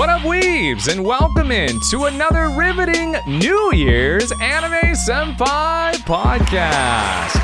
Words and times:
What 0.00 0.08
up, 0.08 0.22
weebs, 0.22 0.90
and 0.90 1.04
welcome 1.04 1.52
in 1.52 1.78
to 1.90 2.06
another 2.06 2.48
riveting 2.48 3.16
New 3.26 3.70
Year's 3.74 4.32
Anime 4.40 4.94
Senpai 4.94 5.92
podcast. 6.06 7.34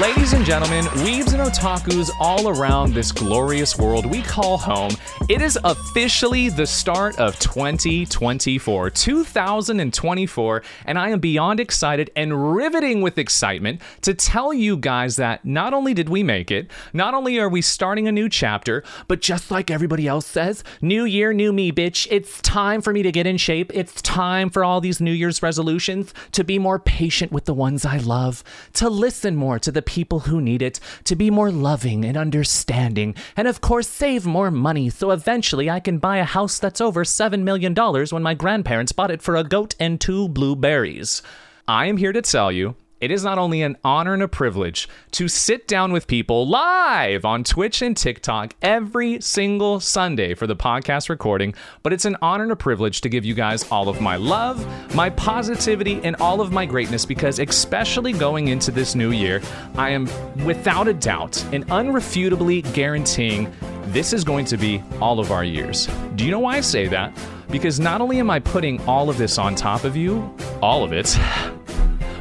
Ladies 0.00 0.32
and 0.32 0.42
gentlemen, 0.42 0.86
weebs 1.04 1.34
and 1.34 1.42
otakus 1.42 2.10
all 2.18 2.48
around 2.48 2.94
this 2.94 3.12
glorious 3.12 3.76
world 3.76 4.06
we 4.06 4.22
call 4.22 4.56
home, 4.56 4.92
it 5.28 5.42
is 5.42 5.58
officially 5.62 6.48
the 6.48 6.66
start 6.66 7.18
of 7.18 7.38
2024, 7.38 8.88
2024, 8.88 10.62
and 10.86 10.98
I 10.98 11.10
am 11.10 11.20
beyond 11.20 11.60
excited 11.60 12.10
and 12.16 12.54
riveting 12.54 13.02
with 13.02 13.18
excitement 13.18 13.82
to 14.00 14.14
tell 14.14 14.54
you 14.54 14.78
guys 14.78 15.16
that 15.16 15.44
not 15.44 15.74
only 15.74 15.92
did 15.92 16.08
we 16.08 16.22
make 16.22 16.50
it, 16.50 16.70
not 16.94 17.12
only 17.12 17.38
are 17.38 17.48
we 17.50 17.60
starting 17.60 18.08
a 18.08 18.12
new 18.12 18.30
chapter, 18.30 18.82
but 19.06 19.20
just 19.20 19.50
like 19.50 19.70
everybody 19.70 20.06
else 20.08 20.24
says, 20.24 20.64
new 20.80 21.04
year, 21.04 21.34
new 21.34 21.52
me, 21.52 21.72
bitch. 21.72 22.08
It's 22.10 22.40
time 22.40 22.80
for 22.80 22.94
me 22.94 23.02
to 23.02 23.12
get 23.12 23.26
in 23.26 23.36
shape. 23.36 23.70
It's 23.74 24.00
time 24.00 24.48
for 24.48 24.64
all 24.64 24.80
these 24.80 24.98
New 24.98 25.12
Year's 25.12 25.42
resolutions 25.42 26.14
to 26.32 26.42
be 26.42 26.58
more 26.58 26.78
patient 26.78 27.32
with 27.32 27.44
the 27.44 27.52
ones 27.52 27.84
I 27.84 27.98
love, 27.98 28.42
to 28.74 28.88
listen 28.88 29.36
more 29.36 29.58
to 29.58 29.70
the 29.70 29.82
people 29.82 30.20
who 30.20 30.40
need 30.40 30.62
it, 30.62 30.80
to 31.04 31.14
be 31.14 31.30
more 31.30 31.50
loving 31.50 32.06
and 32.06 32.16
understanding, 32.16 33.14
and 33.36 33.46
of 33.46 33.60
course, 33.60 33.88
save 33.88 34.24
more 34.24 34.50
money 34.50 34.88
so 34.88 35.17
eventually 35.18 35.68
I 35.68 35.80
can 35.80 35.98
buy 35.98 36.18
a 36.18 36.24
house 36.24 36.60
that's 36.60 36.80
over 36.80 37.02
$7 37.02 37.42
million 37.42 37.74
when 37.74 38.22
my 38.22 38.34
grandparents 38.34 38.92
bought 38.92 39.10
it 39.10 39.20
for 39.20 39.34
a 39.34 39.42
goat 39.42 39.74
and 39.80 40.00
two 40.00 40.28
blueberries. 40.28 41.22
I 41.66 41.86
am 41.86 41.96
here 41.96 42.12
to 42.12 42.22
tell 42.22 42.52
you 42.52 42.76
it 43.00 43.10
is 43.10 43.22
not 43.24 43.38
only 43.38 43.62
an 43.62 43.76
honor 43.84 44.14
and 44.14 44.22
a 44.22 44.28
privilege 44.28 44.88
to 45.12 45.28
sit 45.28 45.68
down 45.68 45.92
with 45.92 46.08
people 46.08 46.48
live 46.48 47.24
on 47.24 47.44
Twitch 47.44 47.80
and 47.80 47.96
TikTok 47.96 48.54
every 48.60 49.20
single 49.20 49.78
Sunday 49.78 50.34
for 50.34 50.46
the 50.46 50.56
podcast 50.56 51.08
recording, 51.08 51.54
but 51.82 51.92
it's 51.92 52.04
an 52.04 52.16
honor 52.22 52.42
and 52.42 52.52
a 52.52 52.56
privilege 52.56 53.00
to 53.02 53.08
give 53.08 53.24
you 53.24 53.34
guys 53.34 53.70
all 53.70 53.88
of 53.88 54.00
my 54.00 54.16
love, 54.16 54.66
my 54.96 55.10
positivity, 55.10 56.00
and 56.02 56.16
all 56.16 56.40
of 56.40 56.50
my 56.50 56.66
greatness 56.66 57.04
because, 57.06 57.38
especially 57.38 58.12
going 58.12 58.48
into 58.48 58.72
this 58.72 58.96
new 58.96 59.12
year, 59.12 59.40
I 59.76 59.90
am 59.90 60.08
without 60.44 60.88
a 60.88 60.94
doubt 60.94 61.44
and 61.52 61.66
unrefutably 61.68 62.72
guaranteeing 62.74 63.52
this 63.92 64.12
is 64.12 64.22
going 64.24 64.44
to 64.46 64.56
be 64.56 64.82
all 65.00 65.18
of 65.18 65.32
our 65.32 65.44
years. 65.44 65.88
Do 66.16 66.24
you 66.24 66.30
know 66.30 66.40
why 66.40 66.56
I 66.56 66.60
say 66.60 66.88
that? 66.88 67.16
Because 67.50 67.80
not 67.80 68.00
only 68.00 68.18
am 68.18 68.30
I 68.30 68.38
putting 68.38 68.80
all 68.86 69.08
of 69.08 69.16
this 69.16 69.38
on 69.38 69.54
top 69.54 69.84
of 69.84 69.96
you, 69.96 70.34
all 70.60 70.84
of 70.84 70.92
it, 70.92 71.18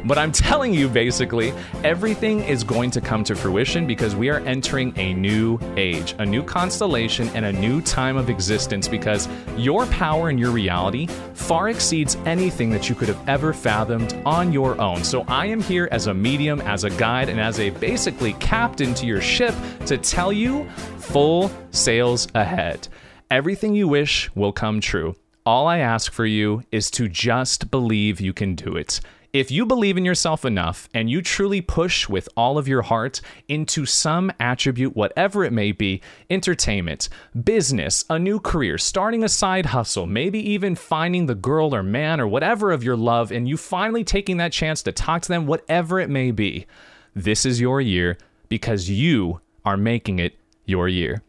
but 0.06 0.18
I'm 0.18 0.32
telling 0.32 0.74
you, 0.74 0.88
basically, 0.88 1.54
everything 1.84 2.42
is 2.44 2.64
going 2.64 2.92
to 2.92 3.02
come 3.02 3.24
to 3.26 3.36
fruition 3.36 3.88
because 3.88 4.16
we 4.16 4.30
are 4.30 4.40
entering 4.42 4.94
a 4.98 5.14
new 5.14 5.60
age, 5.76 6.16
a 6.20 6.26
new 6.26 6.44
constellation, 6.44 7.30
and 7.30 7.46
a 7.46 7.52
new 7.52 7.82
time 7.82 8.18
of 8.18 8.30
existence 8.30 8.88
because 8.88 9.28
your 9.58 9.86
power 9.88 10.30
and 10.30 10.40
your 10.40 10.52
reality 10.52 11.08
far 11.34 11.70
exceeds 11.70 12.16
anything 12.26 12.70
that 12.70 12.90
you 12.90 12.96
could 12.96 13.08
have 13.08 13.30
ever 13.30 13.54
fathomed 13.54 14.14
on 14.26 14.52
your 14.52 14.80
own. 14.80 15.04
So 15.04 15.24
I 15.28 15.48
am 15.48 15.62
here 15.62 15.88
as 15.92 16.08
a 16.08 16.14
medium, 16.14 16.62
as 16.62 16.84
a 16.84 16.90
guide, 16.92 17.30
and 17.30 17.40
as 17.40 17.60
a 17.60 17.70
basically 17.72 18.34
captain 18.34 18.94
to 18.96 19.06
your 19.06 19.22
ship 19.22 19.56
to 19.86 19.98
tell 19.98 20.32
you 20.32 20.70
full 20.98 21.52
sails 21.72 22.28
ahead. 22.36 22.88
Everything 23.30 23.76
you 23.76 23.88
wish 23.88 24.34
will 24.36 24.54
come 24.54 24.80
true. 24.80 25.16
All 25.46 25.68
I 25.68 25.80
ask 25.80 26.12
for 26.12 26.26
you 26.26 26.64
is 26.72 26.92
to 26.92 27.08
just 27.08 27.72
believe 27.72 28.20
you 28.20 28.34
can 28.34 28.56
do 28.56 28.76
it. 28.76 29.00
If 29.38 29.52
you 29.52 29.68
believe 29.68 29.98
in 29.98 30.04
yourself 30.04 30.46
enough 30.46 30.90
and 30.96 31.12
you 31.12 31.22
truly 31.22 31.62
push 31.62 32.10
with 32.10 32.28
all 32.36 32.58
of 32.58 32.68
your 32.68 32.82
heart 32.82 33.22
into 33.48 33.86
some 33.86 34.32
attribute, 34.40 34.96
whatever 34.96 35.44
it 35.44 35.54
may 35.54 35.72
be 35.72 36.02
entertainment, 36.28 37.08
business, 37.44 38.04
a 38.10 38.18
new 38.18 38.40
career, 38.40 38.80
starting 38.80 39.24
a 39.24 39.30
side 39.30 39.68
hustle, 39.68 40.08
maybe 40.08 40.40
even 40.40 40.74
finding 40.74 41.28
the 41.28 41.36
girl 41.36 41.76
or 41.76 41.84
man 41.84 42.20
or 42.20 42.28
whatever 42.28 42.72
of 42.72 42.84
your 42.84 42.96
love, 42.98 43.32
and 43.32 43.48
you 43.48 43.58
finally 43.58 44.04
taking 44.04 44.38
that 44.38 44.54
chance 44.54 44.82
to 44.82 44.92
talk 44.92 45.22
to 45.22 45.28
them, 45.28 45.46
whatever 45.46 46.00
it 46.00 46.10
may 46.10 46.32
be, 46.32 46.66
this 47.14 47.46
is 47.46 47.62
your 47.62 47.80
year 47.80 48.18
because 48.50 48.90
you 48.90 49.40
are 49.64 49.78
making 49.78 50.18
it 50.18 50.36
your 50.66 50.88
year. 50.88 51.22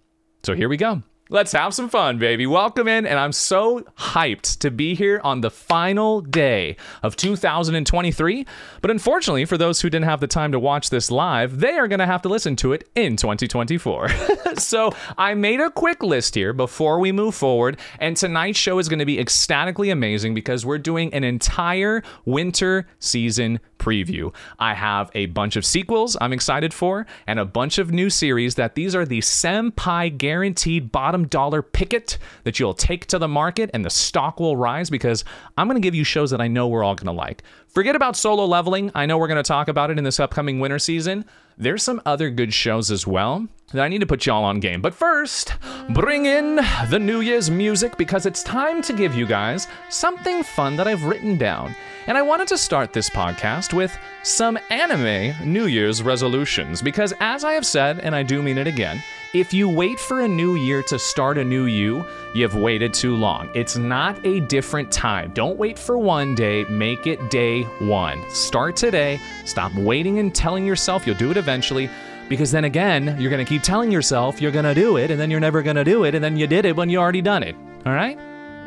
So 0.44 0.54
here 0.54 0.70
we 0.70 0.78
go. 0.78 1.02
Let's 1.30 1.52
have 1.52 1.74
some 1.74 1.90
fun, 1.90 2.16
baby. 2.16 2.46
Welcome 2.46 2.88
in, 2.88 3.04
and 3.04 3.18
I'm 3.18 3.32
so 3.32 3.80
hyped 3.98 4.60
to 4.60 4.70
be 4.70 4.94
here 4.94 5.20
on 5.22 5.42
the 5.42 5.50
final 5.50 6.22
day 6.22 6.76
of 7.02 7.16
2023. 7.16 8.46
But 8.80 8.90
unfortunately, 8.90 9.44
for 9.44 9.58
those 9.58 9.82
who 9.82 9.90
didn't 9.90 10.06
have 10.06 10.20
the 10.20 10.26
time 10.26 10.52
to 10.52 10.58
watch 10.58 10.88
this 10.88 11.10
live, 11.10 11.60
they 11.60 11.76
are 11.76 11.86
going 11.86 11.98
to 11.98 12.06
have 12.06 12.22
to 12.22 12.30
listen 12.30 12.56
to 12.56 12.72
it 12.72 12.88
in 12.94 13.16
2024. 13.16 14.08
so 14.56 14.94
I 15.18 15.34
made 15.34 15.60
a 15.60 15.70
quick 15.70 16.02
list 16.02 16.34
here 16.34 16.54
before 16.54 16.98
we 16.98 17.12
move 17.12 17.34
forward, 17.34 17.78
and 17.98 18.16
tonight's 18.16 18.58
show 18.58 18.78
is 18.78 18.88
going 18.88 19.00
to 19.00 19.04
be 19.04 19.20
ecstatically 19.20 19.90
amazing 19.90 20.32
because 20.32 20.64
we're 20.64 20.78
doing 20.78 21.12
an 21.12 21.24
entire 21.24 22.02
winter 22.24 22.88
season 23.00 23.60
preview. 23.78 24.34
I 24.58 24.74
have 24.74 25.10
a 25.14 25.26
bunch 25.26 25.56
of 25.56 25.64
sequels 25.64 26.16
I'm 26.20 26.32
excited 26.32 26.74
for 26.74 27.06
and 27.26 27.38
a 27.38 27.44
bunch 27.44 27.78
of 27.78 27.92
new 27.92 28.10
series 28.10 28.56
that 28.56 28.74
these 28.74 28.94
are 28.94 29.06
the 29.06 29.20
Senpai 29.20 30.16
guaranteed 30.16 30.92
bottom 30.92 31.26
dollar 31.26 31.62
picket 31.62 32.18
that 32.44 32.58
you'll 32.58 32.74
take 32.74 33.06
to 33.06 33.18
the 33.18 33.28
market 33.28 33.70
and 33.72 33.84
the 33.84 33.90
stock 33.90 34.40
will 34.40 34.56
rise 34.56 34.90
because 34.90 35.24
I'm 35.56 35.68
going 35.68 35.80
to 35.80 35.86
give 35.86 35.94
you 35.94 36.04
shows 36.04 36.30
that 36.30 36.40
I 36.40 36.48
know 36.48 36.68
we're 36.68 36.84
all 36.84 36.94
going 36.94 37.06
to 37.06 37.12
like. 37.12 37.42
Forget 37.68 37.96
about 37.96 38.16
solo 38.16 38.44
leveling. 38.44 38.90
I 38.94 39.06
know 39.06 39.18
we're 39.18 39.28
going 39.28 39.36
to 39.36 39.42
talk 39.42 39.68
about 39.68 39.90
it 39.90 39.98
in 39.98 40.04
this 40.04 40.18
upcoming 40.18 40.58
winter 40.58 40.78
season. 40.78 41.24
There's 41.56 41.82
some 41.82 42.00
other 42.06 42.30
good 42.30 42.54
shows 42.54 42.90
as 42.90 43.06
well 43.06 43.46
that 43.72 43.82
I 43.82 43.88
need 43.88 43.98
to 44.00 44.06
put 44.06 44.24
y'all 44.24 44.44
on 44.44 44.60
game. 44.60 44.80
But 44.80 44.94
first, 44.94 45.54
bring 45.90 46.24
in 46.24 46.56
the 46.88 46.98
New 46.98 47.20
Year's 47.20 47.50
music 47.50 47.96
because 47.96 48.26
it's 48.26 48.42
time 48.42 48.80
to 48.82 48.92
give 48.92 49.14
you 49.14 49.26
guys 49.26 49.66
something 49.90 50.42
fun 50.42 50.76
that 50.76 50.88
I've 50.88 51.04
written 51.04 51.36
down. 51.36 51.74
And 52.08 52.16
I 52.16 52.22
wanted 52.22 52.48
to 52.48 52.56
start 52.56 52.94
this 52.94 53.10
podcast 53.10 53.74
with 53.74 53.94
some 54.22 54.58
anime 54.70 55.34
New 55.44 55.66
Year's 55.66 56.02
resolutions 56.02 56.80
because, 56.80 57.12
as 57.20 57.44
I 57.44 57.52
have 57.52 57.66
said, 57.66 57.98
and 57.98 58.16
I 58.16 58.22
do 58.22 58.42
mean 58.42 58.56
it 58.56 58.66
again, 58.66 59.02
if 59.34 59.52
you 59.52 59.68
wait 59.68 60.00
for 60.00 60.22
a 60.22 60.28
new 60.28 60.56
year 60.56 60.82
to 60.84 60.98
start 60.98 61.36
a 61.36 61.44
new 61.44 61.66
you, 61.66 62.06
you've 62.34 62.54
waited 62.54 62.94
too 62.94 63.14
long. 63.14 63.50
It's 63.52 63.76
not 63.76 64.24
a 64.24 64.40
different 64.40 64.90
time. 64.90 65.32
Don't 65.34 65.58
wait 65.58 65.78
for 65.78 65.98
one 65.98 66.34
day, 66.34 66.64
make 66.64 67.06
it 67.06 67.30
day 67.30 67.64
one. 67.64 68.24
Start 68.30 68.74
today. 68.74 69.20
Stop 69.44 69.74
waiting 69.74 70.18
and 70.18 70.34
telling 70.34 70.64
yourself 70.64 71.06
you'll 71.06 71.14
do 71.14 71.30
it 71.30 71.36
eventually. 71.36 71.90
Because 72.30 72.50
then 72.50 72.64
again, 72.64 73.20
you're 73.20 73.30
gonna 73.30 73.44
keep 73.44 73.62
telling 73.62 73.92
yourself 73.92 74.40
you're 74.40 74.50
gonna 74.50 74.74
do 74.74 74.96
it, 74.96 75.10
and 75.10 75.20
then 75.20 75.30
you're 75.30 75.40
never 75.40 75.62
gonna 75.62 75.84
do 75.84 76.04
it, 76.04 76.14
and 76.14 76.24
then 76.24 76.38
you 76.38 76.46
did 76.46 76.64
it 76.64 76.74
when 76.74 76.88
you 76.88 76.98
already 77.00 77.20
done 77.20 77.42
it. 77.42 77.54
All 77.84 77.92
right? 77.92 78.18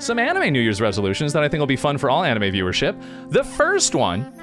Some 0.01 0.17
anime 0.17 0.51
New 0.51 0.61
Year's 0.61 0.81
resolutions 0.81 1.31
that 1.33 1.43
I 1.43 1.47
think 1.47 1.59
will 1.59 1.67
be 1.67 1.75
fun 1.75 1.99
for 1.99 2.09
all 2.09 2.23
anime 2.23 2.51
viewership. 2.51 2.99
The 3.29 3.43
first 3.43 3.93
one, 3.93 4.33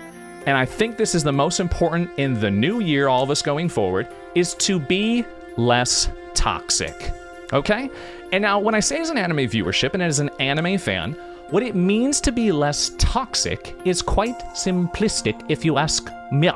and 0.46 0.56
I 0.56 0.64
think 0.64 0.96
this 0.96 1.16
is 1.16 1.24
the 1.24 1.32
most 1.32 1.58
important 1.58 2.16
in 2.16 2.38
the 2.38 2.48
new 2.48 2.78
year, 2.78 3.08
all 3.08 3.24
of 3.24 3.30
us 3.30 3.42
going 3.42 3.69
forward, 3.69 4.06
is 4.36 4.54
to 4.54 4.78
be 4.78 5.24
less 5.56 6.10
toxic. 6.34 7.10
Okay? 7.52 7.91
And 8.30 8.41
now, 8.41 8.60
when 8.60 8.76
I 8.76 8.78
say 8.78 9.00
as 9.00 9.10
an 9.10 9.19
anime 9.19 9.38
viewership 9.38 9.94
and 9.94 10.02
as 10.02 10.20
an 10.20 10.31
anime 10.38 10.78
fan, 10.78 11.14
what 11.50 11.64
it 11.64 11.75
means 11.75 12.20
to 12.20 12.31
be 12.31 12.52
less 12.52 12.93
toxic 12.96 13.75
is 13.84 14.00
quite 14.00 14.38
simplistic 14.54 15.44
if 15.49 15.64
you 15.64 15.76
ask 15.76 16.08
me. 16.31 16.52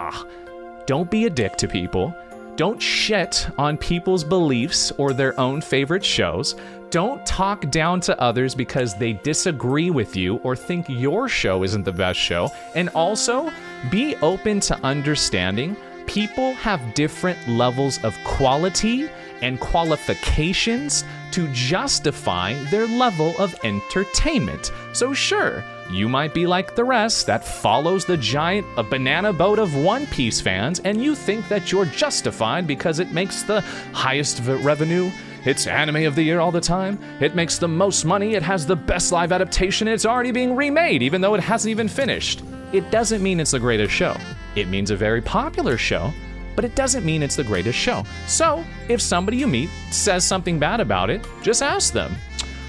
Don't 0.87 1.11
be 1.11 1.27
a 1.27 1.31
dick 1.31 1.57
to 1.57 1.67
people. 1.67 2.15
Don't 2.55 2.81
shit 2.81 3.49
on 3.59 3.79
people's 3.79 4.23
beliefs 4.23 4.93
or 4.93 5.13
their 5.13 5.39
own 5.41 5.61
favorite 5.61 6.05
shows. 6.05 6.55
Don't 6.93 7.25
talk 7.25 7.71
down 7.71 8.01
to 8.01 8.21
others 8.21 8.55
because 8.55 8.95
they 8.95 9.15
disagree 9.15 9.89
with 9.89 10.15
you 10.15 10.37
or 10.45 10.55
think 10.55 10.91
your 10.91 11.27
show 11.27 11.63
isn't 11.63 11.85
the 11.85 11.93
best 11.93 12.21
show. 12.21 12.51
And 12.75 12.91
also, 12.91 13.51
be 13.91 14.15
open 14.17 14.61
to 14.61 14.79
understanding 14.85 15.75
people 16.07 16.53
have 16.53 16.93
different 16.93 17.49
levels 17.49 17.99
of 18.05 18.15
quality 18.25 19.09
and 19.41 19.59
qualifications 19.59 21.05
to 21.31 21.51
justify 21.55 22.53
their 22.65 22.87
level 22.87 23.35
of 23.39 23.59
entertainment. 23.65 24.71
So, 24.93 25.15
sure, 25.15 25.65
you 25.91 26.11
might 26.11 26.35
be 26.35 26.47
like 26.47 26.75
the 26.75 26.85
rest 26.85 27.27
that 27.27 27.43
follows 27.43 28.05
the 28.05 28.19
giant 28.19 28.67
a 28.77 28.83
banana 28.83 29.33
boat 29.33 29.59
of 29.59 29.75
One 29.75 30.07
Piece 30.09 30.43
fans, 30.43 30.81
and 30.81 31.03
you 31.03 31.15
think 31.15 31.49
that 31.49 31.73
you're 31.73 31.87
justified 31.87 32.67
because 32.67 32.99
it 32.99 33.13
makes 33.13 33.45
the 33.45 33.63
highest 33.95 34.41
v- 34.41 34.53
revenue 34.63 35.11
It's 35.45 35.67
anime 35.67 36.05
of 36.05 36.15
the 36.15 36.23
year 36.23 36.39
all 36.39 36.53
the 36.53 36.61
time. 36.61 37.01
It 37.21 37.35
makes 37.35 37.59
the 37.59 37.67
most 37.67 38.05
money. 38.05 38.35
It 38.35 38.45
has 38.45 38.65
the 38.65 38.77
best 38.77 39.11
live 39.11 39.33
adaptation. 39.33 39.89
It's 39.89 40.07
already 40.07 40.31
being 40.31 40.55
remade, 40.55 41.03
even 41.03 41.21
though 41.21 41.35
it 41.35 41.41
hasn't 41.41 41.71
even 41.71 41.89
finished. 41.89 42.43
It 42.73 42.93
doesn't 42.93 43.23
mean 43.23 43.41
it's 43.41 43.51
the 43.51 43.59
greatest 43.59 43.93
show. 43.93 44.17
It 44.55 44.69
means 44.69 44.93
a 44.93 44.97
very 44.97 45.21
popular 45.21 45.77
show, 45.77 46.13
but 46.55 46.65
it 46.65 46.77
doesn't 46.77 47.05
mean 47.05 47.25
it's 47.25 47.35
the 47.35 47.43
greatest 47.43 47.77
show. 47.77 48.05
So, 48.29 48.65
if 48.89 49.03
somebody 49.03 49.37
you 49.37 49.49
meet 49.49 49.69
says 49.91 50.25
something 50.25 50.61
bad 50.61 50.79
about 50.79 51.11
it, 51.11 51.27
just 51.43 51.61
ask 51.61 51.93
them. 51.93 52.15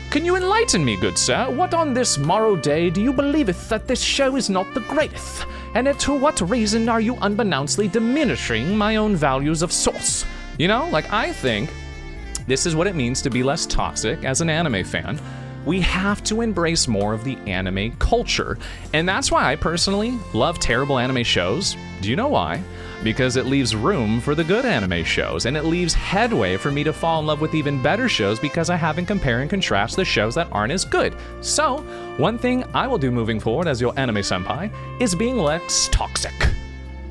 Can 0.09 0.25
you 0.25 0.35
enlighten 0.35 0.83
me, 0.83 0.97
good 0.99 1.17
sir? 1.17 1.51
What 1.51 1.75
on 1.75 1.93
this 1.93 2.17
morrow 2.17 2.55
day 2.55 2.89
do 2.89 3.03
you 3.03 3.13
believeth 3.13 3.69
that 3.69 3.87
this 3.87 4.01
show 4.01 4.35
is 4.35 4.49
not 4.49 4.73
the 4.73 4.81
greatest? 4.81 5.45
And 5.75 5.87
to 5.99 6.13
what 6.13 6.41
reason 6.41 6.89
are 6.89 7.01
you 7.01 7.17
unbeknownstly 7.21 7.87
diminishing 7.87 8.75
my 8.75 8.95
own 8.95 9.15
values 9.15 9.61
of 9.61 9.71
source? 9.71 10.25
You 10.57 10.67
know, 10.67 10.87
like 10.89 11.11
I 11.11 11.31
think 11.33 11.69
this 12.47 12.65
is 12.65 12.75
what 12.75 12.87
it 12.87 12.95
means 12.95 13.21
to 13.21 13.29
be 13.29 13.43
less 13.43 13.65
toxic 13.65 14.25
as 14.25 14.41
an 14.41 14.49
anime 14.49 14.83
fan. 14.83 15.19
We 15.65 15.79
have 15.81 16.21
to 16.25 16.41
embrace 16.41 16.89
more 16.89 17.13
of 17.13 17.23
the 17.23 17.37
anime 17.47 17.93
culture. 17.93 18.57
And 18.93 19.07
that's 19.07 19.31
why 19.31 19.51
I 19.51 19.55
personally 19.55 20.17
love 20.33 20.59
terrible 20.59 20.99
anime 20.99 21.23
shows. 21.23 21.77
Do 22.01 22.09
you 22.09 22.17
know 22.17 22.27
why? 22.27 22.61
Because 23.01 23.37
it 23.37 23.45
leaves 23.45 23.75
room 23.75 24.19
for 24.19 24.35
the 24.35 24.43
good 24.43 24.65
anime 24.65 25.05
shows, 25.05 25.45
and 25.45 25.55
it 25.55 25.63
leaves 25.63 25.93
headway 25.93 26.57
for 26.57 26.71
me 26.71 26.83
to 26.83 26.91
fall 26.91 27.21
in 27.21 27.25
love 27.25 27.39
with 27.39 27.55
even 27.55 27.81
better 27.81 28.09
shows 28.09 28.39
because 28.39 28.69
I 28.69 28.75
haven't 28.75 29.05
compare 29.05 29.39
and 29.39 29.49
contrast 29.49 29.95
the 29.95 30.05
shows 30.05 30.35
that 30.35 30.49
aren't 30.51 30.73
as 30.73 30.85
good. 30.85 31.15
So, 31.41 31.77
one 32.17 32.37
thing 32.37 32.63
I 32.73 32.87
will 32.87 32.97
do 32.97 33.11
moving 33.11 33.39
forward 33.39 33.67
as 33.67 33.79
your 33.79 33.97
anime 33.97 34.17
senpai 34.17 34.71
is 35.01 35.15
being 35.15 35.37
less 35.37 35.89
toxic. 35.89 36.33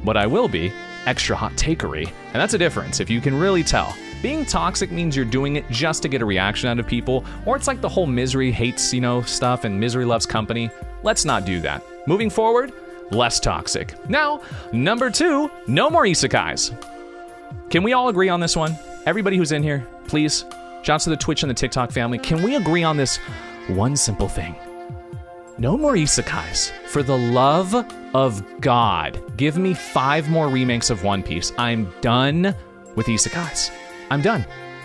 But 0.05 0.17
I 0.17 0.27
will 0.27 0.49
be 0.49 0.73
extra 1.07 1.37
hot 1.37 1.53
takery. 1.53 2.07
And 2.07 2.35
that's 2.35 2.55
a 2.55 2.59
difference, 2.59 3.01
if 3.01 3.11
you 3.11 3.21
can 3.21 3.39
really 3.39 3.63
tell. 3.63 3.95
Being 4.23 4.47
toxic 4.47 4.93
means 4.93 5.17
you're 5.17 5.25
doing 5.25 5.57
it 5.57 5.69
just 5.69 6.01
to 6.03 6.09
get 6.09 6.23
a 6.23 6.25
reaction 6.25 6.69
out 6.69 6.79
of 6.79 6.87
people, 6.87 7.25
or 7.45 7.57
it's 7.57 7.67
like 7.67 7.81
the 7.81 7.89
whole 7.89 8.07
misery 8.07 8.53
hates, 8.53 8.95
you 8.95 9.01
know, 9.01 9.21
stuff 9.23 9.65
and 9.65 9.79
misery 9.79 10.05
loves 10.05 10.27
company. 10.27 10.71
Let's 11.03 11.25
not 11.25 11.45
do 11.45 11.61
that. 11.63 11.83
Moving 12.07 12.31
forward, 12.31 12.73
less 13.11 13.41
toxic. 13.41 13.95
Now, 14.09 14.41
number 14.73 15.11
two, 15.11 15.51
no 15.67 15.91
more 15.91 16.05
isekais. 16.05 16.73
Can 17.69 17.83
we 17.83 17.95
all 17.95 18.11
agree 18.11 18.29
on 18.29 18.39
this 18.39 18.57
one? 18.57 18.79
Everybody 19.07 19.37
who's 19.37 19.51
in 19.51 19.65
here, 19.65 19.85
please, 20.07 20.45
shouts 20.83 21.03
to 21.05 21.11
the 21.11 21.17
Twitch 21.17 21.43
and 21.43 21.51
the 21.51 21.55
TikTok 21.55 21.91
family. 21.91 22.19
Can 22.19 22.43
we 22.43 22.55
agree 22.55 22.85
on 22.85 22.97
this 22.97 23.17
one 23.67 23.97
simple 23.97 24.29
thing? 24.29 24.55
No 25.59 25.77
more 25.77 25.95
isekais. 25.95 26.71
For 26.87 27.03
the 27.03 27.19
love 27.19 27.75
of 28.15 28.61
God, 28.61 29.21
give 29.37 29.59
me 29.59 29.75
five 29.75 30.31
more 30.31 30.49
remakes 30.49 30.91
of 30.91 31.03
One 31.03 31.25
Piece. 31.25 31.53
I'm 31.59 31.93
done 32.03 32.55
with 32.95 33.07
isekais. 33.07 33.73
I'm 34.13 34.21
done. 34.21 34.45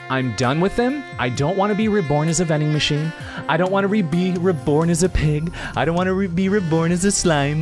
I'm 0.10 0.34
done 0.38 0.62
with 0.62 0.78
them. 0.78 1.04
I 1.20 1.28
don't 1.28 1.58
want 1.58 1.72
to 1.72 1.76
be 1.76 1.90
reborn 1.90 2.30
as 2.30 2.40
a 2.40 2.46
vending 2.46 2.72
machine. 2.72 3.12
I 3.50 3.58
don't 3.58 3.74
want 3.74 3.84
to 3.84 3.90
re- 3.90 4.02
be 4.02 4.32
reborn 4.32 4.90
as 4.90 5.04
a 5.04 5.10
pig. 5.10 5.52
I 5.76 5.84
don't 5.84 5.96
want 5.96 6.08
to 6.08 6.14
re- 6.14 6.28
be 6.28 6.48
reborn 6.48 6.94
as 6.94 7.04
a 7.04 7.12
slime. 7.12 7.62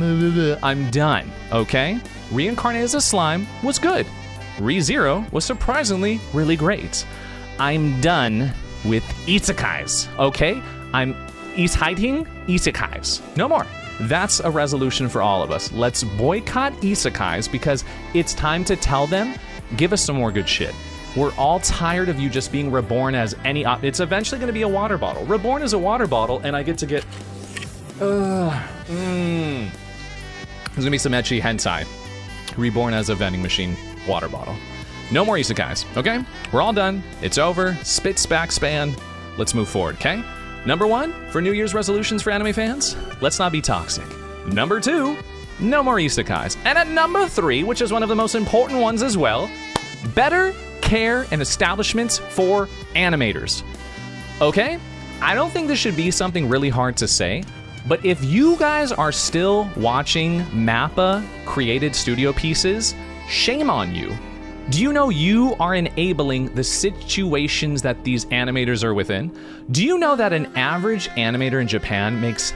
I'm 0.62 0.88
done, 0.92 1.28
okay? 1.50 1.98
Reincarnate 2.30 2.84
as 2.84 2.94
a 2.94 3.00
slime 3.00 3.48
was 3.64 3.80
good. 3.80 4.06
Re 4.60 4.78
Zero 4.78 5.26
was 5.32 5.44
surprisingly 5.44 6.20
really 6.32 6.54
great. 6.54 7.04
I'm 7.58 8.00
done 8.00 8.52
with 8.84 9.02
isekais, 9.26 10.06
okay? 10.20 10.62
I'm 10.94 11.16
is 11.56 11.74
hiding 11.74 12.26
isekais. 12.46 13.22
No 13.36 13.48
more. 13.48 13.66
That's 14.02 14.38
a 14.38 14.52
resolution 14.52 15.08
for 15.08 15.20
all 15.20 15.42
of 15.42 15.50
us. 15.50 15.72
Let's 15.72 16.04
boycott 16.04 16.74
isekais 16.74 17.50
because 17.50 17.84
it's 18.14 18.34
time 18.34 18.62
to 18.66 18.76
tell 18.76 19.08
them, 19.08 19.34
give 19.76 19.92
us 19.92 20.00
some 20.00 20.14
more 20.14 20.30
good 20.30 20.48
shit. 20.48 20.72
We're 21.16 21.34
all 21.36 21.60
tired 21.60 22.10
of 22.10 22.20
you 22.20 22.28
just 22.28 22.52
being 22.52 22.70
reborn 22.70 23.14
as 23.14 23.34
any. 23.44 23.64
Op- 23.64 23.82
it's 23.82 24.00
eventually 24.00 24.38
going 24.38 24.48
to 24.48 24.52
be 24.52 24.62
a 24.62 24.68
water 24.68 24.98
bottle. 24.98 25.24
Reborn 25.24 25.62
as 25.62 25.72
a 25.72 25.78
water 25.78 26.06
bottle, 26.06 26.40
and 26.40 26.54
I 26.54 26.62
get 26.62 26.76
to 26.78 26.86
get. 26.86 27.04
Uh, 28.00 28.62
mm. 28.86 29.70
There's 30.74 30.84
to 30.84 30.90
be 30.90 30.98
some 30.98 31.12
ecchi 31.12 31.40
hentai. 31.40 31.86
Reborn 32.58 32.92
as 32.92 33.08
a 33.08 33.14
vending 33.14 33.40
machine 33.40 33.74
water 34.06 34.28
bottle. 34.28 34.54
No 35.10 35.24
more 35.24 35.36
isekais, 35.36 35.86
okay? 35.96 36.22
We're 36.52 36.60
all 36.60 36.74
done. 36.74 37.02
It's 37.22 37.38
over. 37.38 37.74
Spits 37.82 38.26
back 38.26 38.52
span. 38.52 38.94
Let's 39.38 39.54
move 39.54 39.68
forward, 39.68 39.94
okay? 39.96 40.22
Number 40.66 40.86
one, 40.86 41.14
for 41.30 41.40
New 41.40 41.52
Year's 41.52 41.72
resolutions 41.72 42.22
for 42.22 42.30
anime 42.30 42.52
fans, 42.52 42.96
let's 43.22 43.38
not 43.38 43.52
be 43.52 43.62
toxic. 43.62 44.04
Number 44.48 44.80
two, 44.80 45.16
no 45.60 45.82
more 45.82 45.96
isekais. 45.96 46.58
And 46.64 46.76
at 46.76 46.88
number 46.88 47.26
three, 47.26 47.62
which 47.62 47.80
is 47.80 47.90
one 47.92 48.02
of 48.02 48.08
the 48.10 48.16
most 48.16 48.34
important 48.34 48.80
ones 48.80 49.02
as 49.02 49.16
well, 49.16 49.50
better 50.14 50.52
care 50.86 51.26
and 51.32 51.42
establishments 51.42 52.18
for 52.18 52.68
animators. 52.94 53.62
Okay? 54.40 54.78
I 55.20 55.34
don't 55.34 55.50
think 55.50 55.66
this 55.66 55.78
should 55.78 55.96
be 55.96 56.10
something 56.10 56.48
really 56.48 56.68
hard 56.68 56.96
to 56.98 57.08
say, 57.08 57.42
but 57.88 58.04
if 58.04 58.22
you 58.24 58.56
guys 58.56 58.92
are 58.92 59.12
still 59.12 59.68
watching 59.76 60.40
MAPPA 60.46 61.26
created 61.44 61.94
studio 61.94 62.32
pieces, 62.32 62.94
shame 63.28 63.68
on 63.68 63.94
you. 63.94 64.16
Do 64.70 64.80
you 64.80 64.92
know 64.92 65.10
you 65.10 65.54
are 65.60 65.74
enabling 65.74 66.54
the 66.54 66.64
situations 66.64 67.82
that 67.82 68.02
these 68.04 68.24
animators 68.26 68.82
are 68.82 68.94
within? 68.94 69.36
Do 69.70 69.84
you 69.84 69.98
know 69.98 70.16
that 70.16 70.32
an 70.32 70.46
average 70.56 71.08
animator 71.10 71.60
in 71.60 71.68
Japan 71.68 72.20
makes 72.20 72.52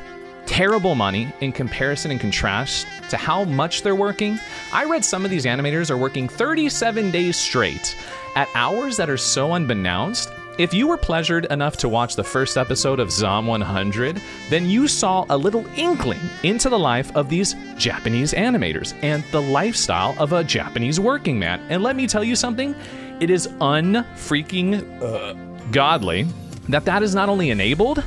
terrible 0.51 0.97
money 0.97 1.33
in 1.41 1.53
comparison 1.53 2.11
and 2.11 2.21
contrast 2.21 2.85
to 3.09 3.17
how 3.17 3.45
much 3.45 3.83
they're 3.83 3.95
working. 3.95 4.37
I 4.73 4.85
read 4.85 5.05
some 5.05 5.25
of 5.25 5.31
these 5.31 5.45
animators 5.45 5.91
are 5.91 5.97
working 5.97 6.29
37 6.29 7.13
days 7.13 7.37
straight 7.37 7.95
at 8.37 8.49
hours 8.55 8.97
that 8.97 9.11
are 9.11 9.17
so 9.17 9.55
unbeknownst. 9.55 10.31
If 10.59 10.75
you 10.75 10.87
were 10.87 10.97
pleasured 10.97 11.47
enough 11.47 11.77
to 11.79 11.89
watch 11.89 12.17
the 12.17 12.25
first 12.25 12.59
episode 12.59 13.01
of 13.01 13.11
Zom 13.11 13.47
100, 13.47 14.21
then 14.51 14.67
you 14.69 14.89
saw 14.89 15.25
a 15.31 15.37
little 15.37 15.65
inkling 15.77 16.21
into 16.43 16.69
the 16.69 16.79
life 16.79 17.15
of 17.17 17.29
these 17.29 17.55
Japanese 17.79 18.35
animators 18.35 18.95
and 19.03 19.25
the 19.33 19.41
lifestyle 19.41 20.15
of 20.19 20.33
a 20.33 20.45
Japanese 20.45 21.01
working 21.01 21.39
man. 21.39 21.61
And 21.71 21.83
let 21.83 21.97
me 21.97 22.07
tell 22.07 22.23
you 22.23 22.37
something, 22.37 22.75
it 23.21 23.31
is 23.31 23.49
unfreaking 23.61 25.03
uh, 25.03 25.35
godly 25.71 26.27
that 26.69 26.85
that 26.85 27.03
is 27.03 27.15
not 27.15 27.29
only 27.29 27.51
enabled, 27.51 28.05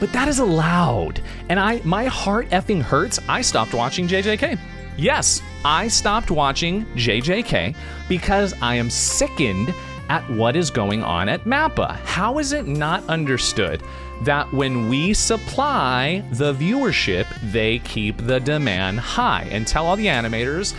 but 0.00 0.12
that 0.12 0.28
is 0.28 0.38
allowed. 0.38 1.20
And 1.48 1.58
I 1.58 1.80
my 1.84 2.04
heart 2.06 2.48
effing 2.50 2.82
hurts. 2.82 3.18
I 3.28 3.42
stopped 3.42 3.74
watching 3.74 4.06
JJK. 4.06 4.58
Yes, 4.96 5.42
I 5.64 5.88
stopped 5.88 6.30
watching 6.30 6.84
JJK 6.94 7.76
because 8.08 8.54
I 8.62 8.76
am 8.76 8.88
sickened 8.88 9.74
at 10.08 10.28
what 10.30 10.56
is 10.56 10.70
going 10.70 11.02
on 11.02 11.28
at 11.28 11.44
MAPPA. 11.44 11.96
How 12.04 12.38
is 12.38 12.52
it 12.52 12.66
not 12.66 13.04
understood 13.08 13.82
that 14.22 14.50
when 14.52 14.88
we 14.88 15.12
supply 15.12 16.24
the 16.32 16.54
viewership, 16.54 17.26
they 17.52 17.80
keep 17.80 18.16
the 18.18 18.40
demand 18.40 19.00
high 19.00 19.46
and 19.50 19.66
tell 19.66 19.86
all 19.86 19.96
the 19.96 20.06
animators, 20.06 20.74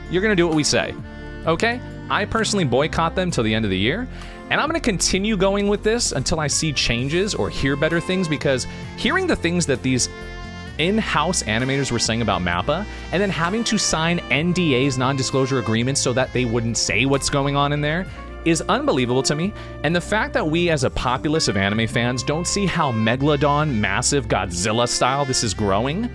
you're 0.10 0.22
gonna 0.22 0.36
do 0.36 0.46
what 0.46 0.54
we 0.54 0.62
say. 0.62 0.94
Okay? 1.46 1.80
I 2.10 2.24
personally 2.24 2.64
boycott 2.64 3.14
them 3.14 3.30
till 3.30 3.44
the 3.44 3.54
end 3.54 3.64
of 3.64 3.70
the 3.70 3.78
year. 3.78 4.08
And 4.50 4.60
I'm 4.60 4.68
going 4.68 4.80
to 4.80 4.84
continue 4.84 5.36
going 5.36 5.68
with 5.68 5.84
this 5.84 6.10
until 6.10 6.40
I 6.40 6.48
see 6.48 6.72
changes 6.72 7.36
or 7.36 7.48
hear 7.48 7.76
better 7.76 8.00
things 8.00 8.26
because 8.26 8.66
hearing 8.96 9.28
the 9.28 9.36
things 9.36 9.64
that 9.66 9.80
these 9.84 10.08
in 10.80 10.96
house 10.98 11.42
animators 11.42 11.92
were 11.92 11.98
saying 11.98 12.22
about 12.22 12.40
MAPPA 12.40 12.86
and 13.12 13.22
then 13.22 13.30
having 13.30 13.62
to 13.64 13.78
sign 13.78 14.18
NDAs, 14.30 14.96
non 14.98 15.14
disclosure 15.14 15.58
agreements, 15.58 16.00
so 16.00 16.12
that 16.14 16.32
they 16.32 16.44
wouldn't 16.44 16.78
say 16.78 17.04
what's 17.04 17.28
going 17.28 17.54
on 17.54 17.72
in 17.72 17.80
there 17.80 18.06
is 18.46 18.62
unbelievable 18.62 19.22
to 19.22 19.34
me. 19.34 19.52
And 19.84 19.94
the 19.94 20.00
fact 20.00 20.32
that 20.32 20.46
we, 20.46 20.70
as 20.70 20.84
a 20.84 20.90
populace 20.90 21.46
of 21.48 21.58
anime 21.58 21.86
fans, 21.86 22.22
don't 22.22 22.46
see 22.46 22.64
how 22.64 22.90
Megalodon, 22.90 23.74
massive 23.74 24.28
Godzilla 24.28 24.88
style 24.88 25.26
this 25.26 25.44
is 25.44 25.52
growing 25.52 26.10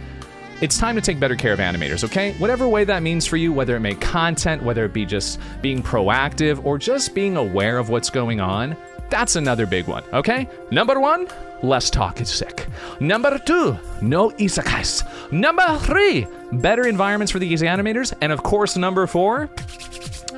it's 0.61 0.77
time 0.77 0.95
to 0.95 1.01
take 1.01 1.19
better 1.19 1.35
care 1.35 1.51
of 1.51 1.59
animators, 1.59 2.05
okay? 2.05 2.31
Whatever 2.37 2.67
way 2.67 2.85
that 2.85 3.03
means 3.03 3.25
for 3.25 3.35
you, 3.35 3.51
whether 3.51 3.75
it 3.75 3.81
make 3.81 3.99
content, 3.99 4.63
whether 4.63 4.85
it 4.85 4.93
be 4.93 5.05
just 5.05 5.37
being 5.61 5.83
proactive, 5.83 6.63
or 6.63 6.77
just 6.77 7.13
being 7.13 7.35
aware 7.35 7.77
of 7.77 7.89
what's 7.89 8.09
going 8.09 8.39
on, 8.39 8.77
that's 9.09 9.35
another 9.35 9.65
big 9.65 9.87
one, 9.87 10.03
okay? 10.13 10.47
Number 10.71 10.99
one, 10.99 11.27
less 11.61 11.89
talk 11.89 12.21
is 12.21 12.29
sick. 12.29 12.67
Number 12.99 13.37
two, 13.39 13.77
no 14.01 14.31
isekais. 14.31 15.03
Number 15.31 15.77
three, 15.79 16.27
better 16.51 16.87
environments 16.87 17.31
for 17.31 17.39
these 17.39 17.61
animators. 17.61 18.13
And 18.21 18.31
of 18.31 18.43
course, 18.43 18.75
number 18.77 19.07
four, 19.07 19.49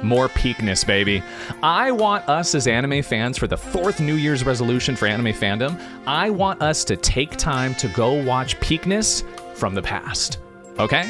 more 0.04 0.30
peakness, 0.30 0.84
baby. 0.84 1.24
I 1.64 1.92
want 1.92 2.28
us 2.30 2.54
as 2.56 2.68
anime 2.68 3.02
fans 3.02 3.38
for 3.38 3.48
the 3.48 3.58
fourth 3.58 4.00
New 4.00 4.16
Year's 4.16 4.46
resolution 4.46 4.96
for 4.96 5.08
anime 5.08 5.34
fandom. 5.34 5.80
I 6.06 6.30
want 6.30 6.62
us 6.62 6.84
to 6.86 6.96
take 6.96 7.32
time 7.32 7.74
to 7.76 7.88
go 7.90 8.22
watch 8.24 8.60
peakness 8.60 9.24
from 9.56 9.74
the 9.74 9.82
past. 9.82 10.40
Okay? 10.80 11.10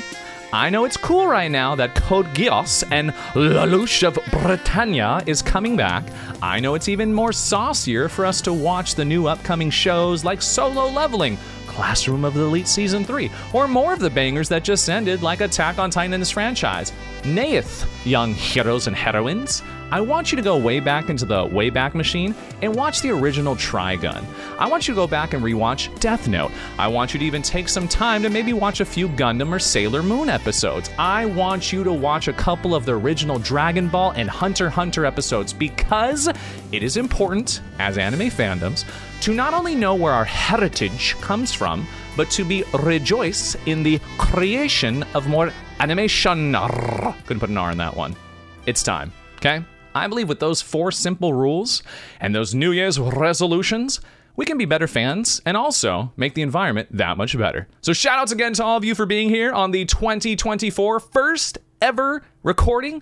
I 0.54 0.70
know 0.70 0.86
it's 0.86 0.96
cool 0.96 1.28
right 1.28 1.52
now 1.52 1.76
that 1.76 1.94
Code 1.96 2.28
Geass 2.28 2.82
and 2.90 3.12
Lelouch 3.34 4.08
of 4.08 4.18
Britannia 4.32 5.22
is 5.26 5.42
coming 5.42 5.76
back. 5.76 6.06
I 6.42 6.62
know 6.62 6.74
it's 6.74 6.88
even 6.88 7.14
more 7.14 7.34
saucier 7.34 8.08
for 8.08 8.26
us 8.26 8.40
to 8.42 8.54
watch 8.54 8.96
the 8.96 9.04
new 9.04 9.28
upcoming 9.28 9.70
shows 9.70 10.24
like 10.24 10.42
Solo 10.42 10.88
Leveling, 10.88 11.38
Classroom 11.68 12.24
of 12.24 12.34
the 12.34 12.44
Elite 12.44 12.68
Season 12.68 13.04
3, 13.04 13.30
or 13.52 13.68
more 13.68 13.92
of 13.92 14.00
the 14.00 14.10
bangers 14.10 14.48
that 14.48 14.64
just 14.64 14.90
ended 14.90 15.22
like 15.22 15.42
Attack 15.42 15.80
on 15.80 15.90
Titan's 15.90 16.32
franchise. 16.32 16.94
Nayeth, 17.24 17.86
young 18.06 18.34
heroes 18.34 18.88
and 18.88 18.96
heroines. 18.96 19.62
I 19.90 20.02
want 20.02 20.32
you 20.32 20.36
to 20.36 20.42
go 20.42 20.58
way 20.58 20.82
back 20.82 21.10
into 21.10 21.26
the 21.26 21.46
Wayback 21.46 21.94
Machine 21.94 22.36
and 22.62 22.76
watch 22.76 23.02
the 23.02 23.10
original 23.12 23.56
Trigun. 23.56 24.26
I 24.60 24.68
want 24.68 24.86
you 24.86 24.94
to 24.94 25.00
go 25.00 25.08
back 25.08 25.34
and 25.34 25.42
rewatch 25.42 25.98
Death 26.02 26.28
Note. 26.28 26.52
I 26.78 26.90
want 26.90 27.14
you 27.14 27.20
to 27.22 27.26
even 27.26 27.42
take 27.42 27.70
some 27.70 27.88
time 27.88 28.22
to 28.24 28.30
maybe 28.30 28.52
watch 28.52 28.82
a 28.82 28.86
few 28.86 29.08
Gundam 29.08 29.50
or 29.50 29.60
Sailor 29.60 30.04
Moon 30.04 30.28
episodes. 30.28 30.90
I 31.00 31.26
want 31.26 31.72
you 31.72 31.86
to 31.86 31.94
watch 31.94 32.28
a 32.28 32.34
couple 32.34 32.76
of 32.76 32.86
the 32.86 33.00
original 33.00 33.40
Dragon 33.40 33.88
Ball 33.88 34.12
and 34.12 34.30
Hunter 34.30 34.70
Hunter 34.70 35.06
episodes 35.06 35.54
because 35.54 36.28
it 36.74 36.84
is 36.84 36.98
important, 36.98 37.62
as 37.80 37.98
anime 37.98 38.30
fandoms, 38.30 38.84
to 39.22 39.34
not 39.34 39.54
only 39.54 39.74
know 39.74 39.96
where 39.96 40.12
our 40.12 40.26
heritage 40.26 41.16
comes 41.22 41.54
from, 41.54 41.88
but 42.18 42.30
to 42.32 42.44
be 42.44 42.66
rejoice 42.84 43.56
in 43.66 43.84
the 43.84 44.02
creation 44.18 45.04
of 45.14 45.30
more 45.30 45.54
animation. 45.80 46.52
Couldn't 46.52 47.40
put 47.40 47.50
an 47.50 47.58
R 47.58 47.72
in 47.72 47.78
that 47.78 47.96
one. 47.96 48.18
It's 48.66 48.84
time, 48.84 49.14
okay? 49.38 49.64
I 49.98 50.08
believe 50.08 50.30
with 50.30 50.40
those 50.40 50.62
four 50.62 50.92
simple 50.92 51.34
rules 51.34 51.84
and 52.20 52.34
those 52.34 52.54
New 52.54 52.72
Year's 52.72 53.00
resolutions, 53.00 54.00
we 54.36 54.46
can 54.46 54.58
be 54.58 54.66
better 54.66 54.88
fans 54.88 55.42
and 55.46 55.58
also 55.58 56.14
make 56.16 56.36
the 56.36 56.44
environment 56.44 56.90
that 56.92 57.18
much 57.18 57.38
better. 57.38 57.68
So, 57.82 57.94
shout 57.94 58.20
outs 58.20 58.32
again 58.32 58.54
to 58.54 58.64
all 58.64 58.78
of 58.78 58.86
you 58.86 58.96
for 58.96 59.06
being 59.06 59.30
here 59.30 59.52
on 59.52 59.72
the 59.72 59.86
2024 59.86 61.00
first 61.00 61.58
ever 61.82 62.24
recording 62.44 63.02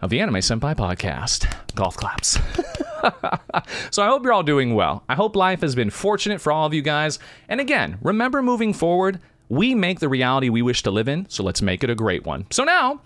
of 0.00 0.10
the 0.10 0.20
Anime 0.20 0.36
Senpai 0.36 0.74
podcast. 0.76 1.52
Golf 1.74 1.96
claps. 1.96 2.38
so 3.90 4.02
I 4.02 4.06
hope 4.06 4.22
you're 4.22 4.32
all 4.32 4.42
doing 4.42 4.74
well. 4.74 5.04
I 5.08 5.14
hope 5.14 5.36
life 5.36 5.60
has 5.60 5.74
been 5.74 5.90
fortunate 5.90 6.40
for 6.40 6.52
all 6.52 6.66
of 6.66 6.74
you 6.74 6.82
guys. 6.82 7.18
And 7.48 7.60
again, 7.60 7.98
remember 8.00 8.42
moving 8.42 8.72
forward, 8.72 9.20
we 9.50 9.74
make 9.74 9.98
the 9.98 10.08
reality 10.08 10.48
we 10.48 10.62
wish 10.62 10.82
to 10.84 10.90
live 10.92 11.08
in, 11.08 11.28
so 11.28 11.42
let's 11.42 11.60
make 11.60 11.82
it 11.82 11.90
a 11.90 11.94
great 11.94 12.24
one. 12.24 12.46
So 12.50 12.62
now, 12.62 13.00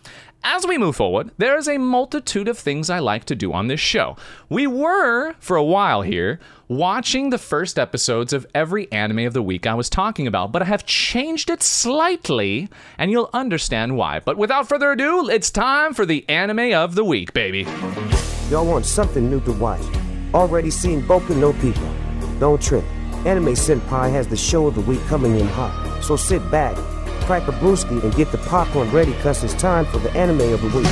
as 0.44 0.66
we 0.66 0.76
move 0.76 0.94
forward, 0.94 1.30
there 1.38 1.56
is 1.56 1.66
a 1.66 1.78
multitude 1.78 2.48
of 2.48 2.58
things 2.58 2.90
I 2.90 2.98
like 2.98 3.24
to 3.24 3.34
do 3.34 3.54
on 3.54 3.68
this 3.68 3.80
show. 3.80 4.18
We 4.50 4.66
were, 4.66 5.32
for 5.40 5.56
a 5.56 5.64
while 5.64 6.02
here, 6.02 6.38
watching 6.68 7.30
the 7.30 7.38
first 7.38 7.78
episodes 7.78 8.34
of 8.34 8.46
every 8.54 8.92
anime 8.92 9.20
of 9.20 9.32
the 9.32 9.42
week 9.42 9.66
I 9.66 9.72
was 9.72 9.88
talking 9.88 10.26
about, 10.26 10.52
but 10.52 10.60
I 10.60 10.66
have 10.66 10.84
changed 10.84 11.48
it 11.48 11.62
slightly, 11.62 12.68
and 12.98 13.10
you'll 13.10 13.30
understand 13.32 13.96
why. 13.96 14.20
But 14.20 14.36
without 14.36 14.68
further 14.68 14.92
ado, 14.92 15.30
it's 15.30 15.50
time 15.50 15.94
for 15.94 16.04
the 16.04 16.28
anime 16.28 16.74
of 16.74 16.94
the 16.94 17.04
week, 17.04 17.32
baby. 17.32 17.66
Y'all 18.50 18.66
want 18.66 18.84
something 18.84 19.30
new 19.30 19.40
to 19.40 19.52
watch. 19.52 19.80
Already 20.34 20.70
seen 20.70 21.00
Boku 21.00 21.34
no 21.34 21.54
Pico. 21.54 21.90
Don't 22.38 22.60
trip. 22.60 22.84
Anime 23.24 23.54
Senpai 23.54 24.10
has 24.10 24.28
the 24.28 24.36
show 24.36 24.66
of 24.66 24.74
the 24.74 24.82
week 24.82 25.00
coming 25.06 25.38
in 25.38 25.46
hot. 25.48 25.93
So 26.04 26.16
sit 26.16 26.50
back, 26.50 26.76
crack 27.24 27.48
a 27.48 27.52
brewski, 27.52 28.04
and 28.04 28.14
get 28.14 28.30
the 28.30 28.36
popcorn 28.36 28.90
ready 28.90 29.14
cause 29.22 29.42
it's 29.42 29.54
time 29.54 29.86
for 29.86 29.96
the 29.96 30.10
anime 30.10 30.52
of 30.52 30.60
the 30.60 30.68
week. 30.68 30.84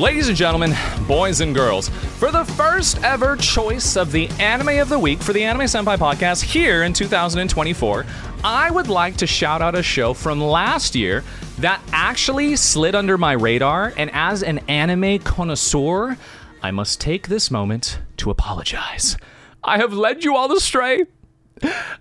Ladies 0.00 0.26
and 0.26 0.36
gentlemen, 0.36 0.74
boys 1.06 1.40
and 1.40 1.54
girls, 1.54 1.90
for 1.90 2.32
the 2.32 2.44
first 2.44 3.00
ever 3.04 3.36
choice 3.36 3.96
of 3.96 4.10
the 4.10 4.26
anime 4.40 4.80
of 4.80 4.88
the 4.88 4.98
week 4.98 5.20
for 5.20 5.32
the 5.32 5.44
Anime 5.44 5.66
Senpai 5.66 5.96
podcast 5.96 6.42
here 6.42 6.82
in 6.82 6.92
2024, 6.92 8.04
I 8.42 8.68
would 8.68 8.88
like 8.88 9.16
to 9.18 9.28
shout 9.28 9.62
out 9.62 9.76
a 9.76 9.82
show 9.84 10.12
from 10.12 10.40
last 10.40 10.96
year 10.96 11.22
that 11.58 11.80
actually 11.92 12.56
slid 12.56 12.96
under 12.96 13.16
my 13.16 13.34
radar. 13.34 13.92
And 13.96 14.10
as 14.12 14.42
an 14.42 14.58
anime 14.66 15.20
connoisseur, 15.20 16.16
I 16.64 16.70
must 16.70 17.00
take 17.00 17.26
this 17.26 17.50
moment 17.50 17.98
to 18.18 18.30
apologize. 18.30 19.16
I 19.64 19.78
have 19.78 19.92
led 19.92 20.22
you 20.22 20.36
all 20.36 20.52
astray. 20.52 21.04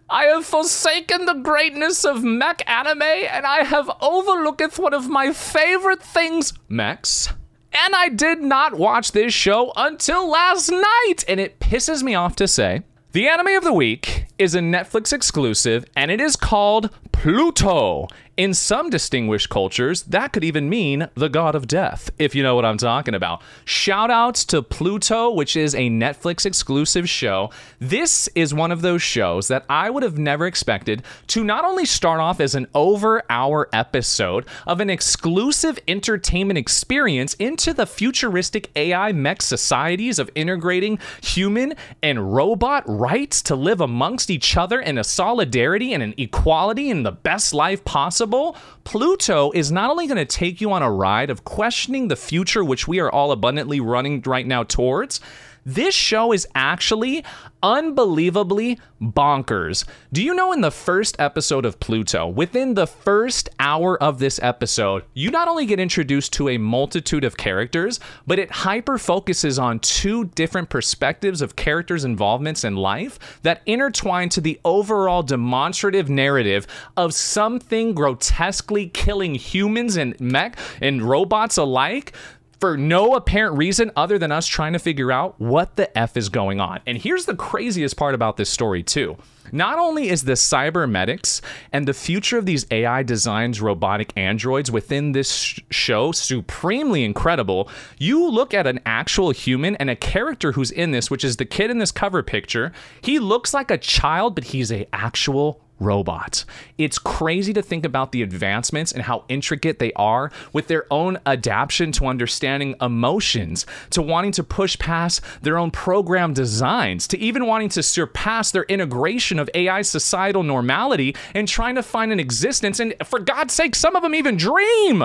I 0.07 0.25
have 0.25 0.45
forsaken 0.45 1.25
the 1.25 1.33
greatness 1.33 2.05
of 2.05 2.23
mech 2.23 2.61
anime, 2.69 3.01
and 3.01 3.45
I 3.45 3.63
have 3.63 3.89
overlooked 4.01 4.77
one 4.77 4.93
of 4.93 5.09
my 5.09 5.33
favorite 5.33 6.03
things, 6.03 6.53
mechs. 6.69 7.29
And 7.73 7.95
I 7.95 8.09
did 8.09 8.41
not 8.41 8.77
watch 8.77 9.13
this 9.13 9.33
show 9.33 9.73
until 9.75 10.29
last 10.29 10.69
night, 10.69 11.23
and 11.27 11.39
it 11.39 11.59
pisses 11.59 12.03
me 12.03 12.13
off 12.13 12.35
to 12.35 12.47
say. 12.47 12.83
The 13.13 13.27
anime 13.27 13.55
of 13.55 13.63
the 13.63 13.73
week 13.73 14.25
is 14.41 14.55
a 14.55 14.60
Netflix 14.60 15.13
exclusive, 15.13 15.86
and 15.95 16.10
it 16.10 16.19
is 16.19 16.36
called 16.36 16.89
Pluto. 17.12 18.07
In 18.38 18.55
some 18.55 18.89
distinguished 18.89 19.50
cultures, 19.50 20.01
that 20.03 20.33
could 20.33 20.43
even 20.43 20.67
mean 20.67 21.10
the 21.13 21.29
god 21.29 21.53
of 21.53 21.67
death, 21.67 22.10
if 22.17 22.33
you 22.33 22.41
know 22.41 22.55
what 22.55 22.65
I'm 22.65 22.77
talking 22.77 23.13
about. 23.13 23.43
Shout 23.65 24.10
outs 24.10 24.43
to 24.45 24.63
Pluto, 24.63 25.29
which 25.29 25.55
is 25.55 25.75
a 25.75 25.91
Netflix 25.91 26.43
exclusive 26.43 27.07
show. 27.07 27.51
This 27.77 28.27
is 28.33 28.51
one 28.51 28.71
of 28.71 28.81
those 28.81 29.03
shows 29.03 29.48
that 29.50 29.63
I 29.69 29.91
would 29.91 30.01
have 30.01 30.17
never 30.17 30.48
expected 30.48 31.03
to 31.27 31.43
not 31.43 31.65
only 31.65 31.86
start 31.86 32.19
off 32.19 32.39
as 32.39 32.55
an 32.55 32.65
over 32.74 33.21
hour 33.29 33.69
episode 33.74 34.48
of 34.65 34.79
an 34.79 34.89
exclusive 34.89 35.77
entertainment 35.88 36.57
experience 36.57 37.36
into 37.36 37.74
the 37.75 37.86
futuristic 37.86 38.71
AI 38.75 39.12
mech 39.12 39.43
societies 39.43 40.17
of 40.17 40.31
integrating 40.33 40.98
human 41.21 41.75
and 42.01 42.33
robot 42.33 42.83
rights 42.88 43.43
to 43.43 43.55
live 43.55 43.81
amongst 43.81 44.30
each 44.31 44.57
other 44.57 44.81
in 44.81 44.97
a 44.97 45.03
solidarity 45.03 45.93
and 45.93 46.01
an 46.01 46.15
equality 46.17 46.89
in 46.89 47.03
the 47.03 47.11
best 47.11 47.53
life 47.53 47.83
possible 47.85 48.55
Pluto 48.83 49.51
is 49.51 49.71
not 49.71 49.89
only 49.89 50.07
going 50.07 50.17
to 50.17 50.25
take 50.25 50.59
you 50.59 50.71
on 50.71 50.81
a 50.81 50.91
ride 50.91 51.29
of 51.29 51.43
questioning 51.43 52.07
the 52.07 52.15
future, 52.15 52.63
which 52.63 52.88
we 52.88 53.00
are 53.00 53.11
all 53.11 53.31
abundantly 53.31 53.79
running 53.79 54.21
right 54.25 54.47
now 54.47 54.63
towards, 54.63 55.19
this 55.65 55.93
show 55.93 56.31
is 56.31 56.47
actually 56.55 57.23
unbelievably 57.63 58.79
bonkers. 59.01 59.85
Do 60.11 60.23
you 60.23 60.33
know 60.33 60.51
in 60.51 60.61
the 60.61 60.71
first 60.71 61.15
episode 61.19 61.65
of 61.65 61.79
Pluto, 61.79 62.27
within 62.27 62.73
the 62.73 62.87
first 62.87 63.49
hour 63.59 64.01
of 64.01 64.19
this 64.19 64.39
episode, 64.41 65.03
you 65.13 65.29
not 65.31 65.47
only 65.47 65.65
get 65.65 65.79
introduced 65.79 66.33
to 66.33 66.49
a 66.49 66.57
multitude 66.57 67.23
of 67.23 67.37
characters, 67.37 67.99
but 68.25 68.39
it 68.39 68.51
hyper 68.51 68.97
focuses 68.97 69.59
on 69.59 69.79
two 69.79 70.25
different 70.25 70.69
perspectives 70.69 71.41
of 71.41 71.55
characters' 71.55 72.05
involvements 72.05 72.63
in 72.63 72.75
life 72.75 73.39
that 73.43 73.61
intertwine 73.65 74.29
to 74.29 74.41
the 74.41 74.59
overall 74.65 75.23
demonstrative 75.23 76.09
narrative 76.09 76.65
of 76.97 77.13
something 77.13 77.93
grotesquely 77.93 78.87
killing 78.87 79.35
humans 79.35 79.97
and 79.97 80.19
mech 80.19 80.57
and 80.81 81.03
robots 81.03 81.57
alike 81.57 82.13
for 82.61 82.77
no 82.77 83.15
apparent 83.15 83.57
reason 83.57 83.91
other 83.95 84.19
than 84.19 84.31
us 84.31 84.45
trying 84.45 84.73
to 84.73 84.79
figure 84.79 85.11
out 85.11 85.35
what 85.41 85.75
the 85.75 85.97
F 85.97 86.15
is 86.15 86.29
going 86.29 86.61
on. 86.61 86.79
And 86.85 86.95
here's 86.95 87.25
the 87.25 87.35
craziest 87.35 87.97
part 87.97 88.13
about 88.13 88.37
this 88.37 88.51
story, 88.51 88.83
too. 88.83 89.17
Not 89.51 89.79
only 89.79 90.09
is 90.09 90.23
the 90.23 90.35
cybernetics 90.35 91.41
and 91.73 91.87
the 91.87 91.93
future 91.93 92.37
of 92.37 92.45
these 92.45 92.67
AI 92.69 93.01
designs 93.01 93.59
robotic 93.59 94.13
androids 94.15 94.71
within 94.71 95.11
this 95.11 95.33
sh- 95.33 95.59
show 95.71 96.11
supremely 96.11 97.03
incredible, 97.03 97.67
you 97.97 98.29
look 98.29 98.53
at 98.53 98.67
an 98.67 98.79
actual 98.85 99.31
human 99.31 99.75
and 99.77 99.89
a 99.89 99.95
character 99.95 100.51
who's 100.51 100.71
in 100.71 100.91
this, 100.91 101.09
which 101.09 101.25
is 101.25 101.37
the 101.37 101.45
kid 101.45 101.71
in 101.71 101.79
this 101.79 101.91
cover 101.91 102.21
picture. 102.21 102.71
He 103.01 103.17
looks 103.17 103.53
like 103.53 103.71
a 103.71 103.77
child, 103.77 104.35
but 104.35 104.45
he's 104.45 104.71
a 104.71 104.87
actual 104.93 105.61
robots. 105.81 106.45
It's 106.77 106.97
crazy 106.97 107.51
to 107.53 107.61
think 107.61 107.85
about 107.85 108.11
the 108.11 108.21
advancements 108.21 108.91
and 108.91 109.03
how 109.03 109.25
intricate 109.27 109.79
they 109.79 109.91
are 109.93 110.31
with 110.53 110.67
their 110.67 110.85
own 110.91 111.17
adaptation 111.25 111.91
to 111.93 112.05
understanding 112.05 112.75
emotions, 112.79 113.65
to 113.89 114.01
wanting 114.01 114.31
to 114.33 114.43
push 114.43 114.77
past 114.79 115.21
their 115.41 115.57
own 115.57 115.71
program 115.71 116.33
designs, 116.33 117.07
to 117.07 117.17
even 117.17 117.45
wanting 117.45 117.69
to 117.69 117.83
surpass 117.83 118.51
their 118.51 118.63
integration 118.63 119.39
of 119.39 119.50
AI 119.53 119.81
societal 119.81 120.43
normality 120.43 121.15
and 121.33 121.47
trying 121.47 121.75
to 121.75 121.83
find 121.83 122.11
an 122.11 122.19
existence. 122.19 122.79
And 122.79 122.93
for 123.03 123.19
God's 123.19 123.53
sake, 123.53 123.75
some 123.75 123.95
of 123.95 124.03
them 124.03 124.15
even 124.15 124.38
dream. 124.38 125.03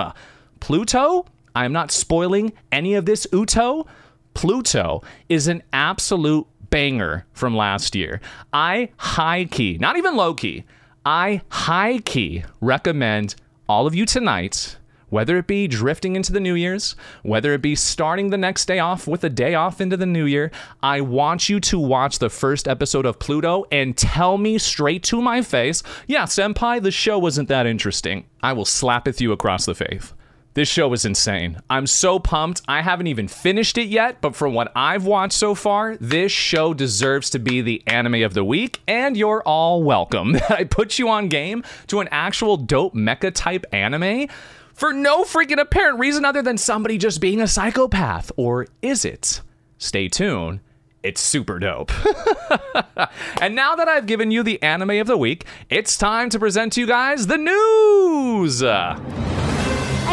Pluto, 0.59 1.25
I'm 1.55 1.73
not 1.73 1.91
spoiling 1.91 2.53
any 2.71 2.93
of 2.93 3.05
this 3.05 3.25
Uto. 3.27 3.87
Pluto 4.33 5.01
is 5.29 5.47
an 5.47 5.63
absolute 5.73 6.45
banger 6.69 7.25
from 7.33 7.55
last 7.55 7.95
year. 7.95 8.21
I 8.53 8.89
high 8.97 9.45
key, 9.45 9.77
not 9.79 9.97
even 9.97 10.15
low 10.15 10.33
key, 10.33 10.65
I 11.05 11.41
high 11.49 11.99
key 11.99 12.43
recommend 12.59 13.35
all 13.69 13.87
of 13.87 13.95
you 13.95 14.05
tonight, 14.05 14.77
whether 15.09 15.37
it 15.37 15.47
be 15.47 15.67
drifting 15.67 16.15
into 16.15 16.33
the 16.33 16.39
New 16.39 16.55
Year's, 16.55 16.95
whether 17.23 17.53
it 17.53 17.61
be 17.61 17.75
starting 17.75 18.29
the 18.29 18.37
next 18.37 18.65
day 18.65 18.79
off 18.79 19.07
with 19.07 19.23
a 19.23 19.29
day 19.29 19.55
off 19.55 19.79
into 19.79 19.95
the 19.95 20.05
New 20.05 20.25
Year, 20.25 20.51
I 20.83 21.01
want 21.01 21.47
you 21.47 21.59
to 21.61 21.79
watch 21.79 22.19
the 22.19 22.29
first 22.29 22.67
episode 22.67 23.05
of 23.05 23.19
Pluto 23.19 23.65
and 23.71 23.97
tell 23.97 24.37
me 24.37 24.57
straight 24.57 25.03
to 25.03 25.21
my 25.21 25.41
face, 25.41 25.81
yeah, 26.07 26.23
Senpai, 26.23 26.81
the 26.81 26.91
show 26.91 27.17
wasn't 27.17 27.47
that 27.49 27.65
interesting. 27.65 28.25
I 28.43 28.53
will 28.53 28.65
slap 28.65 29.07
it 29.07 29.21
you 29.21 29.31
across 29.31 29.65
the 29.65 29.75
face. 29.75 30.13
This 30.57 30.67
show 30.67 30.91
is 30.93 31.05
insane. 31.05 31.59
I'm 31.69 31.85
so 31.85 32.17
pumped. 32.17 32.63
I 32.67 32.81
haven't 32.81 33.05
even 33.05 33.27
finished 33.27 33.77
it 33.77 33.89
yet, 33.89 34.21
but 34.21 34.35
from 34.35 34.55
what 34.55 34.71
I've 34.75 35.05
watched 35.05 35.37
so 35.37 35.53
far, 35.53 35.95
this 35.97 36.31
show 36.31 36.73
deserves 36.73 37.29
to 37.29 37.37
be 37.37 37.61
the 37.61 37.83
anime 37.85 38.23
of 38.23 38.33
the 38.33 38.43
week, 38.43 38.81
and 38.87 39.15
you're 39.15 39.43
all 39.43 39.83
welcome. 39.83 40.35
I 40.49 40.63
put 40.63 40.97
you 40.97 41.09
on 41.09 41.29
game 41.29 41.63
to 41.85 41.99
an 41.99 42.07
actual 42.09 42.57
dope 42.57 42.95
mecha 42.95 43.35
type 43.35 43.67
anime 43.71 44.29
for 44.73 44.93
no 44.93 45.23
freaking 45.23 45.59
apparent 45.59 45.99
reason 45.99 46.25
other 46.25 46.41
than 46.41 46.57
somebody 46.57 46.97
just 46.97 47.21
being 47.21 47.39
a 47.39 47.47
psychopath. 47.47 48.31
Or 48.35 48.65
is 48.81 49.05
it? 49.05 49.41
Stay 49.77 50.07
tuned 50.07 50.61
it's 51.03 51.21
super 51.21 51.57
dope. 51.57 51.91
and 53.39 53.55
now 53.55 53.75
that 53.75 53.87
I've 53.87 54.07
given 54.07 54.29
you 54.29 54.43
the 54.43 54.61
anime 54.61 54.99
of 54.99 55.07
the 55.07 55.15
week, 55.15 55.45
it's 55.69 55.97
time 55.97 56.29
to 56.31 56.39
present 56.39 56.73
to 56.73 56.81
you 56.81 56.87
guys 56.87 57.27
the 57.27 57.37
news. 57.37 58.61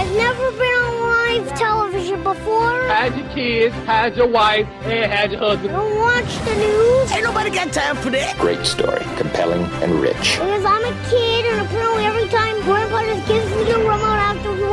I've 0.04 0.16
never 0.16 0.50
been 0.52 0.74
on 0.84 1.00
live 1.00 1.54
television 1.58 2.22
before. 2.22 2.82
Had 2.88 3.16
your 3.16 3.26
kids, 3.30 3.74
had 3.86 4.16
your 4.16 4.26
wife, 4.28 4.66
and 4.84 5.10
had 5.10 5.32
your 5.32 5.42
I 5.42 5.48
husband. 5.48 5.70
don't 5.70 5.96
watch 5.96 6.38
the 6.44 6.54
news 6.56 7.12
Ain't 7.12 7.24
nobody 7.24 7.48
got 7.50 7.72
time 7.72 7.96
for 7.96 8.10
that. 8.10 8.36
Great 8.38 8.66
story, 8.66 9.02
compelling 9.16 9.62
and 9.82 9.92
rich. 10.00 10.36
because 10.36 10.64
I'm 10.64 10.84
a 10.84 10.94
kid, 11.08 11.46
and 11.46 11.60
apparently 11.66 12.04
every 12.04 12.28
time 12.28 12.60
Grandpa 12.62 13.00
just 13.00 13.26
gives 13.28 13.48
me 13.56 13.64
the 13.64 13.78
remote 13.78 13.96
after 13.96 14.23
we 14.23 14.23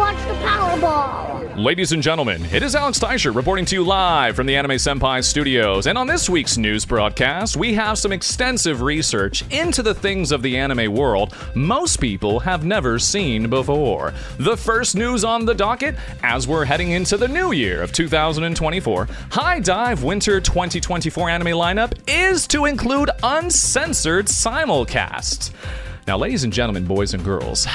watch 0.01 0.17
the 0.27 0.33
Powerball. 0.33 1.55
Ladies 1.55 1.91
and 1.91 2.01
gentlemen, 2.01 2.43
it 2.45 2.63
is 2.63 2.73
Alex 2.73 2.97
Teicher 2.97 3.35
reporting 3.35 3.65
to 3.65 3.75
you 3.75 3.83
live 3.83 4.35
from 4.35 4.47
the 4.47 4.55
Anime 4.55 4.71
Senpai 4.71 5.23
studios. 5.23 5.85
And 5.85 5.95
on 5.95 6.07
this 6.07 6.27
week's 6.27 6.57
news 6.57 6.85
broadcast, 6.85 7.55
we 7.55 7.75
have 7.75 7.99
some 7.99 8.11
extensive 8.11 8.81
research 8.81 9.43
into 9.51 9.83
the 9.83 9.93
things 9.93 10.31
of 10.31 10.41
the 10.41 10.57
anime 10.57 10.91
world 10.91 11.35
most 11.53 11.97
people 11.97 12.39
have 12.39 12.65
never 12.65 12.97
seen 12.97 13.47
before. 13.47 14.11
The 14.39 14.57
first 14.57 14.95
news 14.95 15.23
on 15.23 15.45
the 15.45 15.53
docket, 15.53 15.95
as 16.23 16.47
we're 16.47 16.65
heading 16.65 16.91
into 16.91 17.15
the 17.15 17.27
new 17.27 17.51
year 17.51 17.83
of 17.83 17.91
2024, 17.91 19.07
HIDIVE 19.29 20.03
Winter 20.03 20.41
2024 20.41 21.29
anime 21.29 21.47
lineup 21.49 21.93
is 22.07 22.47
to 22.47 22.65
include 22.65 23.11
uncensored 23.21 24.25
simulcasts. 24.25 25.51
Now, 26.07 26.17
ladies 26.17 26.43
and 26.43 26.51
gentlemen, 26.51 26.85
boys 26.85 27.13
and 27.13 27.23
girls, 27.23 27.67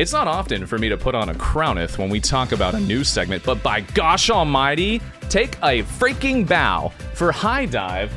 it's 0.00 0.12
not 0.14 0.26
often 0.26 0.64
for 0.64 0.78
me 0.78 0.88
to 0.88 0.96
put 0.96 1.14
on 1.14 1.28
a 1.28 1.34
crowneth 1.34 1.98
when 1.98 2.08
we 2.08 2.18
talk 2.18 2.52
about 2.52 2.74
a 2.74 2.80
news 2.80 3.06
segment, 3.06 3.44
but 3.44 3.62
by 3.62 3.82
gosh 3.82 4.30
almighty, 4.30 4.98
take 5.28 5.56
a 5.56 5.82
freaking 5.82 6.48
bow 6.48 6.90
for 7.12 7.30
HIDIVE 7.30 8.10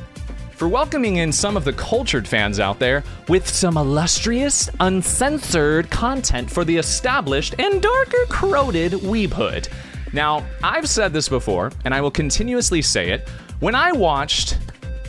for 0.51 0.69
welcoming 0.69 1.17
in 1.17 1.29
some 1.29 1.57
of 1.57 1.65
the 1.65 1.73
cultured 1.73 2.25
fans 2.25 2.61
out 2.61 2.79
there 2.79 3.03
with 3.27 3.45
some 3.45 3.75
illustrious, 3.75 4.69
uncensored 4.79 5.89
content 5.91 6.49
for 6.49 6.63
the 6.63 6.77
established 6.77 7.53
and 7.59 7.81
darker 7.81 8.25
corroded 8.29 8.93
weebhood. 8.93 9.67
Now, 10.13 10.45
I've 10.63 10.87
said 10.87 11.11
this 11.11 11.27
before, 11.27 11.69
and 11.83 11.93
I 11.93 11.99
will 11.99 12.11
continuously 12.11 12.81
say 12.81 13.09
it. 13.09 13.27
When 13.59 13.75
I 13.75 13.91
watched 13.91 14.57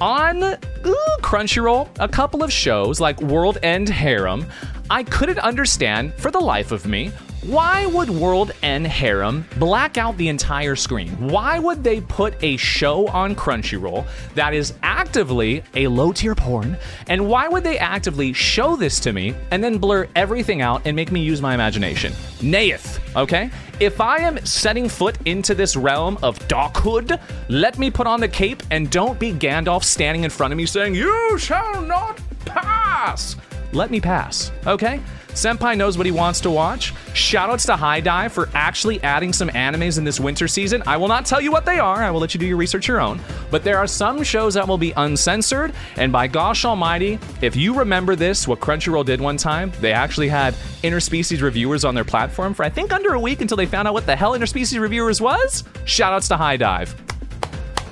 on 0.01 0.43
ooh, 0.43 1.17
Crunchyroll 1.21 1.89
a 1.99 2.09
couple 2.09 2.43
of 2.43 2.53
shows 2.53 3.01
like 3.01 3.21
World 3.21 3.59
End 3.63 3.89
Harem, 3.89 4.47
I 4.91 5.03
couldn't 5.03 5.39
understand 5.39 6.15
for 6.15 6.31
the 6.31 6.41
life 6.41 6.73
of 6.73 6.87
me 6.87 7.13
why 7.47 7.85
would 7.85 8.09
World 8.09 8.53
End 8.63 8.87
Harem 8.87 9.45
black 9.59 9.99
out 9.99 10.17
the 10.17 10.29
entire 10.29 10.75
screen? 10.75 11.11
Why 11.29 11.59
would 11.59 11.85
they 11.85 12.01
put 12.01 12.43
a 12.43 12.57
show 12.57 13.07
on 13.09 13.35
Crunchyroll 13.35 14.07
that 14.35 14.55
is 14.55 14.73
actively 14.83 15.63
a 15.75 15.89
low 15.89 16.11
tier 16.11 16.35
porn? 16.35 16.79
And 17.07 17.29
why 17.29 17.49
would 17.49 17.63
they 17.63 17.79
actively 17.79 18.33
show 18.33 18.77
this 18.77 18.99
to 19.01 19.13
me 19.13 19.35
and 19.51 19.63
then 19.63 19.77
blur 19.77 20.09
everything 20.17 20.63
out 20.63 20.83
and 20.87 20.97
make 20.97 21.13
me 21.13 21.21
use 21.21 21.43
my 21.43 21.53
imagination? 21.53 22.15
Nayeth, 22.41 22.99
okay? 23.15 23.51
If 23.79 24.01
I 24.01 24.21
am 24.21 24.43
setting 24.47 24.89
foot 24.89 25.19
into 25.27 25.55
this 25.55 25.77
realm 25.77 26.17
of 26.23 26.39
doghood, 26.49 27.21
let 27.51 27.79
me 27.79 27.91
put 27.91 28.07
on 28.07 28.21
the 28.21 28.29
cape 28.29 28.63
and 28.71 28.91
don't 28.91 29.19
be 29.19 29.33
Gandalf 29.33 29.85
standing 29.85 30.25
in 30.25 30.31
front 30.31 30.55
of 30.55 30.57
me 30.57 30.65
saying, 30.65 30.95
You 30.95 31.37
shall 31.37 31.83
not 31.83 32.19
pass! 32.47 33.37
Let 33.73 33.91
me 33.91 34.01
pass, 34.01 34.51
okay? 34.67 35.01
Senpai 35.35 35.77
knows 35.77 35.99
what 35.99 36.07
he 36.07 36.13
wants 36.13 36.41
to 36.41 36.51
watch. 36.51 36.95
Shoutouts 37.13 37.67
to 37.67 37.77
HIDIVE 37.77 38.33
for 38.33 38.49
actually 38.55 39.03
adding 39.03 39.33
some 39.33 39.49
animes 39.51 39.99
in 39.99 40.05
this 40.05 40.21
winter 40.21 40.47
season. 40.47 40.83
I 40.87 40.97
will 40.97 41.09
not 41.09 41.27
tell 41.27 41.41
you 41.41 41.51
what 41.51 41.65
they 41.65 41.81
are, 41.81 42.03
I 42.03 42.11
will 42.11 42.21
let 42.21 42.35
you 42.35 42.41
do 42.41 42.47
your 42.47 42.57
research 42.57 42.87
your 42.87 43.01
own. 43.01 43.21
But 43.51 43.65
there 43.65 43.77
are 43.79 43.87
some 43.89 44.23
shows 44.23 44.55
that 44.55 44.67
will 44.67 44.79
be 44.79 44.93
uncensored, 44.97 45.73
and 45.97 46.13
by 46.13 46.29
gosh 46.29 46.65
almighty, 46.65 47.19
if 47.43 47.57
you 47.57 47.75
remember 47.75 48.15
this, 48.15 48.47
what 48.47 48.61
Crunchyroll 48.61 49.05
did 49.05 49.21
one 49.21 49.37
time, 49.37 49.73
they 49.81 49.93
actually 49.93 50.29
had 50.29 50.55
interspecies 50.83 51.43
reviewers 51.43 51.85
on 51.85 51.95
their 51.95 52.05
platform 52.05 52.55
for 52.55 52.65
I 52.65 52.71
think 52.71 52.93
under 52.93 53.15
a 53.15 53.21
week 53.21 53.41
until 53.41 53.57
they 53.57 53.67
found 53.67 53.89
out 53.89 53.95
what 53.95 54.07
the 54.07 54.15
hell 54.15 54.33
interspecies 54.33 54.79
reviewers 54.79 55.21
was. 55.21 55.65
Shoutouts 55.85 56.29
to 56.29 56.37
HIDIVE. 56.37 56.95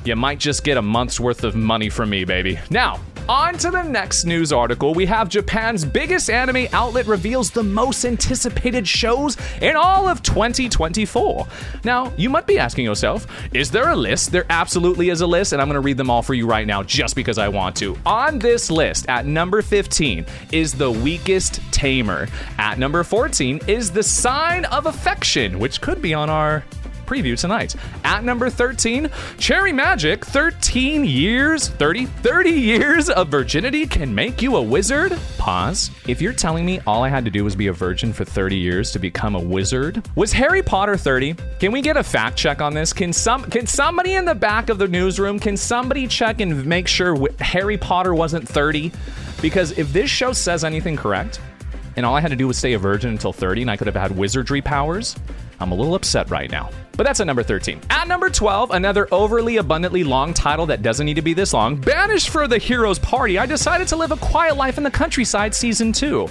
You 0.05 0.17
might 0.17 0.39
just 0.39 0.65
get 0.65 0.77
a 0.77 0.83
month's 0.83 1.21
worth 1.21 1.45
of 1.45 1.55
money 1.55 1.89
from 1.89 2.11
me, 2.11 2.25
baby. 2.25 2.59
Now, 2.71 3.01
on 3.29 3.55
to 3.59 3.71
the 3.71 3.83
next 3.83 4.25
news 4.25 4.53
article. 4.53 4.95
We 4.95 5.07
have 5.07 5.29
Japan's 5.29 5.85
biggest 5.85 6.31
anime 6.31 6.67
outlet 6.73 7.07
reveals 7.07 7.51
the 7.51 7.63
most 7.63 8.05
anticipated 8.05 8.87
shows 8.87 9.37
in 9.61 9.77
all 9.77 10.09
of 10.09 10.23
2024. 10.23 11.47
Now, 11.85 12.13
you 12.17 12.29
might 12.29 12.47
be 12.47 12.59
asking 12.59 12.85
yourself, 12.85 13.27
is 13.55 13.71
there 13.71 13.91
a 13.91 13.97
list? 13.97 14.33
There 14.33 14.47
absolutely 14.51 15.11
is 15.11 15.21
a 15.21 15.27
list, 15.27 15.53
and 15.53 15.63
I'm 15.63 15.69
going 15.69 15.75
to 15.75 15.81
read 15.81 15.97
them 15.97 16.11
all 16.11 16.23
for 16.23 16.35
you 16.35 16.47
right 16.47 16.67
now 16.67 16.83
just 16.83 17.15
because 17.15 17.39
I 17.39 17.49
want 17.49 17.77
to. 17.77 17.97
On 18.07 18.39
this 18.39 18.71
list, 18.71 19.09
at 19.09 19.27
number 19.27 19.63
15 19.63 20.27
is 20.51 20.73
The 20.73 20.91
Weakest 20.91 21.61
Tamer. 21.73 22.29
At 22.59 22.79
number 22.79 23.05
14 23.05 23.61
is 23.67 23.91
The 23.91 24.03
Sign 24.03 24.65
of 24.67 24.87
Affection, 24.87 25.59
which 25.59 25.81
could 25.81 26.03
be 26.03 26.15
on 26.15 26.29
our 26.29 26.65
preview 27.07 27.39
tonight. 27.39 27.75
At 28.05 28.25
number 28.25 28.51
13, 28.51 29.11
Cherry 29.39 29.73
Magic 29.73 30.25
13 30.25 31.05
years, 31.05 31.69
30, 31.69 32.07
30 32.07 32.51
years 32.51 33.11
of 33.11 33.29
virginity 33.29 33.87
can 33.87 34.15
make 34.15 34.43
you 34.43 34.57
a 34.57 34.63
wizard? 34.63 35.19
Pause. 35.39 35.91
If 36.07 36.21
you're 36.21 36.33
telling 36.33 36.65
me 36.65 36.81
all 36.87 37.03
I 37.03 37.09
had 37.09 37.25
to 37.25 37.31
do 37.31 37.45
was 37.45 37.57
be 37.57 37.67
a 37.67 37.73
virgin 37.73 38.13
for 38.13 38.25
30 38.25 38.57
years 38.57 38.91
to 38.93 38.99
become 38.99 39.35
a 39.35 39.41
wizard, 39.41 40.07
was 40.15 40.33
Harry 40.33 40.63
Potter 40.63 40.97
30? 40.97 41.35
Can 41.59 41.73
we 41.73 41.83
get 41.83 41.97
a 41.97 42.03
fact 42.03 42.37
check 42.37 42.61
on 42.61 42.75
this? 42.75 42.93
Can 42.93 43.13
some 43.13 43.45
can 43.45 43.67
somebody 43.67 44.15
in 44.15 44.25
the 44.25 44.35
back 44.35 44.69
of 44.69 44.79
the 44.79 44.89
newsroom, 44.89 45.39
can 45.39 45.57
somebody 45.57 46.07
check 46.07 46.41
and 46.41 46.65
make 46.67 46.89
sure 46.89 47.17
Harry 47.41 47.77
Potter 47.77 48.15
wasn't 48.15 48.49
30? 48.49 48.93
Because 49.41 49.77
if 49.79 49.93
this 49.93 50.09
show 50.09 50.33
says 50.33 50.65
anything 50.65 50.97
correct, 50.97 51.41
and 51.97 52.07
all 52.07 52.15
I 52.15 52.21
had 52.21 52.31
to 52.31 52.37
do 52.37 52.47
was 52.47 52.57
stay 52.57 52.73
a 52.73 52.79
virgin 52.79 53.11
until 53.11 53.33
30 53.33 53.63
and 53.63 53.71
I 53.71 53.77
could 53.77 53.87
have 53.87 53.97
had 53.97 54.17
wizardry 54.17 54.63
powers, 54.63 55.17
I'm 55.63 55.73
a 55.73 55.75
little 55.75 55.95
upset 55.95 56.31
right 56.31 56.51
now. 56.51 56.71
But 56.97 57.05
that's 57.05 57.21
at 57.21 57.27
number 57.27 57.43
13. 57.43 57.81
At 57.89 58.09
number 58.09 58.29
12, 58.29 58.73
another 58.73 59.09
overly 59.13 59.57
abundantly 59.57 60.05
long 60.05 60.35
title 60.35 60.67
that 60.67 60.83
doesn't 60.83 61.07
need 61.07 61.15
to 61.15 61.23
be 61.23 61.35
this 61.35 61.55
long. 61.55 61.77
Banished 61.77 62.29
for 62.29 62.47
the 62.47 62.59
Hero's 62.59 62.99
Party, 62.99 63.39
I 63.39 63.47
decided 63.47 63.89
to 63.89 63.97
live 63.97 64.13
a 64.13 64.17
quiet 64.17 64.57
life 64.57 64.77
in 64.77 64.85
the 64.85 64.91
countryside 64.91 65.55
season 65.55 65.93
2, 65.93 66.27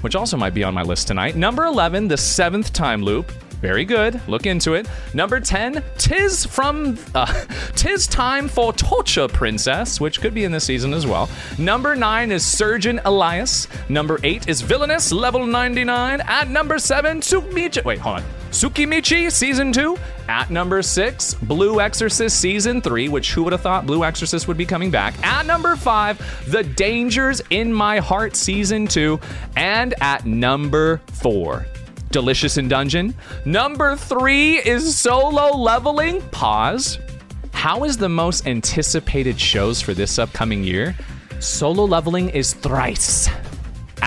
which 0.00 0.16
also 0.16 0.36
might 0.36 0.54
be 0.54 0.64
on 0.64 0.72
my 0.72 0.82
list 0.82 1.06
tonight. 1.08 1.36
Number 1.36 1.64
11, 1.64 2.08
The 2.08 2.16
Seventh 2.16 2.72
Time 2.72 3.02
Loop. 3.02 3.30
Very 3.60 3.84
good. 3.84 4.20
Look 4.28 4.46
into 4.46 4.74
it. 4.74 4.86
Number 5.14 5.40
10, 5.40 5.82
Tis 5.96 6.44
from 6.44 6.98
uh, 7.14 7.26
Tis 7.74 8.06
Time 8.06 8.48
for 8.48 8.72
Torture 8.72 9.28
Princess, 9.28 10.00
which 10.00 10.20
could 10.20 10.34
be 10.34 10.44
in 10.44 10.52
this 10.52 10.64
season 10.64 10.92
as 10.92 11.06
well. 11.06 11.28
Number 11.58 11.96
9 11.96 12.32
is 12.32 12.46
Surgeon 12.46 13.00
Elise. 13.04 13.66
Number 13.88 14.20
8 14.22 14.48
is 14.48 14.60
Villainess 14.60 15.10
Level 15.10 15.46
99. 15.46 16.20
At 16.20 16.48
number 16.48 16.78
7, 16.78 17.20
Tsukimichi. 17.20 17.84
Wait, 17.84 17.98
hold 17.98 18.18
on. 18.18 18.24
Tsukimichi 18.56 19.30
Season 19.30 19.70
2. 19.70 19.98
At 20.30 20.48
number 20.50 20.80
6, 20.80 21.34
Blue 21.34 21.78
Exorcist 21.78 22.40
Season 22.40 22.80
3, 22.80 23.10
which 23.10 23.34
who 23.34 23.42
would 23.42 23.52
have 23.52 23.60
thought 23.60 23.84
Blue 23.84 24.02
Exorcist 24.02 24.48
would 24.48 24.56
be 24.56 24.64
coming 24.64 24.90
back. 24.90 25.14
At 25.22 25.44
number 25.44 25.76
5, 25.76 26.50
The 26.50 26.64
Dangers 26.64 27.42
in 27.50 27.70
My 27.70 27.98
Heart 27.98 28.34
Season 28.34 28.86
2. 28.86 29.20
And 29.56 29.92
at 30.00 30.24
number 30.24 31.02
4, 31.12 31.66
Delicious 32.10 32.56
in 32.56 32.66
Dungeon. 32.66 33.14
Number 33.44 33.94
three 33.94 34.56
is 34.56 34.96
Solo 34.96 35.54
Leveling. 35.54 36.22
Pause. 36.30 36.98
How 37.52 37.84
is 37.84 37.98
the 37.98 38.08
most 38.08 38.46
anticipated 38.46 39.38
shows 39.38 39.82
for 39.82 39.92
this 39.92 40.18
upcoming 40.18 40.64
year? 40.64 40.96
Solo 41.40 41.84
Leveling 41.84 42.30
is 42.30 42.54
thrice. 42.54 43.28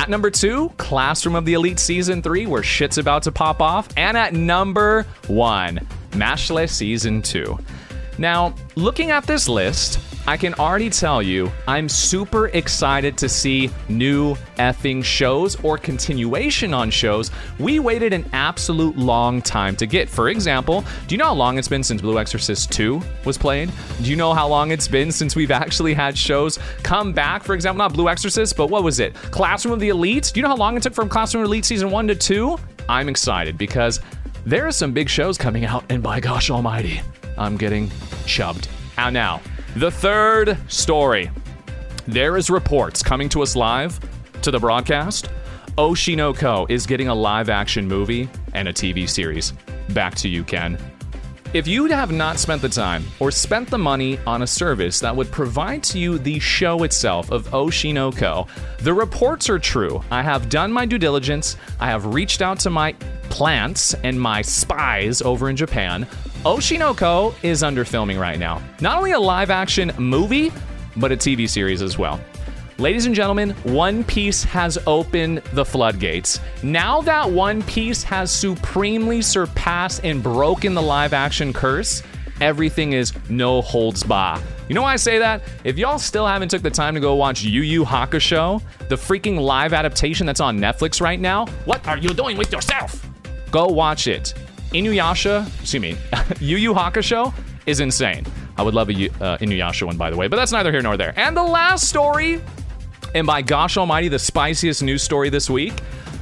Number 0.09 0.31
two, 0.31 0.69
Classroom 0.77 1.35
of 1.35 1.45
the 1.45 1.53
Elite 1.53 1.77
Season 1.77 2.23
3, 2.23 2.47
where 2.47 2.63
shit's 2.63 2.97
about 2.97 3.21
to 3.23 3.31
pop 3.31 3.61
off. 3.61 3.87
And 3.95 4.17
at 4.17 4.33
number 4.33 5.03
one, 5.27 5.85
Mashle 6.13 6.67
Season 6.67 7.21
2. 7.21 7.59
Now, 8.17 8.55
looking 8.75 9.11
at 9.11 9.27
this 9.27 9.47
list, 9.47 9.99
I 10.29 10.37
can 10.37 10.53
already 10.53 10.91
tell 10.91 11.23
you 11.23 11.51
I'm 11.67 11.89
super 11.89 12.49
excited 12.49 13.17
to 13.17 13.27
see 13.27 13.71
new 13.89 14.35
effing 14.59 15.03
shows 15.03 15.55
or 15.63 15.75
continuation 15.75 16.71
on 16.71 16.91
shows 16.91 17.31
we 17.57 17.79
waited 17.79 18.13
an 18.13 18.29
absolute 18.31 18.95
long 18.95 19.41
time 19.41 19.75
to 19.77 19.87
get. 19.87 20.07
For 20.07 20.29
example, 20.29 20.85
do 21.07 21.15
you 21.15 21.17
know 21.17 21.25
how 21.25 21.33
long 21.33 21.57
it's 21.57 21.67
been 21.67 21.81
since 21.81 21.99
Blue 21.99 22.19
Exorcist 22.19 22.71
2 22.71 23.01
was 23.25 23.39
played? 23.39 23.71
Do 24.03 24.11
you 24.11 24.15
know 24.15 24.35
how 24.35 24.47
long 24.47 24.69
it's 24.69 24.87
been 24.87 25.11
since 25.11 25.35
we've 25.35 25.49
actually 25.49 25.95
had 25.95 26.15
shows 26.15 26.59
come 26.83 27.11
back? 27.11 27.43
For 27.43 27.55
example, 27.55 27.79
not 27.79 27.93
Blue 27.93 28.07
Exorcist, 28.07 28.55
but 28.55 28.69
what 28.69 28.83
was 28.83 28.99
it? 28.99 29.15
Classroom 29.15 29.73
of 29.73 29.79
the 29.79 29.89
Elite? 29.89 30.29
Do 30.31 30.39
you 30.39 30.43
know 30.43 30.49
how 30.49 30.57
long 30.57 30.77
it 30.77 30.83
took 30.83 30.93
from 30.93 31.09
Classroom 31.09 31.43
of 31.43 31.47
Elite 31.47 31.65
season 31.65 31.89
1 31.89 32.07
to 32.07 32.13
2? 32.13 32.55
I'm 32.87 33.09
excited 33.09 33.57
because 33.57 33.99
there 34.45 34.67
are 34.67 34.71
some 34.71 34.91
big 34.91 35.09
shows 35.09 35.39
coming 35.39 35.65
out, 35.65 35.85
and 35.89 36.03
by 36.03 36.19
gosh 36.19 36.51
almighty, 36.51 37.01
I'm 37.35 37.57
getting 37.57 37.89
chubbed. 38.27 38.69
And 38.95 39.15
now, 39.15 39.41
the 39.75 39.91
third 39.91 40.57
story. 40.67 41.29
There 42.07 42.37
is 42.37 42.49
reports 42.49 43.03
coming 43.03 43.29
to 43.29 43.41
us 43.41 43.55
live 43.55 43.99
to 44.41 44.51
the 44.51 44.59
broadcast. 44.59 45.29
Oshi 45.77 46.15
no 46.15 46.33
Ko 46.33 46.65
is 46.69 46.85
getting 46.85 47.07
a 47.07 47.15
live 47.15 47.49
action 47.49 47.87
movie 47.87 48.27
and 48.53 48.67
a 48.67 48.73
TV 48.73 49.07
series. 49.07 49.53
Back 49.89 50.15
to 50.15 50.27
you, 50.27 50.43
Ken. 50.43 50.77
If 51.51 51.67
you 51.67 51.85
have 51.85 52.11
not 52.11 52.37
spent 52.37 52.61
the 52.61 52.69
time 52.69 53.03
or 53.19 53.31
spent 53.31 53.69
the 53.69 53.77
money 53.77 54.19
on 54.27 54.43
a 54.43 54.47
service 54.47 54.99
that 54.99 55.15
would 55.15 55.31
provide 55.31 55.81
to 55.85 55.99
you 55.99 56.19
the 56.19 56.39
show 56.39 56.83
itself 56.83 57.31
of 57.31 57.47
Oshi 57.47 57.93
no 57.93 58.11
Ko, 58.11 58.45
the 58.79 58.93
reports 58.93 59.49
are 59.49 59.57
true. 59.57 60.03
I 60.11 60.21
have 60.21 60.49
done 60.49 60.71
my 60.71 60.85
due 60.85 60.99
diligence. 60.99 61.57
I 61.79 61.87
have 61.87 62.13
reached 62.13 62.41
out 62.41 62.59
to 62.61 62.69
my 62.69 62.93
plants 63.29 63.95
and 64.03 64.19
my 64.19 64.41
spies 64.41 65.21
over 65.21 65.49
in 65.49 65.55
Japan. 65.55 66.07
Oshi 66.45 66.79
no 66.79 66.93
Ko 66.93 67.35
is 67.43 67.63
under 67.63 67.83
filming 67.83 68.17
right 68.17 68.39
now. 68.39 68.61
Not 68.79 68.97
only 68.97 69.11
a 69.11 69.19
live 69.19 69.49
action 69.49 69.91
movie, 69.97 70.53
but 70.95 71.11
a 71.11 71.17
TV 71.17 71.49
series 71.49 71.81
as 71.81 71.97
well. 71.97 72.17
Ladies 72.77 73.05
and 73.05 73.13
gentlemen, 73.13 73.49
One 73.63 74.05
Piece 74.05 74.41
has 74.45 74.77
opened 74.87 75.39
the 75.51 75.65
floodgates. 75.65 76.39
Now 76.63 77.01
that 77.01 77.29
One 77.29 77.61
Piece 77.63 78.03
has 78.03 78.31
supremely 78.31 79.21
surpassed 79.21 80.05
and 80.05 80.23
broken 80.23 80.75
the 80.75 80.81
live 80.81 81.11
action 81.11 81.51
curse, 81.51 82.03
everything 82.39 82.93
is 82.93 83.11
no 83.27 83.61
holds 83.61 84.01
bar. 84.03 84.41
You 84.69 84.75
know 84.75 84.83
why 84.83 84.93
I 84.93 84.95
say 84.95 85.19
that? 85.19 85.41
If 85.65 85.77
y'all 85.77 85.99
still 85.99 86.25
haven't 86.25 86.47
took 86.47 86.61
the 86.61 86.71
time 86.71 86.93
to 86.93 87.01
go 87.01 87.15
watch 87.15 87.43
Yu 87.43 87.63
Yu 87.63 87.83
Hakusho, 87.83 88.61
the 88.87 88.95
freaking 88.95 89.37
live 89.37 89.73
adaptation 89.73 90.25
that's 90.25 90.39
on 90.39 90.57
Netflix 90.57 91.01
right 91.01 91.19
now, 91.19 91.47
what 91.65 91.85
are 91.85 91.97
you 91.97 92.13
doing 92.13 92.37
with 92.37 92.53
yourself? 92.53 93.05
Go 93.51 93.67
watch 93.67 94.07
it. 94.07 94.33
Inuyasha, 94.71 95.45
excuse 95.61 95.81
me, 95.81 95.97
Yu 96.39 96.57
Yu 96.57 96.73
Hakusho 96.73 97.33
is 97.65 97.79
insane. 97.79 98.25
I 98.57 98.61
would 98.63 98.73
love 98.73 98.89
a 98.89 98.93
uh, 98.93 99.37
Inuyasha 99.37 99.85
one, 99.85 99.97
by 99.97 100.09
the 100.09 100.17
way, 100.17 100.27
but 100.27 100.35
that's 100.35 100.51
neither 100.51 100.71
here 100.71 100.81
nor 100.81 100.97
there. 100.97 101.13
And 101.17 101.35
the 101.35 101.43
last 101.43 101.87
story 101.87 102.41
and 103.15 103.25
by 103.25 103.41
gosh 103.41 103.77
almighty, 103.77 104.07
the 104.07 104.19
spiciest 104.19 104.83
news 104.83 105.01
story 105.03 105.29
this 105.29 105.49
week 105.49 105.73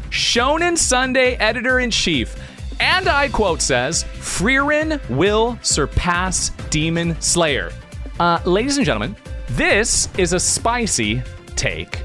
Shonen 0.09 0.77
Sunday 0.77 1.35
editor 1.35 1.79
in 1.79 1.91
chief, 1.91 2.35
and 2.79 3.07
I 3.07 3.27
quote 3.27 3.61
says, 3.61 4.03
Frieren 4.15 5.01
will 5.09 5.59
surpass 5.61 6.49
Demon 6.69 7.19
Slayer. 7.19 7.71
Uh, 8.19 8.39
ladies 8.45 8.77
and 8.77 8.85
gentlemen, 8.85 9.15
this 9.49 10.07
is 10.17 10.33
a 10.33 10.39
spicy 10.39 11.21
take. 11.55 12.01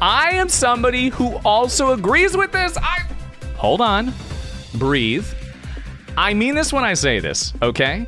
I 0.00 0.30
am 0.32 0.48
somebody 0.48 1.10
who 1.10 1.36
also 1.44 1.92
agrees 1.92 2.36
with 2.36 2.50
this. 2.50 2.76
I. 2.76 3.06
Hold 3.56 3.80
on. 3.80 4.12
Breathe. 4.74 5.26
I 6.16 6.34
mean 6.34 6.54
this 6.54 6.72
when 6.72 6.84
I 6.84 6.94
say 6.94 7.20
this, 7.20 7.52
okay? 7.62 8.06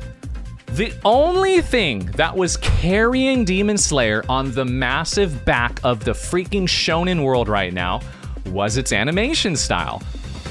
The 0.67 0.93
only 1.05 1.61
thing 1.61 2.05
that 2.17 2.35
was 2.35 2.57
carrying 2.57 3.45
Demon 3.45 3.77
Slayer 3.77 4.23
on 4.29 4.51
the 4.51 4.65
massive 4.65 5.45
back 5.45 5.79
of 5.83 6.03
the 6.03 6.11
freaking 6.11 6.63
shonen 6.63 7.23
world 7.23 7.47
right 7.47 7.73
now 7.73 8.01
was 8.47 8.77
its 8.77 8.91
animation 8.91 9.55
style. 9.55 9.99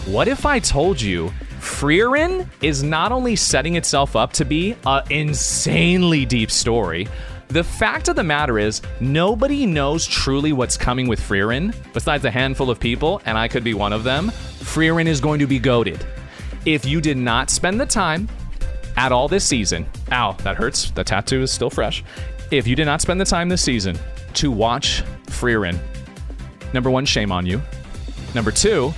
What 0.06 0.26
if 0.28 0.46
I 0.46 0.58
told 0.58 1.00
you 1.00 1.32
Frieren 1.60 2.48
is 2.60 2.82
not 2.82 3.12
only 3.12 3.36
setting 3.36 3.76
itself 3.76 4.16
up 4.16 4.32
to 4.34 4.44
be 4.44 4.76
an 4.86 5.02
insanely 5.10 6.26
deep 6.26 6.50
story, 6.50 7.06
the 7.48 7.64
fact 7.64 8.08
of 8.08 8.16
the 8.16 8.24
matter 8.24 8.58
is, 8.58 8.82
nobody 9.00 9.64
knows 9.64 10.06
truly 10.06 10.52
what's 10.52 10.76
coming 10.76 11.06
with 11.06 11.20
Frieren, 11.20 11.74
besides 11.92 12.24
a 12.24 12.30
handful 12.30 12.70
of 12.70 12.80
people, 12.80 13.22
and 13.26 13.38
I 13.38 13.48
could 13.48 13.62
be 13.62 13.74
one 13.74 13.92
of 13.92 14.02
them. 14.02 14.30
Frieren 14.60 15.06
is 15.06 15.20
going 15.20 15.38
to 15.38 15.46
be 15.46 15.58
goaded. 15.58 16.04
If 16.66 16.87
you 16.87 17.03
did 17.03 17.18
not 17.18 17.50
spend 17.50 17.79
the 17.79 17.85
time 17.85 18.27
at 18.96 19.12
all 19.12 19.29
this 19.29 19.44
season, 19.44 19.87
ow, 20.11 20.33
that 20.44 20.57
hurts. 20.57 20.90
The 20.92 21.05
tattoo 21.05 21.42
is 21.42 21.53
still 21.53 21.68
fresh. 21.68 22.03
If 22.50 22.66
you 22.66 22.74
did 22.74 22.87
not 22.87 23.03
spend 23.03 23.20
the 23.20 23.27
time 23.27 23.50
this 23.50 23.61
season 23.62 23.98
to 24.35 24.50
watch 24.50 25.03
Frieren, 25.27 25.79
number 26.72 26.90
one, 26.90 27.05
shame 27.05 27.31
on 27.33 27.44
you. 27.44 27.61
Number 28.35 28.50
two, 28.50 28.94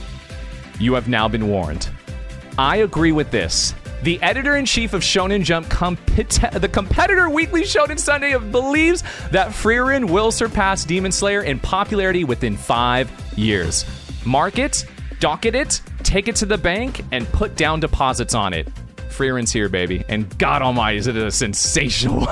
you 0.78 0.94
have 0.94 1.08
now 1.08 1.26
been 1.26 1.48
warned. 1.48 1.88
I 2.56 2.76
agree 2.76 3.12
with 3.12 3.32
this. 3.32 3.74
The 4.02 4.22
editor 4.22 4.56
in 4.56 4.64
chief 4.64 4.92
of 4.92 5.02
Shonen 5.02 5.42
Jump, 5.42 5.68
the 5.68 6.70
competitor 6.72 7.28
Weekly 7.28 7.62
Shonen 7.62 7.98
Sunday, 7.98 8.38
believes 8.38 9.02
that 9.32 9.48
Frieren 9.48 10.08
will 10.08 10.30
surpass 10.30 10.84
Demon 10.84 11.10
Slayer 11.10 11.42
in 11.42 11.58
popularity 11.58 12.22
within 12.22 12.56
five 12.56 13.10
years. 13.36 13.84
Mark 14.24 14.58
it, 14.58 14.86
docket 15.18 15.56
it, 15.56 15.80
take 16.06 16.28
it 16.28 16.36
to 16.36 16.46
the 16.46 16.56
bank, 16.56 17.04
and 17.10 17.26
put 17.32 17.56
down 17.56 17.80
deposits 17.80 18.32
on 18.34 18.52
it. 18.54 18.68
Frieren's 19.08 19.50
here, 19.50 19.68
baby. 19.68 20.04
And 20.08 20.38
God 20.38 20.62
almighty, 20.62 20.98
is 20.98 21.08
it 21.08 21.16
a 21.16 21.30
sensational. 21.30 22.20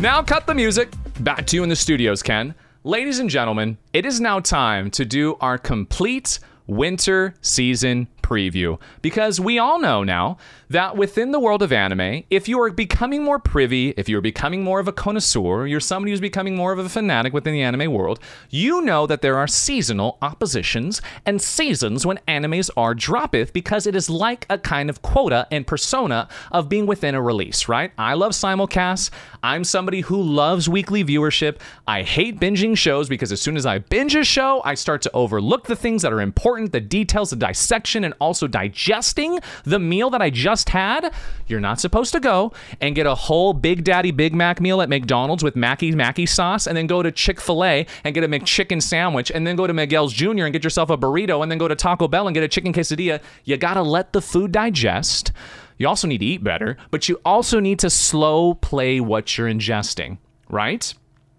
now 0.00 0.22
cut 0.22 0.46
the 0.46 0.54
music. 0.54 0.92
Back 1.20 1.46
to 1.46 1.56
you 1.56 1.62
in 1.64 1.68
the 1.68 1.76
studios, 1.76 2.22
Ken. 2.22 2.54
Ladies 2.84 3.18
and 3.18 3.28
gentlemen, 3.28 3.78
it 3.92 4.06
is 4.06 4.20
now 4.20 4.38
time 4.38 4.90
to 4.92 5.04
do 5.04 5.36
our 5.40 5.58
complete 5.58 6.38
winter 6.66 7.34
season 7.40 8.06
preview 8.24 8.80
because 9.02 9.38
we 9.38 9.58
all 9.58 9.78
know 9.78 10.02
now 10.02 10.38
that 10.70 10.96
within 10.96 11.30
the 11.30 11.38
world 11.38 11.62
of 11.62 11.72
anime, 11.72 12.24
if 12.30 12.48
you 12.48 12.58
are 12.60 12.70
becoming 12.70 13.22
more 13.22 13.38
privy, 13.38 13.90
if 13.98 14.08
you're 14.08 14.22
becoming 14.22 14.64
more 14.64 14.80
of 14.80 14.88
a 14.88 14.92
connoisseur, 14.92 15.66
you're 15.66 15.78
somebody 15.78 16.10
who's 16.10 16.22
becoming 16.22 16.56
more 16.56 16.72
of 16.72 16.78
a 16.78 16.88
fanatic 16.88 17.34
within 17.34 17.52
the 17.52 17.62
anime 17.62 17.92
world, 17.92 18.18
you 18.48 18.80
know 18.80 19.06
that 19.06 19.20
there 19.20 19.36
are 19.36 19.46
seasonal 19.46 20.16
oppositions 20.22 21.02
and 21.26 21.42
seasons 21.42 22.06
when 22.06 22.18
animes 22.26 22.70
are 22.78 22.94
droppeth 22.94 23.52
because 23.52 23.86
it 23.86 23.94
is 23.94 24.08
like 24.08 24.46
a 24.48 24.58
kind 24.58 24.88
of 24.88 25.02
quota 25.02 25.46
and 25.50 25.66
persona 25.66 26.26
of 26.50 26.70
being 26.70 26.86
within 26.86 27.14
a 27.14 27.20
release, 27.20 27.68
right? 27.68 27.92
I 27.98 28.14
love 28.14 28.32
simulcasts. 28.32 29.10
I'm 29.42 29.64
somebody 29.64 30.00
who 30.00 30.22
loves 30.22 30.66
weekly 30.66 31.04
viewership. 31.04 31.60
I 31.86 32.02
hate 32.02 32.40
binging 32.40 32.76
shows 32.76 33.06
because 33.10 33.32
as 33.32 33.42
soon 33.42 33.58
as 33.58 33.66
I 33.66 33.80
binge 33.80 34.14
a 34.14 34.24
show, 34.24 34.62
I 34.64 34.74
start 34.74 35.02
to 35.02 35.10
overlook 35.12 35.66
the 35.66 35.76
things 35.76 36.00
that 36.02 36.12
are 36.12 36.22
important, 36.22 36.72
the 36.72 36.80
details, 36.80 37.28
the 37.30 37.36
dissection, 37.36 38.04
and 38.04 38.13
also 38.20 38.46
digesting 38.46 39.38
the 39.64 39.78
meal 39.78 40.10
that 40.10 40.22
I 40.22 40.30
just 40.30 40.70
had, 40.70 41.12
you're 41.46 41.60
not 41.60 41.80
supposed 41.80 42.12
to 42.12 42.20
go 42.20 42.52
and 42.80 42.94
get 42.94 43.06
a 43.06 43.14
whole 43.14 43.52
Big 43.52 43.84
Daddy 43.84 44.10
Big 44.10 44.34
Mac 44.34 44.60
meal 44.60 44.80
at 44.80 44.88
McDonald's 44.88 45.42
with 45.42 45.56
Mackie 45.56 45.92
Mackie 45.92 46.26
sauce 46.26 46.66
and 46.66 46.76
then 46.76 46.86
go 46.86 47.02
to 47.02 47.12
Chick 47.12 47.40
fil 47.40 47.64
A 47.64 47.86
and 48.04 48.14
get 48.14 48.24
a 48.24 48.28
McChicken 48.28 48.82
sandwich 48.82 49.30
and 49.30 49.46
then 49.46 49.56
go 49.56 49.66
to 49.66 49.72
Miguel's 49.72 50.12
Jr. 50.12 50.44
and 50.44 50.52
get 50.52 50.64
yourself 50.64 50.90
a 50.90 50.96
burrito 50.96 51.42
and 51.42 51.50
then 51.50 51.58
go 51.58 51.68
to 51.68 51.74
Taco 51.74 52.08
Bell 52.08 52.26
and 52.26 52.34
get 52.34 52.42
a 52.42 52.48
chicken 52.48 52.72
quesadilla. 52.72 53.20
You 53.44 53.56
gotta 53.56 53.82
let 53.82 54.12
the 54.12 54.22
food 54.22 54.52
digest. 54.52 55.32
You 55.78 55.88
also 55.88 56.06
need 56.06 56.18
to 56.18 56.26
eat 56.26 56.44
better, 56.44 56.76
but 56.90 57.08
you 57.08 57.20
also 57.24 57.60
need 57.60 57.78
to 57.80 57.90
slow 57.90 58.54
play 58.54 59.00
what 59.00 59.36
you're 59.36 59.48
ingesting, 59.48 60.18
right? 60.48 60.94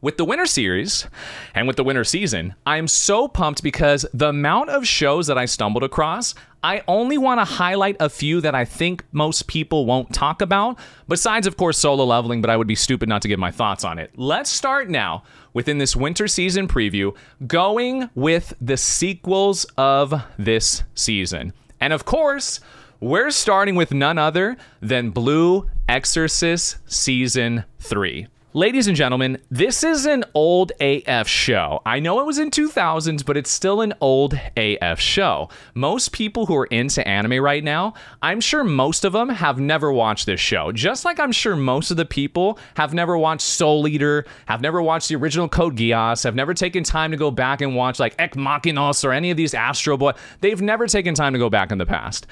With 0.06 0.18
the 0.18 0.24
winter 0.24 0.46
series 0.46 1.08
and 1.56 1.65
with 1.65 1.78
the 1.78 1.84
winter 1.84 2.04
season, 2.04 2.54
I'm 2.63 2.88
so 2.88 3.28
pumped 3.28 3.63
because 3.63 4.06
the 4.13 4.30
amount 4.30 4.70
of 4.70 4.86
shows 4.86 5.26
that 5.26 5.38
I 5.39 5.46
stumbled 5.46 5.82
across, 5.82 6.36
I 6.62 6.84
only 6.88 7.18
want 7.18 7.39
to 7.39 7.44
highlight 7.44 7.96
a 8.00 8.08
few 8.08 8.39
that 8.41 8.54
I 8.54 8.65
think 8.65 9.04
most 9.12 9.48
people 9.48 9.88
won't 9.88 10.13
talk 10.13 10.44
about, 10.44 10.78
besides, 11.08 11.48
of 11.48 11.58
course, 11.58 11.80
solo 11.80 12.06
leveling, 12.06 12.39
but 12.39 12.52
I 12.52 12.56
would 12.56 12.68
be 12.68 12.76
stupid 12.76 13.10
not 13.10 13.24
to 13.24 13.28
give 13.28 13.39
my 13.39 13.50
thoughts 13.50 13.84
on 13.84 13.98
it. 13.98 14.12
Let's 14.15 14.52
start 14.52 14.91
now 14.91 15.24
within 15.54 15.80
this 15.80 15.96
winter 15.96 16.28
season 16.28 16.68
preview, 16.68 17.15
going 17.48 18.08
with 18.13 18.54
the 18.62 18.78
sequels 18.78 19.65
of 19.76 20.22
this 20.38 20.84
season. 20.94 21.52
And 21.82 21.94
of 21.94 22.06
course, 22.06 22.60
we're 23.00 23.32
starting 23.32 23.74
with 23.74 23.91
none 23.91 24.20
other 24.20 24.56
than 24.84 25.10
Blue 25.10 25.68
Exorcist 25.89 26.78
Season 26.86 27.65
3. 27.80 28.28
Ladies 28.56 28.88
and 28.88 28.96
gentlemen, 28.96 29.38
this 29.52 29.84
is 29.84 30.06
an 30.06 30.24
old 30.34 30.72
AF 30.80 31.28
show. 31.28 31.82
I 31.86 32.00
know 32.00 32.22
it 32.22 32.26
was 32.26 32.38
in 32.38 32.52
2000s, 32.52 33.26
but 33.26 33.36
it's 33.36 33.52
still 33.52 33.82
an 33.82 33.94
old 34.00 34.39
AF 34.56 34.98
show. 34.98 35.50
Most 35.74 36.13
people 36.13 36.46
who 36.46 36.56
are 36.56 36.68
into 36.68 37.06
anime 37.06 37.44
right 37.44 37.65
now, 37.65 37.96
I'm 38.22 38.39
sure 38.39 38.63
most 38.63 39.04
of 39.04 39.12
them 39.12 39.28
have 39.28 39.60
never 39.60 39.91
watched 39.91 40.26
this 40.26 40.39
show. 40.39 40.72
Just 40.72 41.04
like 41.04 41.20
I'm 41.20 41.34
sure 41.34 41.58
most 41.58 41.91
of 41.91 41.98
the 41.98 42.06
people 42.06 42.58
have 42.78 42.94
never 42.94 43.18
watched 43.18 43.41
Soul 43.41 43.89
Eater, 43.89 44.24
have 44.46 44.62
never 44.62 44.82
watched 44.82 45.10
the 45.10 45.18
original 45.18 45.50
Code 45.50 45.76
Geass, 45.76 46.24
have 46.24 46.34
never 46.34 46.54
taken 46.54 46.86
time 46.86 47.12
to 47.12 47.18
go 47.18 47.32
back 47.32 47.60
and 47.60 47.76
watch 47.76 48.00
like 48.00 48.15
Ex 48.18 48.38
Machinos 48.38 49.04
or 49.04 49.12
any 49.12 49.32
of 49.32 49.36
these 49.36 49.54
Astro 49.54 49.98
Boy. 49.98 50.13
They've 50.39 50.62
never 50.62 50.88
taken 50.88 51.13
time 51.13 51.34
to 51.34 51.39
go 51.39 51.50
back 51.50 51.74
in 51.74 51.78
the 51.78 51.86
past. 51.86 52.26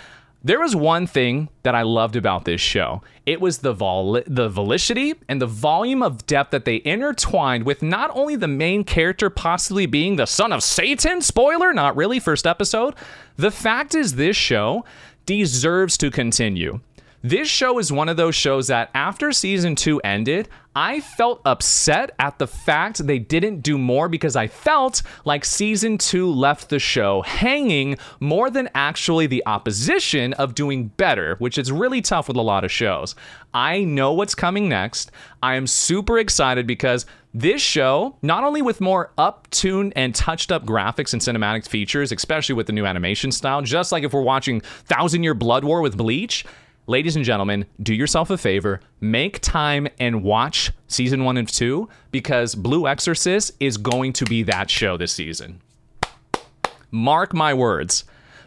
There 0.45 0.59
was 0.59 0.75
one 0.75 1.07
thing 1.07 1.47
that 1.63 1.73
I 1.73 1.83
loved 1.83 2.17
about 2.17 2.43
this 2.43 2.59
show. 2.59 3.01
It 3.25 3.39
was 3.39 3.59
the 3.59 3.71
vol- 3.71 4.21
the 4.27 4.49
velocity 4.49 5.13
and 5.29 5.41
the 5.41 5.47
volume 5.47 6.03
of 6.03 6.27
depth 6.27 6.51
that 6.51 6.65
they 6.65 6.81
intertwined 6.83 7.63
with 7.63 7.81
not 7.81 8.11
only 8.13 8.35
the 8.35 8.49
main 8.49 8.83
character 8.83 9.29
possibly 9.29 9.85
being 9.85 10.17
the 10.17 10.25
son 10.25 10.51
of 10.51 10.61
Satan, 10.61 11.21
spoiler, 11.21 11.73
not 11.73 11.95
really 11.95 12.19
first 12.19 12.45
episode. 12.45 12.93
The 13.37 13.51
fact 13.51 13.95
is 13.95 14.15
this 14.15 14.35
show 14.35 14.83
deserves 15.25 15.97
to 15.99 16.11
continue. 16.11 16.81
This 17.25 17.47
show 17.47 17.79
is 17.79 17.89
one 17.89 18.09
of 18.09 18.17
those 18.17 18.35
shows 18.35 18.67
that 18.67 18.89
after 18.93 19.31
season 19.31 19.75
two 19.75 20.01
ended, 20.01 20.49
I 20.75 20.99
felt 20.99 21.39
upset 21.45 22.11
at 22.19 22.37
the 22.37 22.47
fact 22.47 23.07
they 23.07 23.17
didn't 23.17 23.61
do 23.61 23.77
more 23.77 24.09
because 24.09 24.35
I 24.35 24.47
felt 24.47 25.01
like 25.23 25.45
season 25.45 25.97
two 25.97 26.29
left 26.29 26.67
the 26.67 26.79
show 26.79 27.21
hanging 27.21 27.95
more 28.19 28.49
than 28.49 28.69
actually 28.75 29.27
the 29.27 29.41
opposition 29.45 30.33
of 30.33 30.53
doing 30.53 30.87
better, 30.97 31.37
which 31.39 31.57
is 31.57 31.71
really 31.71 32.01
tough 32.01 32.27
with 32.27 32.35
a 32.35 32.41
lot 32.41 32.65
of 32.65 32.71
shows. 32.73 33.15
I 33.53 33.85
know 33.85 34.11
what's 34.11 34.35
coming 34.35 34.67
next. 34.67 35.09
I 35.41 35.55
am 35.55 35.65
super 35.65 36.19
excited 36.19 36.67
because 36.67 37.05
this 37.33 37.61
show, 37.61 38.17
not 38.21 38.43
only 38.43 38.61
with 38.61 38.81
more 38.81 39.11
up-tuned 39.17 39.93
and 39.95 40.13
touched 40.13 40.51
up 40.51 40.65
graphics 40.65 41.13
and 41.13 41.21
cinematic 41.21 41.69
features, 41.69 42.11
especially 42.11 42.55
with 42.55 42.67
the 42.67 42.73
new 42.73 42.85
animation 42.85 43.31
style, 43.31 43.61
just 43.61 43.93
like 43.93 44.03
if 44.03 44.11
we're 44.11 44.21
watching 44.21 44.59
Thousand 44.59 45.23
Year 45.23 45.33
Blood 45.33 45.63
War 45.63 45.79
with 45.79 45.95
Bleach, 45.95 46.43
ladies 46.87 47.15
and 47.15 47.25
gentlemen, 47.25 47.65
do 47.81 47.93
yourself 47.93 48.29
a 48.29 48.37
favor, 48.37 48.81
make 48.99 49.39
time 49.39 49.87
and 49.99 50.23
watch 50.23 50.71
season 50.87 51.23
one 51.23 51.37
and 51.37 51.47
two 51.47 51.89
because 52.11 52.55
Blue 52.55 52.87
Exorcist 52.87 53.51
is 53.59 53.77
going 53.77 54.13
to 54.13 54.25
be 54.25 54.43
that 54.43 54.69
show 54.69 54.97
this 54.97 55.13
season. 55.13 55.61
Mark 56.91 57.33
my 57.33 57.53
words. 57.53 58.03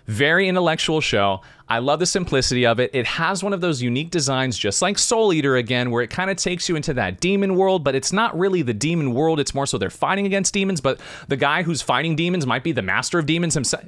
Very 0.06 0.48
intellectual 0.48 1.00
show. 1.00 1.40
I 1.68 1.80
love 1.80 1.98
the 1.98 2.06
simplicity 2.06 2.64
of 2.64 2.78
it. 2.78 2.92
It 2.94 3.06
has 3.06 3.42
one 3.42 3.52
of 3.52 3.60
those 3.60 3.82
unique 3.82 4.10
designs, 4.10 4.56
just 4.56 4.80
like 4.80 4.98
Soul 4.98 5.32
Eater 5.32 5.56
again, 5.56 5.90
where 5.90 6.00
it 6.00 6.10
kind 6.10 6.30
of 6.30 6.36
takes 6.36 6.68
you 6.68 6.76
into 6.76 6.94
that 6.94 7.18
demon 7.18 7.56
world, 7.56 7.82
but 7.82 7.96
it's 7.96 8.12
not 8.12 8.38
really 8.38 8.62
the 8.62 8.72
demon 8.72 9.14
world. 9.14 9.40
It's 9.40 9.52
more 9.52 9.66
so 9.66 9.78
they're 9.78 9.90
fighting 9.90 10.24
against 10.24 10.54
demons, 10.54 10.80
but 10.80 11.00
the 11.26 11.36
guy 11.36 11.64
who's 11.64 11.82
fighting 11.82 12.14
demons 12.14 12.46
might 12.46 12.62
be 12.62 12.70
the 12.70 12.82
master 12.82 13.18
of 13.18 13.26
demons 13.26 13.54
himself. 13.54 13.86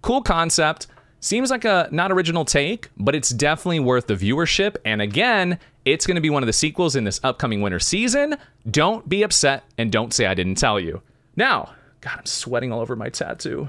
Cool 0.00 0.22
concept. 0.22 0.86
Seems 1.20 1.50
like 1.50 1.64
a 1.64 1.88
not 1.90 2.12
original 2.12 2.44
take, 2.44 2.90
but 2.96 3.14
it's 3.14 3.30
definitely 3.30 3.80
worth 3.80 4.06
the 4.06 4.14
viewership. 4.14 4.76
And 4.84 5.02
again, 5.02 5.58
it's 5.84 6.06
going 6.06 6.14
to 6.14 6.20
be 6.20 6.30
one 6.30 6.42
of 6.42 6.46
the 6.46 6.52
sequels 6.52 6.94
in 6.94 7.04
this 7.04 7.20
upcoming 7.24 7.60
winter 7.60 7.80
season. 7.80 8.36
Don't 8.70 9.08
be 9.08 9.22
upset 9.22 9.64
and 9.76 9.90
don't 9.90 10.14
say 10.14 10.26
I 10.26 10.34
didn't 10.34 10.56
tell 10.56 10.78
you. 10.78 11.02
Now, 11.34 11.74
God, 12.00 12.18
I'm 12.18 12.26
sweating 12.26 12.72
all 12.72 12.80
over 12.80 12.94
my 12.94 13.08
tattoo. 13.08 13.68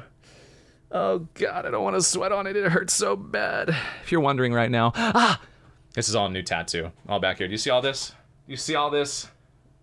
Oh 0.91 1.27
God, 1.35 1.65
I 1.65 1.71
don't 1.71 1.83
want 1.83 1.95
to 1.95 2.01
sweat 2.01 2.31
on 2.31 2.47
it. 2.47 2.55
It 2.55 2.71
hurts 2.71 2.93
so 2.93 3.15
bad. 3.15 3.69
If 4.03 4.11
you're 4.11 4.21
wondering 4.21 4.53
right 4.53 4.71
now, 4.71 4.91
ah, 4.95 5.41
this 5.93 6.09
is 6.09 6.15
all 6.15 6.29
new 6.29 6.41
tattoo. 6.43 6.91
All 7.07 7.19
back 7.19 7.37
here. 7.37 7.47
Do 7.47 7.51
you 7.51 7.57
see 7.57 7.69
all 7.69 7.81
this? 7.81 8.13
You 8.47 8.57
see 8.57 8.75
all 8.75 8.89
this? 8.89 9.27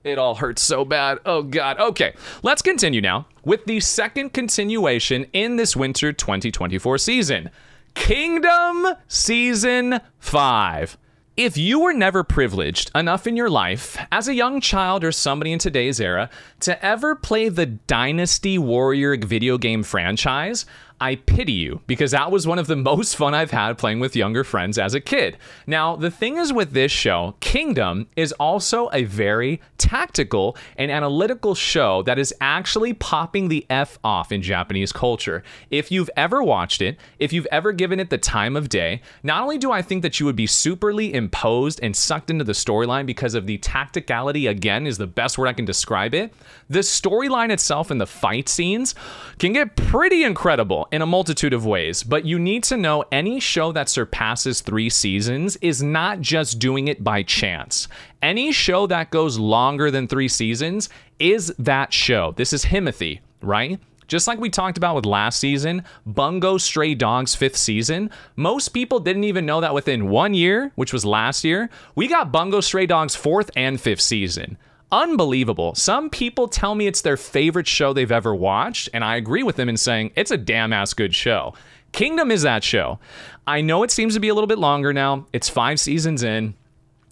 It 0.07 0.19
all 0.19 0.37
hurts 0.37 0.63
so 0.63 0.85
bad. 0.85 1.19
Oh 1.27 1.43
God. 1.43 1.81
Okay, 1.81 2.15
let's 2.45 2.63
continue 2.63 3.01
now 3.01 3.27
with 3.45 3.65
the 3.65 3.81
second 3.81 4.33
continuation 4.33 5.27
in 5.33 5.57
this 5.57 5.75
winter 5.75 6.13
2024 6.13 6.97
season, 6.99 7.51
Kingdom 7.95 8.87
Season 9.09 10.01
Five. 10.21 10.97
If 11.37 11.57
you 11.59 11.81
were 11.81 11.93
never 11.93 12.23
privileged 12.23 12.93
enough 12.95 13.27
in 13.27 13.37
your 13.37 13.51
life, 13.51 13.99
as 14.13 14.29
a 14.29 14.35
young 14.35 14.61
child 14.61 15.03
or 15.03 15.11
somebody 15.11 15.53
in 15.53 15.59
today's 15.59 16.01
era, 16.01 16.31
to 16.61 16.83
ever 16.83 17.17
play 17.17 17.49
the 17.49 17.67
Dynasty 17.67 18.59
Warrior 18.59 19.19
video 19.19 19.59
game 19.59 19.83
franchise, 19.83 20.67
I 21.01 21.17
pity 21.17 21.53
you 21.53 21.83
because 21.87 22.13
that 22.13 22.31
was 22.31 22.47
one 22.47 22.59
of 22.59 22.67
the 22.67 22.77
most 22.87 23.17
fun 23.17 23.35
I've 23.35 23.51
had 23.51 23.79
playing 23.79 24.01
with 24.01 24.17
younger 24.17 24.45
friends 24.45 24.79
as 24.79 24.95
a 24.95 25.01
kid. 25.01 25.37
Now, 25.67 25.97
the 25.97 26.11
thing 26.11 26.37
is 26.37 26.53
with 26.53 26.73
this 26.73 26.93
show, 26.93 27.35
Kingdom 27.41 28.09
is 28.17 28.33
also 28.33 28.89
a 28.93 29.05
very 29.05 29.61
tactical 29.79 30.57
and 30.77 30.91
analytical 30.91 31.55
show 31.55 32.03
that 32.03 32.19
is 32.19 32.35
actually 32.41 32.95
popping 32.95 33.49
the 33.49 33.67
F 33.69 33.99
off 34.03 34.33
in 34.33 34.43
Japanese 34.43 34.93
culture. 34.93 35.43
If 35.71 35.91
you've 35.91 36.11
ever 36.17 36.43
watched 36.43 36.81
it, 36.81 36.99
if 37.19 37.33
you've 37.33 37.47
ever 37.51 37.73
given 37.73 38.01
it 38.01 38.11
the 38.11 38.19
time 38.19 38.57
of 38.57 38.69
day, 38.69 39.03
not 39.23 39.43
only 39.43 39.59
do 39.59 39.71
I 39.71 39.83
think 39.83 40.03
that 40.03 40.19
you 40.19 40.27
would 40.27 40.37
be 40.37 40.47
superly 40.47 41.13
imposed 41.13 41.81
and 41.83 41.95
sucked 41.95 42.31
into 42.31 42.45
the 42.45 42.53
storyline 42.53 43.07
because 43.07 43.35
of 43.35 43.47
the 43.47 43.59
tacticality, 43.59 44.49
again, 44.49 44.87
is 44.87 44.99
the 44.99 45.07
best 45.07 45.39
word 45.39 45.49
I 45.49 45.53
can 45.53 45.65
describe 45.65 46.15
it, 46.15 46.33
the 46.69 46.81
storyline 46.81 47.51
itself 47.51 47.91
and 47.91 48.01
the 48.01 48.07
fight 48.07 48.49
scenes 48.49 48.95
can 49.39 49.53
get 49.53 49.77
pretty 49.77 50.25
incredible 50.25 50.86
in 50.93 51.03
a 51.03 51.07
multitude 51.07 51.53
of 51.53 51.67
ways, 51.67 52.03
but 52.03 52.25
you 52.25 52.39
need 52.39 52.65
to 52.65 52.77
know 52.77 53.05
any 53.11 53.41
show 53.41 53.73
that 53.73 53.89
surpasses 53.89 54.61
three 54.61 54.91
seasons 54.91 55.57
is 55.57 55.83
not 55.83 56.21
just 56.21 56.59
doing 56.59 56.89
it 56.89 57.03
by 57.03 57.23
chance. 57.23 57.89
Any 58.23 58.53
show 58.53 58.87
that 58.87 59.11
goes 59.11 59.39
longer 59.39 59.91
than 59.91 60.09
three 60.09 60.29
seasons 60.29 60.89
is 61.19 61.55
that 61.59 61.93
show. 61.93 62.33
This 62.37 62.53
is 62.53 62.65
Himothy, 62.65 63.21
right? 63.43 63.81
Just 64.09 64.29
like 64.29 64.39
we 64.39 64.51
talked 64.51 64.79
about 64.79 64.95
with 64.95 65.05
last 65.05 65.41
season, 65.41 65.83
Bungo 66.07 66.59
Stray 66.59 66.95
Dogs 66.95 67.35
fifth 67.35 67.57
season, 67.57 68.11
most 68.37 68.69
people 68.69 69.01
didn't 69.01 69.25
even 69.25 69.47
know 69.47 69.61
that 69.61 69.75
within 69.75 70.09
one 70.09 70.33
year, 70.33 70.71
which 70.77 70.93
was 70.93 71.05
last 71.05 71.45
year, 71.45 71.71
we 71.97 72.07
got 72.07 72.31
Bungo 72.31 72.61
Stray 72.61 72.87
Dogs 72.87 73.17
fourth 73.17 73.51
and 73.57 73.81
fifth 73.81 74.01
season 74.01 74.59
unbelievable. 74.93 75.75
Some 75.75 76.11
people 76.11 76.49
tell 76.49 76.75
me 76.75 76.87
it's 76.87 77.03
their 77.03 77.17
favorite 77.17 77.67
show 77.67 77.93
they've 77.93 78.13
ever 78.13 78.35
watched, 78.35 78.89
and 78.93 79.05
I 79.05 79.17
agree 79.17 79.43
with 79.43 79.57
them 79.57 79.69
in 79.69 79.77
saying 79.77 80.13
it's 80.17 80.31
a 80.31 80.37
damn 80.37 80.73
ass 80.73 80.95
good 80.95 81.15
show. 81.15 81.55
Kingdom 81.93 82.31
is 82.31 82.43
that 82.43 82.65
show. 82.65 82.99
I 83.47 83.61
know 83.61 83.83
it 83.83 83.91
seems 83.91 84.15
to 84.15 84.21
be 84.21 84.29
a 84.29 84.35
little 84.35 84.49
bit 84.49 84.59
longer 84.59 84.93
now, 84.93 85.27
it's 85.33 85.49
five 85.49 85.81
seasons 85.81 86.23
in. 86.23 86.55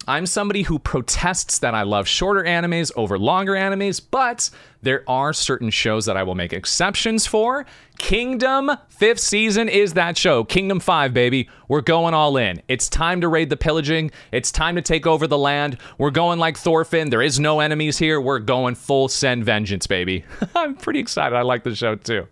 I'm 0.07 0.25
somebody 0.27 0.61
who 0.61 0.77
protests 0.77 1.59
that 1.59 1.73
I 1.73 1.81
love 1.81 2.07
shorter 2.07 2.43
animes 2.43 2.91
over 2.95 3.17
longer 3.17 3.53
animes, 3.53 3.99
but 3.99 4.51
there 4.83 5.03
are 5.07 5.33
certain 5.33 5.71
shows 5.71 6.05
that 6.05 6.15
I 6.15 6.21
will 6.21 6.35
make 6.35 6.53
exceptions 6.53 7.25
for. 7.25 7.65
Kingdom, 7.97 8.71
fifth 8.87 9.19
season 9.19 9.67
is 9.67 9.93
that 9.93 10.15
show. 10.15 10.43
Kingdom 10.43 10.79
5, 10.79 11.11
baby. 11.11 11.49
We're 11.67 11.81
going 11.81 12.13
all 12.13 12.37
in. 12.37 12.61
It's 12.67 12.87
time 12.87 13.21
to 13.21 13.27
raid 13.27 13.49
the 13.49 13.57
pillaging. 13.57 14.11
It's 14.31 14.51
time 14.51 14.75
to 14.75 14.81
take 14.83 15.07
over 15.07 15.25
the 15.25 15.39
land. 15.39 15.77
We're 15.97 16.11
going 16.11 16.37
like 16.37 16.57
Thorfinn. 16.57 17.09
There 17.09 17.23
is 17.23 17.39
no 17.39 17.59
enemies 17.59 17.97
here. 17.97 18.21
We're 18.21 18.39
going 18.39 18.75
full 18.75 19.07
send 19.07 19.43
vengeance, 19.43 19.87
baby. 19.87 20.23
I'm 20.55 20.75
pretty 20.75 20.99
excited. 20.99 21.35
I 21.35 21.41
like 21.41 21.63
the 21.63 21.73
show 21.73 21.95
too. 21.95 22.27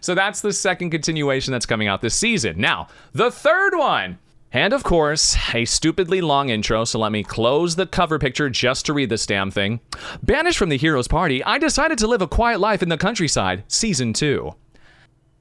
So 0.00 0.14
that's 0.14 0.40
the 0.40 0.52
second 0.54 0.90
continuation 0.90 1.52
that's 1.52 1.66
coming 1.66 1.88
out 1.88 2.00
this 2.00 2.14
season. 2.14 2.58
Now, 2.58 2.88
the 3.12 3.30
third 3.30 3.76
one 3.76 4.18
and 4.52 4.72
of 4.72 4.82
course, 4.84 5.36
a 5.54 5.64
stupidly 5.64 6.20
long 6.20 6.48
intro, 6.48 6.84
so 6.84 6.98
let 6.98 7.12
me 7.12 7.22
close 7.22 7.76
the 7.76 7.86
cover 7.86 8.18
picture 8.18 8.48
just 8.48 8.86
to 8.86 8.92
read 8.92 9.10
this 9.10 9.26
damn 9.26 9.50
thing. 9.50 9.80
Banished 10.22 10.58
from 10.58 10.68
the 10.68 10.78
hero's 10.78 11.08
party, 11.08 11.42
I 11.44 11.58
decided 11.58 11.98
to 11.98 12.06
live 12.06 12.22
a 12.22 12.26
quiet 12.28 12.60
life 12.60 12.82
in 12.82 12.88
the 12.88 12.96
countryside, 12.96 13.64
season 13.68 14.12
2. 14.12 14.54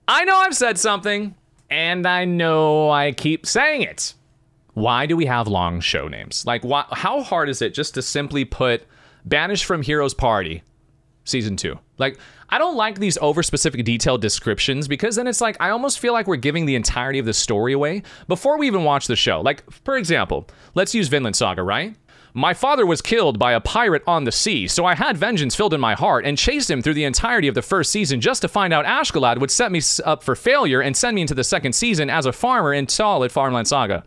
I 0.07 0.23
know 0.25 0.37
I've 0.37 0.55
said 0.55 0.77
something, 0.77 1.35
and 1.69 2.07
I 2.07 2.25
know 2.25 2.89
I 2.89 3.11
keep 3.11 3.45
saying 3.45 3.81
it. 3.81 4.13
Why 4.73 5.05
do 5.05 5.17
we 5.17 5.25
have 5.25 5.47
long 5.47 5.79
show 5.79 6.07
names? 6.07 6.45
Like, 6.45 6.63
how 6.91 7.23
hard 7.23 7.49
is 7.49 7.61
it 7.61 7.73
just 7.73 7.95
to 7.95 8.01
simply 8.01 8.45
put 8.45 8.83
Banished 9.25 9.65
from 9.65 9.81
Hero's 9.81 10.13
Party, 10.13 10.63
season 11.27 11.55
2? 11.55 11.77
Like, 11.97 12.17
I 12.49 12.57
don't 12.57 12.75
like 12.75 12.99
these 12.99 13.17
over 13.17 13.43
specific 13.43 13.83
detailed 13.83 14.21
descriptions 14.21 14.87
because 14.87 15.15
then 15.15 15.27
it's 15.27 15.41
like 15.41 15.57
I 15.59 15.69
almost 15.69 15.99
feel 15.99 16.13
like 16.13 16.27
we're 16.27 16.37
giving 16.37 16.65
the 16.65 16.75
entirety 16.75 17.19
of 17.19 17.25
the 17.25 17.33
story 17.33 17.73
away 17.73 18.03
before 18.27 18.57
we 18.57 18.67
even 18.67 18.83
watch 18.83 19.07
the 19.07 19.15
show. 19.15 19.41
Like, 19.41 19.69
for 19.69 19.97
example, 19.97 20.47
let's 20.75 20.95
use 20.95 21.07
Vinland 21.07 21.35
Saga, 21.35 21.63
right? 21.63 21.95
My 22.33 22.53
father 22.53 22.85
was 22.85 23.01
killed 23.01 23.39
by 23.39 23.53
a 23.53 23.59
pirate 23.59 24.03
on 24.05 24.23
the 24.23 24.31
sea, 24.31 24.67
so 24.67 24.85
I 24.85 24.93
had 24.93 25.17
vengeance 25.17 25.55
filled 25.55 25.73
in 25.73 25.81
my 25.81 25.95
heart 25.95 26.23
and 26.23 26.37
chased 26.37 26.69
him 26.69 26.83
through 26.83 26.93
the 26.93 27.03
entirety 27.03 27.47
of 27.47 27.55
the 27.55 27.63
first 27.63 27.91
season 27.91 28.21
just 28.21 28.41
to 28.43 28.47
find 28.47 28.73
out 28.73 28.85
Askeladd 28.85 29.39
would 29.39 29.49
set 29.49 29.71
me 29.71 29.81
up 30.05 30.21
for 30.21 30.35
failure 30.35 30.79
and 30.79 30.95
send 30.95 31.15
me 31.15 31.21
into 31.21 31.33
the 31.33 31.43
second 31.43 31.73
season 31.73 32.11
as 32.11 32.27
a 32.27 32.31
farmer 32.31 32.73
in 32.73 32.87
Solid 32.87 33.31
Farmland 33.31 33.67
Saga. 33.67 34.03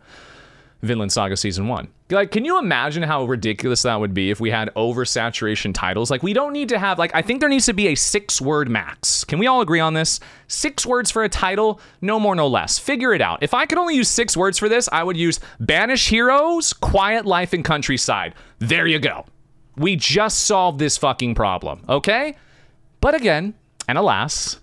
Vinland 0.81 1.11
Saga 1.11 1.37
Season 1.37 1.67
1. 1.67 1.87
Like, 2.09 2.31
can 2.31 2.43
you 2.43 2.57
imagine 2.59 3.03
how 3.03 3.23
ridiculous 3.25 3.83
that 3.83 3.99
would 3.99 4.13
be 4.13 4.31
if 4.31 4.39
we 4.39 4.49
had 4.49 4.73
oversaturation 4.75 5.73
titles? 5.73 6.11
Like, 6.11 6.23
we 6.23 6.33
don't 6.33 6.53
need 6.53 6.69
to 6.69 6.79
have, 6.79 6.99
like, 6.99 7.11
I 7.13 7.21
think 7.21 7.39
there 7.39 7.49
needs 7.49 7.67
to 7.67 7.73
be 7.73 7.87
a 7.87 7.95
six 7.95 8.41
word 8.41 8.69
max. 8.69 9.23
Can 9.23 9.39
we 9.39 9.47
all 9.47 9.61
agree 9.61 9.79
on 9.79 9.93
this? 9.93 10.19
Six 10.47 10.85
words 10.85 11.11
for 11.11 11.23
a 11.23 11.29
title, 11.29 11.79
no 12.01 12.19
more, 12.19 12.35
no 12.35 12.47
less. 12.47 12.79
Figure 12.79 13.13
it 13.13 13.21
out. 13.21 13.43
If 13.43 13.53
I 13.53 13.65
could 13.65 13.77
only 13.77 13.95
use 13.95 14.09
six 14.09 14.35
words 14.35 14.57
for 14.57 14.67
this, 14.67 14.89
I 14.91 15.03
would 15.03 15.17
use 15.17 15.39
Banish 15.59 16.09
Heroes, 16.09 16.73
Quiet 16.73 17.25
Life 17.25 17.53
in 17.53 17.63
Countryside. 17.63 18.33
There 18.59 18.87
you 18.87 18.99
go. 18.99 19.25
We 19.77 19.95
just 19.95 20.39
solved 20.39 20.79
this 20.79 20.97
fucking 20.97 21.35
problem, 21.35 21.85
okay? 21.87 22.35
But 22.99 23.15
again, 23.15 23.53
and 23.87 23.97
alas, 23.97 24.59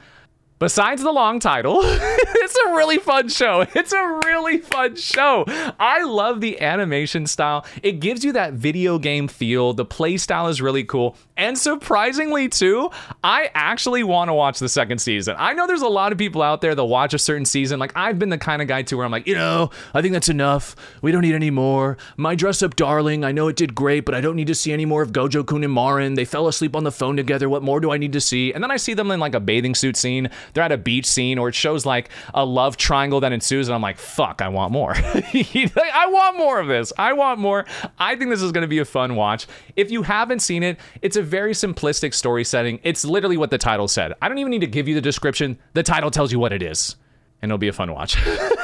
Besides 0.59 1.03
the 1.03 1.13
long 1.13 1.39
title, 1.39 1.81
it's 1.85 2.57
a 2.67 2.75
really 2.75 2.99
fun 2.99 3.29
show. 3.29 3.65
It's 3.77 3.93
a 3.93 4.21
really 4.25 4.59
fun 4.59 4.97
show. 4.97 5.45
I 5.79 6.03
love 6.03 6.41
the 6.41 6.61
animation 6.61 7.27
style. 7.29 7.65
It 7.83 8.01
gives 8.01 8.25
you 8.25 8.33
that 8.33 8.55
video 8.55 8.99
game 8.99 9.29
feel. 9.29 9.73
The 9.73 9.85
play 9.85 10.17
style 10.17 10.49
is 10.49 10.61
really 10.61 10.83
cool. 10.83 11.17
And 11.39 11.57
surprisingly, 11.57 12.49
too, 12.49 12.91
I 13.25 13.51
actually 13.55 14.05
want 14.05 14.29
to 14.29 14.35
watch 14.35 14.59
the 14.59 14.69
second 14.69 14.99
season. 14.99 15.37
I 15.39 15.55
know 15.55 15.67
there's 15.67 15.81
a 15.81 15.89
lot 15.89 16.13
of 16.13 16.19
people 16.19 16.43
out 16.43 16.61
there 16.61 16.75
that 16.75 16.85
watch 16.85 17.15
a 17.15 17.19
certain 17.19 17.47
season. 17.47 17.79
Like, 17.79 17.93
I've 17.97 18.19
been 18.19 18.29
the 18.29 18.39
kind 18.39 18.61
of 18.61 18.69
guy, 18.69 18.83
too, 18.83 18.99
where 18.99 19.07
I'm 19.07 19.13
like, 19.13 19.27
you 19.27 19.35
know, 19.35 19.71
I 19.95 20.03
think 20.03 20.13
that's 20.13 20.29
enough. 20.29 20.77
We 21.01 21.13
don't 21.13 21.23
need 21.23 21.35
any 21.35 21.51
more. 21.51 21.97
My 22.19 22.35
dress 22.35 22.63
up 22.63 22.77
darling, 22.77 23.25
I 23.25 23.33
know 23.33 23.49
it 23.49 23.57
did 23.57 23.75
great, 23.75 24.05
but 24.05 24.15
I 24.15 24.21
don't 24.21 24.37
need 24.37 24.49
to 24.49 24.55
see 24.55 24.73
any 24.73 24.85
more 24.85 25.01
of 25.01 25.13
Gojo 25.13 25.47
Kun 25.47 25.65
and 25.65 25.73
Marin. 25.73 26.15
They 26.15 26.27
fell 26.27 26.49
asleep 26.49 26.77
on 26.77 26.85
the 26.85 26.93
phone 26.93 27.17
together. 27.17 27.49
What 27.49 27.63
more 27.63 27.81
do 27.81 27.91
I 27.91 27.97
need 27.97 28.13
to 28.13 28.21
see? 28.21 28.53
And 28.53 28.63
then 28.63 28.71
I 28.71 28.77
see 28.77 28.93
them 28.93 29.11
in 29.11 29.21
like 29.21 29.35
a 29.35 29.41
bathing 29.41 29.75
suit 29.75 29.97
scene 29.97 30.29
they're 30.53 30.65
at 30.65 30.73
a 30.73 30.79
beach 30.79 31.07
scene, 31.07 31.39
or 31.39 31.49
it 31.49 31.55
shows 31.55 31.87
like 31.87 32.11
a 32.35 32.45
love 32.45 32.77
triangle 32.77 33.21
that 33.21 33.33
ensues, 33.33 33.69
and 33.69 33.75
I'm 33.75 33.83
like, 33.83 33.99
fuck, 33.99 34.43
I 34.43 34.49
want 34.49 34.73
more. 34.73 34.95
I 34.97 36.07
want 36.09 36.37
more 36.37 36.61
of 36.61 36.69
this. 36.69 36.93
I 36.99 37.13
want 37.13 37.39
more. 37.39 37.65
I 37.99 38.17
think 38.17 38.31
this 38.31 38.43
is 38.43 38.53
going 38.53 38.63
to 38.63 38.69
be 38.69 38.79
a 38.79 38.85
fun 38.85 39.17
watch. 39.17 39.47
If 39.77 39.91
you 39.91 40.03
haven't 40.03 40.41
seen 40.41 40.63
it, 40.63 40.79
it's 41.03 41.17
a 41.17 41.23
very 41.29 41.53
simplistic 41.53 42.15
story 42.15 42.45
setting. 42.45 42.81
It's 42.83 43.05
literally 43.05 43.37
what 43.37 43.51
the 43.51 43.59
title 43.59 43.87
said. 43.87 44.15
I 44.21 44.29
don't 44.29 44.39
even 44.39 44.51
need 44.51 44.63
to 44.63 44.67
give 44.67 44.89
you 44.89 44.95
the 44.95 45.01
description. 45.01 45.59
The 45.75 45.83
title 45.83 46.11
tells 46.11 46.33
you 46.33 46.39
what 46.39 46.53
it 46.53 46.63
is, 46.63 46.97
and 47.41 47.51
it'll 47.51 47.59
be 47.59 47.69
a 47.69 47.73
fun 47.73 47.93
watch. 47.93 48.17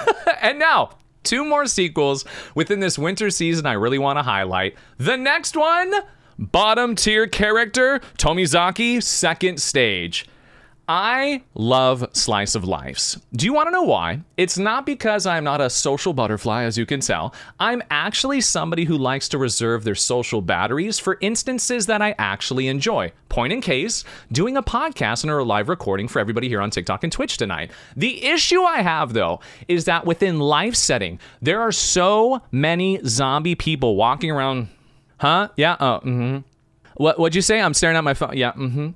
and 0.41 0.59
now, 0.59 0.91
two 1.23 1.45
more 1.45 1.67
sequels 1.67 2.25
within 2.55 2.81
this 2.81 2.99
winter 2.99 3.31
season 3.31 3.67
I 3.67 3.73
really 3.75 3.99
want 3.99 4.19
to 4.19 4.23
highlight. 4.23 4.77
The 4.99 5.17
next 5.17 5.57
one, 5.57 5.93
bottom 6.39 6.97
tier 6.97 7.27
character, 7.27 8.01
Tomozaki, 8.19 9.03
second 9.03 9.61
stage. 9.61 10.27
I 10.87 11.43
love 11.55 12.07
slice 12.13 12.55
of 12.55 12.65
lives. 12.65 13.19
Do 13.33 13.47
you 13.47 13.55
want 13.55 13.69
to 13.69 13.71
know 13.71 13.85
why? 13.85 14.21
It's 14.37 14.59
not 14.59 14.85
because 14.85 15.25
I'm 15.25 15.45
not 15.45 15.63
a 15.63 15.71
social 15.71 16.13
butterfly, 16.13 16.65
as 16.65 16.77
you 16.77 16.85
can 16.85 17.01
tell. 17.01 17.35
I'm 17.59 17.83
actually 17.91 18.43
somebody 18.43 18.85
who 18.85 18.99
likes 18.99 19.29
to 19.31 19.39
reserve 19.39 19.85
their 19.85 19.95
social 19.95 20.43
batteries 20.43 20.99
for 20.99 21.17
instances 21.23 21.87
that 21.87 22.03
I 22.03 22.15
actually 22.19 22.69
enjoy. 22.69 23.13
Point 23.31 23.55
in 23.55 23.63
case, 23.63 24.05
doing 24.31 24.59
a 24.59 24.63
podcast 24.63 25.25
and 25.25 25.33
a 25.33 25.43
live 25.43 25.71
recording 25.71 26.07
for 26.07 26.19
everybody 26.19 26.49
here 26.49 26.61
on 26.61 26.69
TikTok 26.69 27.03
and 27.03 27.13
Twitch 27.13 27.39
tonight. 27.39 27.71
The 27.97 28.23
issue 28.23 28.63
I 28.63 28.83
have, 28.83 29.15
though, 29.15 29.41
is 29.69 29.87
that 29.87 30.05
within 30.05 30.39
life 30.39 30.75
setting, 30.75 31.19
there 31.41 31.63
are 31.63 31.73
so 31.73 32.43
many 32.53 33.01
zombie 33.07 33.55
people 33.55 33.97
walking 33.97 34.31
around. 34.31 34.69
Huh? 35.17 35.49
Yeah. 35.57 35.77
Oh, 35.81 36.01
mm 36.01 36.03
hmm. 36.03 36.39
What, 36.97 37.19
what'd 37.19 37.35
you 37.35 37.43
say? 37.43 37.61
I'm 37.61 37.75
staring 37.75 37.97
at 37.97 38.05
my 38.05 38.15
phone. 38.15 38.37
Yeah. 38.37 38.53
Mm 38.53 38.73
hmm 38.73 38.91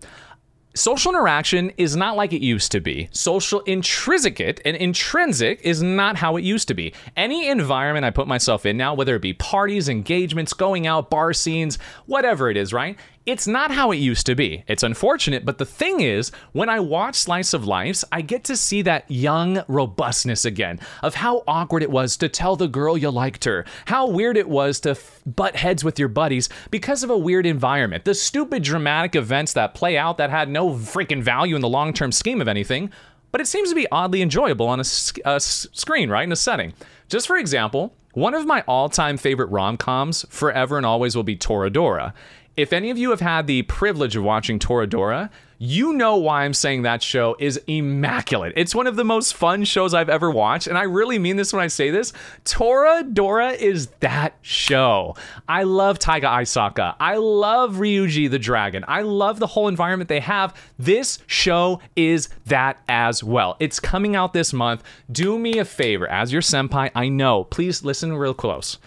social 0.74 1.12
interaction 1.12 1.70
is 1.76 1.96
not 1.96 2.16
like 2.16 2.32
it 2.32 2.42
used 2.42 2.72
to 2.72 2.80
be. 2.80 3.08
Social 3.12 3.60
intrinsic 3.60 4.62
and 4.64 4.76
intrinsic 4.76 5.60
is 5.62 5.82
not 5.82 6.16
how 6.16 6.36
it 6.36 6.44
used 6.44 6.68
to 6.68 6.74
be. 6.74 6.92
Any 7.16 7.48
environment 7.48 8.04
I 8.04 8.10
put 8.10 8.28
myself 8.28 8.64
in 8.66 8.76
now, 8.76 8.94
whether 8.94 9.16
it 9.16 9.22
be 9.22 9.32
parties, 9.32 9.88
engagements, 9.88 10.52
going 10.52 10.86
out, 10.86 11.10
bar 11.10 11.32
scenes, 11.32 11.78
whatever 12.06 12.50
it 12.50 12.56
is, 12.56 12.72
right? 12.72 12.96
It's 13.28 13.46
not 13.46 13.70
how 13.70 13.90
it 13.90 13.96
used 13.96 14.24
to 14.24 14.34
be. 14.34 14.64
It's 14.66 14.82
unfortunate, 14.82 15.44
but 15.44 15.58
the 15.58 15.66
thing 15.66 16.00
is, 16.00 16.32
when 16.52 16.70
I 16.70 16.80
watch 16.80 17.14
Slice 17.14 17.52
of 17.52 17.66
Life, 17.66 18.02
I 18.10 18.22
get 18.22 18.42
to 18.44 18.56
see 18.56 18.80
that 18.80 19.04
young 19.10 19.62
robustness 19.68 20.46
again 20.46 20.80
of 21.02 21.14
how 21.14 21.44
awkward 21.46 21.82
it 21.82 21.90
was 21.90 22.16
to 22.16 22.30
tell 22.30 22.56
the 22.56 22.68
girl 22.68 22.96
you 22.96 23.10
liked 23.10 23.44
her, 23.44 23.66
how 23.84 24.08
weird 24.08 24.38
it 24.38 24.48
was 24.48 24.80
to 24.80 24.92
f- 24.92 25.20
butt 25.26 25.56
heads 25.56 25.84
with 25.84 25.98
your 25.98 26.08
buddies 26.08 26.48
because 26.70 27.02
of 27.02 27.10
a 27.10 27.18
weird 27.18 27.44
environment, 27.44 28.06
the 28.06 28.14
stupid 28.14 28.62
dramatic 28.62 29.14
events 29.14 29.52
that 29.52 29.74
play 29.74 29.98
out 29.98 30.16
that 30.16 30.30
had 30.30 30.48
no 30.48 30.70
freaking 30.70 31.22
value 31.22 31.54
in 31.54 31.60
the 31.60 31.68
long 31.68 31.92
term 31.92 32.10
scheme 32.10 32.40
of 32.40 32.48
anything, 32.48 32.90
but 33.30 33.42
it 33.42 33.46
seems 33.46 33.68
to 33.68 33.74
be 33.74 33.86
oddly 33.92 34.22
enjoyable 34.22 34.68
on 34.68 34.80
a, 34.80 34.84
a 35.26 35.38
screen, 35.38 36.08
right? 36.08 36.24
In 36.24 36.32
a 36.32 36.36
setting. 36.36 36.72
Just 37.10 37.26
for 37.26 37.36
example, 37.36 37.94
one 38.14 38.34
of 38.34 38.46
my 38.46 38.62
all 38.66 38.88
time 38.88 39.16
favorite 39.16 39.50
rom 39.50 39.76
coms 39.76 40.24
forever 40.30 40.76
and 40.78 40.86
always 40.86 41.14
will 41.14 41.24
be 41.24 41.36
Toradora 41.36 42.14
if 42.58 42.72
any 42.72 42.90
of 42.90 42.98
you 42.98 43.10
have 43.10 43.20
had 43.20 43.46
the 43.46 43.62
privilege 43.62 44.16
of 44.16 44.24
watching 44.24 44.58
Toradora, 44.58 45.30
you 45.58 45.92
know 45.92 46.16
why 46.16 46.42
I'm 46.42 46.52
saying 46.52 46.82
that 46.82 47.04
show 47.04 47.36
is 47.38 47.60
immaculate. 47.68 48.52
It's 48.56 48.74
one 48.74 48.88
of 48.88 48.96
the 48.96 49.04
most 49.04 49.34
fun 49.34 49.62
shows 49.62 49.94
I've 49.94 50.08
ever 50.08 50.28
watched, 50.28 50.66
and 50.66 50.76
I 50.76 50.82
really 50.82 51.20
mean 51.20 51.36
this 51.36 51.52
when 51.52 51.62
I 51.62 51.68
say 51.68 51.90
this. 51.90 52.12
Toradora 52.44 53.54
is 53.54 53.86
that 54.00 54.36
show. 54.42 55.14
I 55.48 55.62
love 55.62 56.00
Taiga 56.00 56.26
Aisaka. 56.26 56.96
I 56.98 57.14
love 57.16 57.76
Ryuji 57.76 58.28
the 58.28 58.40
Dragon. 58.40 58.84
I 58.88 59.02
love 59.02 59.38
the 59.38 59.46
whole 59.46 59.68
environment 59.68 60.08
they 60.08 60.20
have. 60.20 60.52
This 60.80 61.20
show 61.28 61.80
is 61.94 62.28
that 62.46 62.82
as 62.88 63.22
well. 63.22 63.56
It's 63.60 63.78
coming 63.78 64.16
out 64.16 64.32
this 64.32 64.52
month. 64.52 64.82
Do 65.12 65.38
me 65.38 65.58
a 65.58 65.64
favor, 65.64 66.10
as 66.10 66.32
your 66.32 66.42
senpai, 66.42 66.90
I 66.92 67.08
know, 67.08 67.44
please 67.44 67.84
listen 67.84 68.16
real 68.16 68.34
close. 68.34 68.78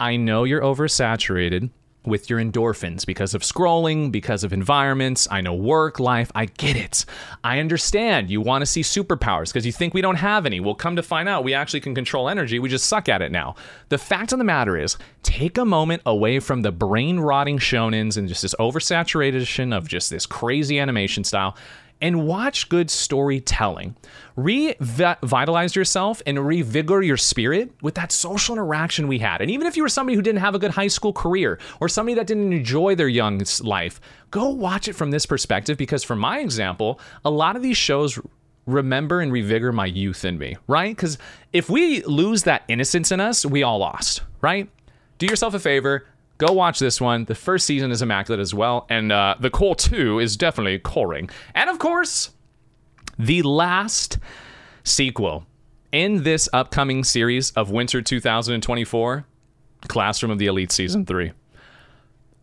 I 0.00 0.16
know 0.16 0.42
you're 0.42 0.62
oversaturated 0.62 1.70
with 2.06 2.28
your 2.28 2.38
endorphins 2.38 3.06
because 3.06 3.34
of 3.34 3.42
scrolling, 3.42 4.12
because 4.12 4.44
of 4.44 4.52
environments. 4.52 5.26
I 5.30 5.40
know 5.40 5.54
work, 5.54 5.98
life. 6.00 6.30
I 6.34 6.46
get 6.46 6.76
it. 6.76 7.04
I 7.42 7.60
understand 7.60 8.30
you 8.30 8.40
want 8.40 8.62
to 8.62 8.66
see 8.66 8.82
superpowers 8.82 9.48
because 9.48 9.66
you 9.66 9.72
think 9.72 9.94
we 9.94 10.00
don't 10.00 10.16
have 10.16 10.46
any. 10.46 10.60
We'll 10.60 10.74
come 10.74 10.96
to 10.96 11.02
find 11.02 11.28
out 11.28 11.44
we 11.44 11.54
actually 11.54 11.80
can 11.80 11.94
control 11.94 12.28
energy. 12.28 12.58
We 12.58 12.68
just 12.68 12.86
suck 12.86 13.08
at 13.08 13.22
it 13.22 13.32
now. 13.32 13.54
The 13.88 13.98
fact 13.98 14.32
of 14.32 14.38
the 14.38 14.44
matter 14.44 14.76
is, 14.76 14.96
take 15.22 15.58
a 15.58 15.64
moment 15.64 16.02
away 16.06 16.40
from 16.40 16.62
the 16.62 16.72
brain 16.72 17.20
rotting 17.20 17.58
shonens 17.58 18.16
and 18.16 18.28
just 18.28 18.42
this 18.42 18.54
oversaturation 18.60 19.76
of 19.76 19.88
just 19.88 20.10
this 20.10 20.26
crazy 20.26 20.78
animation 20.78 21.24
style 21.24 21.56
and 22.00 22.26
watch 22.26 22.68
good 22.68 22.90
storytelling. 22.90 23.96
Revitalize 24.36 25.74
yourself 25.76 26.20
and 26.26 26.44
revigor 26.46 27.02
your 27.02 27.16
spirit 27.16 27.70
with 27.82 27.94
that 27.94 28.12
social 28.12 28.54
interaction 28.54 29.08
we 29.08 29.18
had. 29.18 29.40
And 29.40 29.50
even 29.50 29.66
if 29.66 29.76
you 29.76 29.82
were 29.82 29.88
somebody 29.88 30.16
who 30.16 30.22
didn't 30.22 30.40
have 30.40 30.54
a 30.54 30.58
good 30.58 30.72
high 30.72 30.88
school 30.88 31.12
career 31.12 31.58
or 31.80 31.88
somebody 31.88 32.14
that 32.14 32.26
didn't 32.26 32.52
enjoy 32.52 32.94
their 32.94 33.08
young 33.08 33.42
life, 33.60 34.00
go 34.30 34.48
watch 34.50 34.88
it 34.88 34.94
from 34.94 35.10
this 35.10 35.26
perspective 35.26 35.78
because, 35.78 36.02
for 36.04 36.16
my 36.16 36.40
example, 36.40 37.00
a 37.24 37.30
lot 37.30 37.56
of 37.56 37.62
these 37.62 37.76
shows 37.76 38.18
remember 38.66 39.20
and 39.20 39.32
revigor 39.32 39.72
my 39.72 39.86
youth 39.86 40.24
in 40.24 40.38
me, 40.38 40.56
right? 40.66 40.96
Because 40.96 41.18
if 41.52 41.68
we 41.68 42.02
lose 42.02 42.44
that 42.44 42.64
innocence 42.68 43.12
in 43.12 43.20
us, 43.20 43.44
we 43.44 43.62
all 43.62 43.78
lost, 43.78 44.22
right? 44.40 44.68
Do 45.18 45.26
yourself 45.26 45.54
a 45.54 45.58
favor, 45.58 46.06
Go 46.38 46.52
watch 46.52 46.78
this 46.78 47.00
one. 47.00 47.26
The 47.26 47.34
first 47.34 47.66
season 47.66 47.90
is 47.90 48.02
immaculate 48.02 48.40
as 48.40 48.52
well, 48.52 48.86
and 48.90 49.12
uh, 49.12 49.36
the 49.38 49.50
core 49.50 49.76
two 49.76 50.18
is 50.18 50.36
definitely 50.36 50.78
coring. 50.78 51.30
And 51.54 51.70
of 51.70 51.78
course, 51.78 52.30
the 53.18 53.42
last 53.42 54.18
sequel 54.82 55.46
in 55.92 56.24
this 56.24 56.48
upcoming 56.52 57.04
series 57.04 57.52
of 57.52 57.70
Winter 57.70 58.02
2024 58.02 59.24
Classroom 59.86 60.32
of 60.32 60.38
the 60.38 60.46
Elite 60.46 60.72
Season 60.72 61.06
3. 61.06 61.32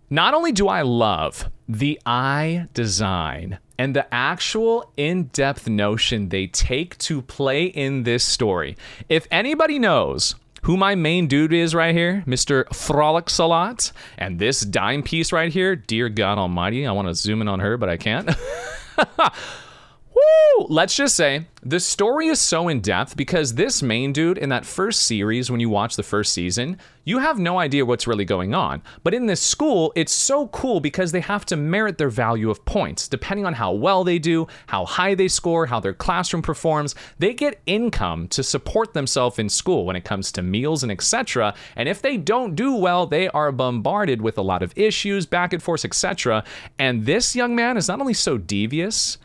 Not 0.10 0.34
only 0.34 0.51
do 0.51 0.67
I 0.67 0.82
love 0.82 1.49
the 1.67 1.99
eye 2.06 2.67
design 2.73 3.60
and 3.77 3.95
the 3.95 4.13
actual 4.13 4.91
in 4.97 5.23
depth 5.25 5.67
notion 5.67 6.30
they 6.30 6.47
take 6.47 6.97
to 6.99 7.21
play 7.21 7.65
in 7.65 8.04
this 8.04 8.23
story, 8.23 8.77
if 9.10 9.27
anybody 9.32 9.80
knows 9.80 10.36
who 10.62 10.78
my 10.78 10.95
main 10.95 11.28
dude 11.28 11.54
is 11.54 11.74
right 11.74 11.95
here, 11.95 12.24
Mr. 12.28 12.74
Frolic 12.74 13.30
Salat, 13.30 13.91
and 14.17 14.39
this 14.39 14.62
dime 14.62 15.04
piece 15.04 15.32
right 15.32 15.52
here, 15.52 15.76
dear 15.76 16.10
God 16.10 16.38
Almighty, 16.38 16.86
I 16.86 16.91
want 16.91 17.08
to 17.08 17.15
zoom 17.15 17.41
in 17.41 17.47
on 17.47 17.60
her, 17.60 17.78
but 17.78 17.89
I 17.89 17.97
can't. 17.97 18.30
Woo! 20.58 20.65
Let's 20.70 20.96
just 20.96 21.15
say 21.15 21.48
the 21.63 21.80
story 21.80 22.28
is 22.28 22.39
so 22.39 22.67
in 22.67 22.82
depth 22.82 23.15
because 23.15 23.54
this 23.54 23.82
main 23.82 24.13
dude 24.13 24.38
in 24.38 24.50
that 24.50 24.65
first 24.65 25.04
series, 25.04 25.50
when 25.50 25.60
you 25.60 25.70
watch 25.70 25.96
the 25.96 26.04
first 26.04 26.34
season, 26.34 26.78
you 27.04 27.20
have 27.20 27.39
no 27.39 27.60
idea 27.60 27.86
what's 27.86 28.08
really 28.08 28.26
going 28.26 28.54
on. 28.54 28.82
But 29.04 29.13
in 29.13 29.26
this 29.26 29.41
school, 29.41 29.91
it's 29.96 30.12
so 30.12 30.48
cool 30.48 30.80
because 30.80 31.12
they 31.12 31.20
have 31.20 31.46
to 31.48 31.56
merit 31.56 31.98
their 31.98 32.10
value 32.10 32.50
of 32.50 32.63
points. 32.65 33.08
Depending 33.08 33.46
on 33.46 33.54
how 33.54 33.72
well 33.74 34.04
they 34.04 34.20
do, 34.20 34.48
how 34.67 34.86
high 34.86 35.15
they 35.15 35.28
score, 35.28 35.65
how 35.65 35.80
their 35.80 35.94
classroom 35.94 36.41
performs, 36.41 36.96
they 37.20 37.34
get 37.34 37.62
income 37.65 38.28
to 38.30 38.44
support 38.44 38.94
themselves 38.94 39.39
in 39.39 39.50
school 39.50 39.86
when 39.86 39.96
it 39.96 40.06
comes 40.06 40.32
to 40.34 40.41
meals 40.41 40.84
and 40.84 40.91
etc. 40.91 41.54
And 41.76 41.89
if 41.89 42.02
they 42.02 42.17
don't 42.17 42.56
do 42.56 42.76
well, 42.76 43.08
they 43.08 43.28
are 43.30 43.52
bombarded 43.52 44.22
with 44.22 44.38
a 44.38 44.44
lot 44.44 44.63
of 44.63 44.78
issues, 44.78 45.26
back 45.26 45.54
and 45.54 45.62
forth, 45.62 45.86
etc. 45.86 46.44
And 46.78 47.06
this 47.06 47.36
young 47.36 47.56
man 47.56 47.78
is 47.78 47.88
not 47.88 48.00
only 48.00 48.13
so 48.13 48.38
devious, 48.38 49.17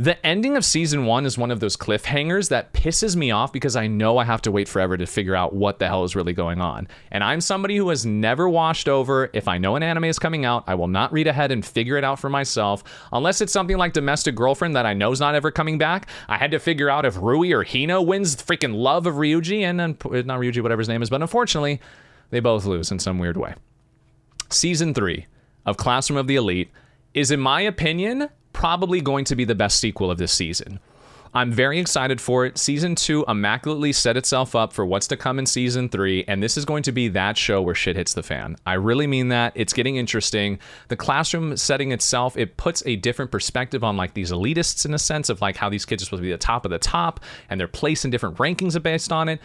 the 0.00 0.26
ending 0.26 0.56
of 0.56 0.64
season 0.64 1.04
one 1.04 1.26
is 1.26 1.36
one 1.36 1.50
of 1.50 1.60
those 1.60 1.76
cliffhangers 1.76 2.48
that 2.48 2.72
pisses 2.72 3.16
me 3.16 3.30
off 3.30 3.52
because 3.52 3.76
I 3.76 3.86
know 3.86 4.16
I 4.16 4.24
have 4.24 4.40
to 4.42 4.50
wait 4.50 4.66
forever 4.66 4.96
to 4.96 5.04
figure 5.04 5.36
out 5.36 5.52
what 5.52 5.78
the 5.78 5.88
hell 5.88 6.04
is 6.04 6.16
really 6.16 6.32
going 6.32 6.58
on. 6.58 6.88
And 7.10 7.22
I'm 7.22 7.42
somebody 7.42 7.76
who 7.76 7.90
has 7.90 8.06
never 8.06 8.48
watched 8.48 8.88
over. 8.88 9.28
If 9.34 9.46
I 9.46 9.58
know 9.58 9.76
an 9.76 9.82
anime 9.82 10.04
is 10.04 10.18
coming 10.18 10.46
out, 10.46 10.64
I 10.66 10.74
will 10.74 10.88
not 10.88 11.12
read 11.12 11.26
ahead 11.26 11.52
and 11.52 11.62
figure 11.62 11.98
it 11.98 12.04
out 12.04 12.18
for 12.18 12.30
myself. 12.30 12.82
Unless 13.12 13.42
it's 13.42 13.52
something 13.52 13.76
like 13.76 13.92
Domestic 13.92 14.34
Girlfriend 14.34 14.74
that 14.74 14.86
I 14.86 14.94
know 14.94 15.12
is 15.12 15.20
not 15.20 15.34
ever 15.34 15.50
coming 15.50 15.76
back. 15.76 16.08
I 16.28 16.38
had 16.38 16.52
to 16.52 16.58
figure 16.58 16.88
out 16.88 17.04
if 17.04 17.18
Rui 17.18 17.52
or 17.52 17.62
Hina 17.62 18.00
wins 18.00 18.36
the 18.36 18.42
freaking 18.42 18.74
love 18.76 19.06
of 19.06 19.16
Ryuji 19.16 19.60
and 19.60 19.82
uh, 19.82 19.92
then, 20.08 20.26
not 20.26 20.40
Ryuji, 20.40 20.62
whatever 20.62 20.80
his 20.80 20.88
name 20.88 21.02
is, 21.02 21.10
but 21.10 21.20
unfortunately, 21.20 21.78
they 22.30 22.40
both 22.40 22.64
lose 22.64 22.90
in 22.90 23.00
some 23.00 23.18
weird 23.18 23.36
way. 23.36 23.52
Season 24.48 24.94
three 24.94 25.26
of 25.66 25.76
Classroom 25.76 26.16
of 26.16 26.26
the 26.26 26.36
Elite 26.36 26.70
is, 27.12 27.30
in 27.30 27.38
my 27.38 27.60
opinion, 27.60 28.30
probably 28.52 29.00
going 29.00 29.24
to 29.26 29.36
be 29.36 29.44
the 29.44 29.54
best 29.54 29.80
sequel 29.80 30.10
of 30.10 30.18
this 30.18 30.32
season. 30.32 30.80
I'm 31.32 31.52
very 31.52 31.78
excited 31.78 32.20
for 32.20 32.44
it. 32.44 32.58
Season 32.58 32.96
two 32.96 33.24
immaculately 33.28 33.92
set 33.92 34.16
itself 34.16 34.56
up 34.56 34.72
for 34.72 34.84
what's 34.84 35.06
to 35.08 35.16
come 35.16 35.38
in 35.38 35.46
season 35.46 35.88
three, 35.88 36.24
and 36.26 36.42
this 36.42 36.56
is 36.56 36.64
going 36.64 36.82
to 36.82 36.92
be 36.92 37.06
that 37.08 37.38
show 37.38 37.62
where 37.62 37.74
shit 37.74 37.94
hits 37.94 38.14
the 38.14 38.24
fan. 38.24 38.56
I 38.66 38.72
really 38.74 39.06
mean 39.06 39.28
that. 39.28 39.52
It's 39.54 39.72
getting 39.72 39.94
interesting. 39.94 40.58
The 40.88 40.96
classroom 40.96 41.56
setting 41.56 41.92
itself, 41.92 42.36
it 42.36 42.56
puts 42.56 42.82
a 42.84 42.96
different 42.96 43.30
perspective 43.30 43.84
on 43.84 43.96
like 43.96 44.14
these 44.14 44.32
elitists 44.32 44.84
in 44.84 44.92
a 44.92 44.98
sense 44.98 45.28
of 45.28 45.40
like 45.40 45.56
how 45.56 45.68
these 45.68 45.84
kids 45.84 46.02
are 46.02 46.06
supposed 46.06 46.22
to 46.22 46.26
be 46.26 46.32
the 46.32 46.38
top 46.38 46.64
of 46.64 46.72
the 46.72 46.80
top 46.80 47.20
and 47.48 47.60
their 47.60 47.68
place 47.68 48.04
in 48.04 48.10
different 48.10 48.38
rankings 48.38 48.74
are 48.74 48.80
based 48.80 49.12
on 49.12 49.28
it. 49.28 49.40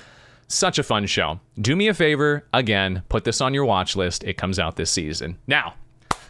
Such 0.48 0.80
a 0.80 0.84
fun 0.84 1.06
show. 1.06 1.40
Do 1.60 1.76
me 1.76 1.88
a 1.88 1.94
favor, 1.94 2.48
again, 2.52 3.04
put 3.10 3.26
this 3.26 3.42
on 3.42 3.54
your 3.54 3.66
watch 3.66 3.96
list. 3.96 4.24
It 4.24 4.38
comes 4.38 4.58
out 4.58 4.76
this 4.76 4.92
season. 4.92 5.38
Now, 5.46 5.76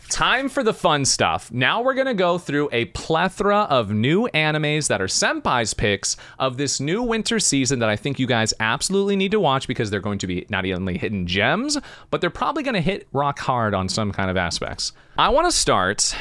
time 0.10 0.50
for 0.50 0.64
the 0.64 0.74
fun 0.74 1.06
stuff. 1.06 1.52
Now 1.52 1.82
we're 1.82 1.94
going 1.94 2.08
to 2.08 2.14
go 2.14 2.38
through 2.38 2.70
a 2.72 2.86
plethora 2.86 3.62
of 3.64 3.92
new 3.92 4.28
animes 4.34 4.88
that 4.88 5.02
are 5.02 5.08
Senpai's 5.08 5.74
picks 5.74 6.18
of 6.40 6.58
this 6.58 6.80
new 6.80 7.02
winter 7.02 7.40
season 7.40 7.80
that 7.80 7.90
I 7.90 7.96
think 7.96 8.20
you 8.20 8.28
guys 8.28 8.54
absolutely 8.60 9.16
need 9.16 9.32
to 9.32 9.40
watch 9.40 9.68
because 9.68 9.90
they're 9.90 10.00
going 10.00 10.20
to 10.20 10.28
be 10.28 10.46
not 10.50 10.66
only 10.66 10.98
hidden 10.98 11.28
gems, 11.28 11.78
but 12.10 12.22
they're 12.22 12.30
probably 12.30 12.64
going 12.64 12.76
to 12.76 12.82
hit 12.82 13.08
rock 13.14 13.40
hard 13.40 13.74
on 13.74 13.90
some 13.90 14.12
kind 14.12 14.30
of 14.30 14.38
aspects. 14.38 14.94
I 15.18 15.30
want 15.30 15.50
to 15.50 15.56
start 15.56 16.16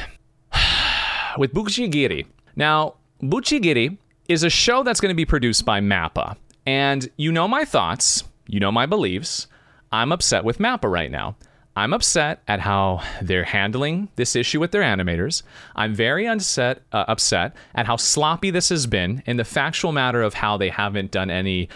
with 1.37 1.53
Buchigiri. 1.53 2.25
Now, 2.55 2.95
Buchigiri 3.21 3.97
is 4.27 4.43
a 4.43 4.49
show 4.49 4.83
that's 4.83 4.99
going 4.99 5.11
to 5.11 5.15
be 5.15 5.25
produced 5.25 5.65
by 5.65 5.79
Mappa. 5.79 6.35
And 6.65 7.09
you 7.17 7.31
know 7.31 7.47
my 7.47 7.65
thoughts, 7.65 8.23
you 8.47 8.59
know 8.59 8.71
my 8.71 8.85
beliefs. 8.85 9.47
I'm 9.91 10.11
upset 10.11 10.43
with 10.43 10.57
Mappa 10.57 10.91
right 10.91 11.11
now. 11.11 11.35
I'm 11.75 11.93
upset 11.93 12.41
at 12.47 12.61
how 12.61 13.01
they're 13.21 13.43
handling 13.43 14.07
this 14.15 14.35
issue 14.35 14.61
with 14.61 14.71
their 14.71 14.81
animators. 14.81 15.43
I'm 15.75 15.93
very 15.93 16.25
upset, 16.25 16.83
uh, 16.93 17.05
upset 17.07 17.53
at 17.73 17.85
how 17.85 17.97
sloppy 17.97 18.49
this 18.49 18.69
has 18.69 18.87
been 18.87 19.21
in 19.25 19.35
the 19.37 19.43
factual 19.43 19.91
matter 19.91 20.21
of 20.21 20.35
how 20.35 20.55
they 20.55 20.69
haven't 20.69 21.11
done 21.11 21.29
any 21.29 21.67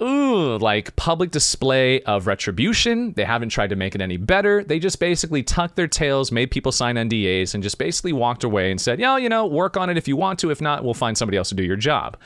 ooh, 0.00 0.58
like 0.58 0.94
public 0.96 1.30
display 1.30 2.02
of 2.02 2.26
retribution. 2.26 3.12
They 3.12 3.24
haven't 3.24 3.50
tried 3.50 3.70
to 3.70 3.76
make 3.76 3.94
it 3.94 4.00
any 4.00 4.16
better. 4.16 4.64
They 4.64 4.78
just 4.78 4.98
basically 4.98 5.42
tucked 5.42 5.76
their 5.76 5.88
tails, 5.88 6.32
made 6.32 6.50
people 6.50 6.72
sign 6.72 6.96
NDAs, 6.96 7.54
and 7.54 7.62
just 7.62 7.78
basically 7.78 8.12
walked 8.12 8.44
away 8.44 8.70
and 8.70 8.80
said, 8.80 8.98
yeah, 9.00 9.16
you 9.16 9.28
know, 9.28 9.46
work 9.46 9.76
on 9.76 9.90
it 9.90 9.96
if 9.96 10.08
you 10.08 10.16
want 10.16 10.38
to. 10.40 10.50
If 10.50 10.60
not, 10.60 10.84
we'll 10.84 10.94
find 10.94 11.16
somebody 11.16 11.38
else 11.38 11.48
to 11.50 11.54
do 11.54 11.64
your 11.64 11.76
job. 11.76 12.16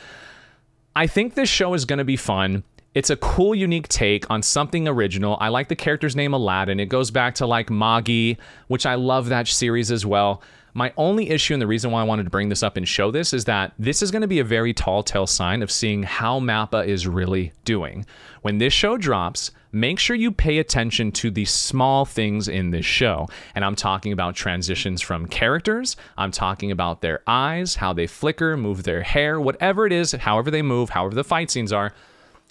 I 0.95 1.07
think 1.07 1.35
this 1.35 1.51
show 1.51 1.75
is 1.75 1.85
going 1.85 1.99
to 1.99 2.05
be 2.05 2.17
fun. 2.17 2.63
It's 2.97 3.11
a 3.11 3.17
cool, 3.17 3.55
unique 3.55 3.89
take 3.89 4.31
on 4.31 4.41
something 4.41 4.89
original. 4.89 5.37
I 5.39 5.49
like 5.49 5.69
the 5.69 5.77
character's 5.77 6.17
name 6.17 6.33
Aladdin. 6.33 6.81
It 6.81 6.87
goes 6.87 7.11
back 7.11 7.35
to 7.35 7.47
like 7.47 7.69
Magi, 7.69 8.37
which 8.69 8.87
I 8.87 8.95
love 8.95 9.29
that 9.29 9.49
series 9.49 9.91
as 9.91 10.07
well. 10.07 10.43
My 10.73 10.95
only 10.97 11.29
issue 11.29 11.53
and 11.53 11.61
the 11.61 11.67
reason 11.67 11.91
why 11.91 12.01
I 12.01 12.05
wanted 12.05 12.25
to 12.25 12.31
bring 12.31 12.49
this 12.49 12.63
up 12.63 12.79
and 12.79 12.89
show 12.89 13.11
this 13.11 13.35
is 13.35 13.45
that 13.45 13.75
this 13.79 14.01
is 14.01 14.11
going 14.11 14.23
to 14.23 14.27
be 14.27 14.39
a 14.39 14.45
very 14.45 14.73
tall 14.73 15.03
tale 15.03 15.27
sign 15.27 15.63
of 15.63 15.71
seeing 15.71 16.05
how 16.05 16.41
Mappa 16.41 16.87
is 16.87 17.07
really 17.07 17.53
doing. 17.67 18.07
When 18.41 18.57
this 18.57 18.73
show 18.73 18.97
drops, 18.97 19.51
make 19.73 19.99
sure 19.99 20.17
you 20.17 20.33
pay 20.33 20.57
attention 20.57 21.13
to 21.13 21.31
the 21.31 21.45
small 21.45 22.07
things 22.07 22.49
in 22.49 22.71
this 22.71 22.87
show. 22.87 23.29
And 23.55 23.63
I'm 23.63 23.77
talking 23.77 24.13
about 24.13 24.37
transitions 24.37 25.03
from 25.03 25.27
characters, 25.27 25.97
I'm 26.17 26.31
talking 26.31 26.71
about 26.71 27.03
their 27.03 27.21
eyes, 27.27 27.75
how 27.75 27.93
they 27.93 28.07
flicker, 28.07 28.57
move 28.57 28.85
their 28.85 29.03
hair, 29.03 29.39
whatever 29.39 29.85
it 29.85 29.93
is, 29.93 30.13
however 30.13 30.51
they 30.51 30.63
move, 30.63 30.89
however 30.89 31.15
the 31.15 31.25
fight 31.25 31.51
scenes 31.51 31.75
are 31.75 31.93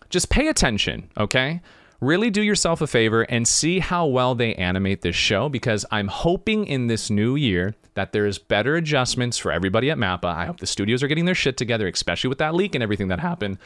just 0.09 0.29
pay 0.29 0.47
attention, 0.47 1.09
okay? 1.17 1.61
Really 2.01 2.29
do 2.29 2.41
yourself 2.41 2.81
a 2.81 2.87
favor 2.87 3.23
and 3.23 3.47
see 3.47 3.79
how 3.79 4.05
well 4.05 4.35
they 4.35 4.53
animate 4.55 5.01
this 5.01 5.15
show 5.15 5.49
because 5.49 5.85
I'm 5.91 6.07
hoping 6.07 6.65
in 6.67 6.87
this 6.87 7.09
new 7.09 7.35
year 7.35 7.73
that 7.93 8.11
there's 8.11 8.37
better 8.37 8.75
adjustments 8.75 9.37
for 9.37 9.51
everybody 9.51 9.89
at 9.89 9.97
Mappa. 9.97 10.25
I 10.25 10.45
hope 10.45 10.59
the 10.59 10.67
studios 10.67 11.01
are 11.01 11.07
getting 11.07 11.25
their 11.25 11.35
shit 11.35 11.57
together, 11.57 11.87
especially 11.87 12.27
with 12.27 12.37
that 12.39 12.53
leak 12.53 12.75
and 12.75 12.83
everything 12.83 13.07
that 13.07 13.19
happened. 13.19 13.57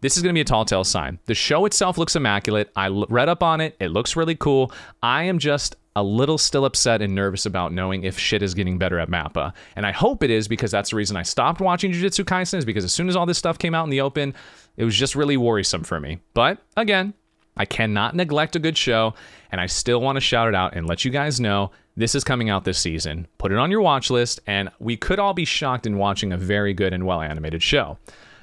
This 0.00 0.16
is 0.16 0.22
going 0.22 0.32
to 0.32 0.34
be 0.34 0.42
a 0.42 0.44
tall 0.44 0.64
tale 0.64 0.84
sign. 0.84 1.18
The 1.24 1.34
show 1.34 1.64
itself 1.64 1.98
looks 1.98 2.14
immaculate. 2.14 2.70
I 2.76 2.88
read 2.88 3.28
up 3.28 3.42
on 3.42 3.60
it. 3.60 3.74
It 3.80 3.88
looks 3.88 4.14
really 4.14 4.36
cool. 4.36 4.70
I 5.02 5.24
am 5.24 5.38
just 5.38 5.74
a 5.96 6.02
little 6.02 6.38
still 6.38 6.64
upset 6.64 7.02
and 7.02 7.12
nervous 7.12 7.44
about 7.44 7.72
knowing 7.72 8.04
if 8.04 8.16
shit 8.16 8.40
is 8.40 8.54
getting 8.54 8.78
better 8.78 9.00
at 9.00 9.08
Mappa. 9.08 9.52
And 9.74 9.84
I 9.84 9.90
hope 9.90 10.22
it 10.22 10.30
is 10.30 10.46
because 10.46 10.70
that's 10.70 10.90
the 10.90 10.96
reason 10.96 11.16
I 11.16 11.24
stopped 11.24 11.60
watching 11.60 11.90
Jujutsu 11.90 12.24
Kaisen 12.24 12.58
is 12.58 12.64
because 12.64 12.84
as 12.84 12.92
soon 12.92 13.08
as 13.08 13.16
all 13.16 13.26
this 13.26 13.38
stuff 13.38 13.58
came 13.58 13.74
out 13.74 13.82
in 13.82 13.90
the 13.90 14.00
open, 14.00 14.34
it 14.78 14.84
was 14.84 14.96
just 14.96 15.14
really 15.14 15.36
worrisome 15.36 15.82
for 15.82 16.00
me. 16.00 16.20
But 16.32 16.62
again, 16.76 17.12
I 17.56 17.66
cannot 17.66 18.14
neglect 18.14 18.54
a 18.54 18.60
good 18.60 18.78
show, 18.78 19.14
and 19.50 19.60
I 19.60 19.66
still 19.66 20.00
want 20.00 20.16
to 20.16 20.20
shout 20.20 20.48
it 20.48 20.54
out 20.54 20.74
and 20.74 20.86
let 20.86 21.04
you 21.04 21.10
guys 21.10 21.40
know 21.40 21.72
this 21.96 22.14
is 22.14 22.22
coming 22.22 22.48
out 22.48 22.64
this 22.64 22.78
season. 22.78 23.26
Put 23.38 23.50
it 23.50 23.58
on 23.58 23.72
your 23.72 23.82
watch 23.82 24.08
list, 24.08 24.38
and 24.46 24.70
we 24.78 24.96
could 24.96 25.18
all 25.18 25.34
be 25.34 25.44
shocked 25.44 25.84
in 25.84 25.98
watching 25.98 26.32
a 26.32 26.38
very 26.38 26.72
good 26.72 26.94
and 26.94 27.04
well 27.04 27.20
animated 27.20 27.62
show. 27.62 27.98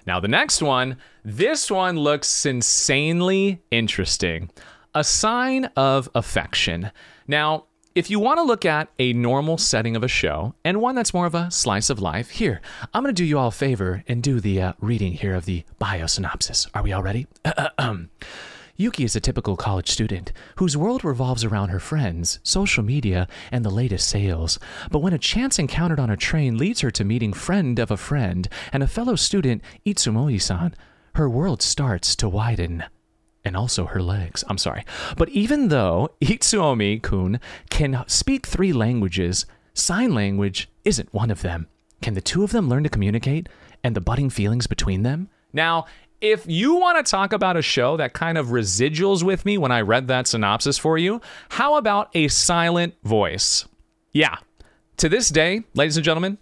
Now, 0.06 0.20
the 0.20 0.28
next 0.28 0.62
one, 0.62 0.98
this 1.24 1.72
one 1.72 1.98
looks 1.98 2.46
insanely 2.46 3.64
interesting. 3.72 4.52
A 4.94 5.04
sign 5.04 5.66
of 5.78 6.10
affection. 6.14 6.92
Now, 7.28 7.66
if 7.96 8.10
you 8.10 8.20
want 8.20 8.38
to 8.38 8.44
look 8.44 8.66
at 8.66 8.90
a 9.00 9.14
normal 9.14 9.58
setting 9.58 9.96
of 9.96 10.04
a 10.04 10.08
show 10.10 10.54
and 10.66 10.82
one 10.82 10.96
that's 10.96 11.14
more 11.14 11.26
of 11.26 11.34
a 11.34 11.50
slice 11.50 11.90
of 11.90 12.02
life, 12.02 12.30
here, 12.30 12.60
I'm 12.94 13.04
going 13.04 13.16
to 13.16 13.18
do 13.18 13.24
you 13.24 13.40
all 13.40 13.48
a 13.48 13.52
favor 13.52 14.04
and 14.06 14.22
do 14.22 14.42
the 14.42 14.62
uh, 14.62 14.74
reading 14.82 15.14
here 15.14 15.34
of 15.34 15.46
the 15.46 15.64
bio 15.80 16.06
synopsis. 16.06 16.68
Are 16.74 16.84
we 16.84 16.92
all 16.92 17.02
ready? 17.02 17.26
Yuki 18.78 19.06
is 19.06 19.16
a 19.16 19.22
typical 19.22 19.56
college 19.56 19.90
student 19.90 20.34
whose 20.58 20.76
world 20.76 21.06
revolves 21.06 21.46
around 21.46 21.70
her 21.70 21.80
friends, 21.80 22.40
social 22.44 22.84
media, 22.84 23.30
and 23.50 23.64
the 23.64 23.70
latest 23.70 24.10
sales. 24.10 24.60
But 24.92 25.00
when 25.00 25.14
a 25.14 25.18
chance 25.18 25.58
encounter 25.58 25.98
on 25.98 26.10
a 26.10 26.18
train 26.18 26.58
leads 26.58 26.82
her 26.82 26.92
to 26.92 27.06
meeting 27.06 27.32
friend 27.32 27.80
of 27.80 27.92
a 27.92 27.98
friend 27.98 28.50
and 28.74 28.84
a 28.84 28.88
fellow 28.88 29.16
student, 29.16 29.62
Itsuomi-san, 29.86 30.76
her 31.16 31.30
world 31.30 31.62
starts 31.62 32.14
to 32.18 32.28
widen 32.28 32.84
and 33.46 33.56
also 33.56 33.86
her 33.86 34.02
legs. 34.02 34.44
I'm 34.50 34.58
sorry. 34.58 34.84
But 35.16 35.30
even 35.30 35.70
though 35.70 36.10
Itsuomi 36.22 37.02
kun 37.02 37.40
can 37.70 38.04
speak 38.08 38.46
three 38.46 38.74
languages, 38.74 39.46
sign 39.74 40.14
language 40.14 40.70
isn't 40.84 41.14
one 41.14 41.32
of 41.32 41.42
them. 41.42 41.68
Can 42.02 42.16
the 42.16 42.22
two 42.22 42.44
of 42.44 42.52
them 42.52 42.68
learn 42.68 42.84
to 42.84 42.90
communicate 42.90 43.48
and 43.84 43.96
the 43.96 44.02
budding 44.02 44.30
feelings 44.30 44.68
between 44.68 45.04
them? 45.04 45.30
Now, 45.54 45.86
if 46.22 46.46
you 46.48 46.76
want 46.76 47.04
to 47.04 47.10
talk 47.10 47.34
about 47.34 47.58
a 47.58 47.62
show 47.62 47.98
that 47.98 48.14
kind 48.14 48.38
of 48.38 48.48
residuals 48.48 49.22
with 49.22 49.46
me 49.46 49.58
when 49.58 49.72
I 49.72 49.82
read 49.82 50.08
that 50.08 50.28
synopsis 50.28 50.78
for 50.78 50.98
you, 50.98 51.22
how 51.50 51.76
about 51.76 52.10
a 52.16 52.28
silent 52.30 52.96
voice? 53.04 53.66
Yeah. 54.12 54.38
To 54.98 55.10
this 55.10 55.30
day, 55.30 55.64
ladies 55.74 55.98
and 55.98 56.04
gentlemen, 56.04 56.38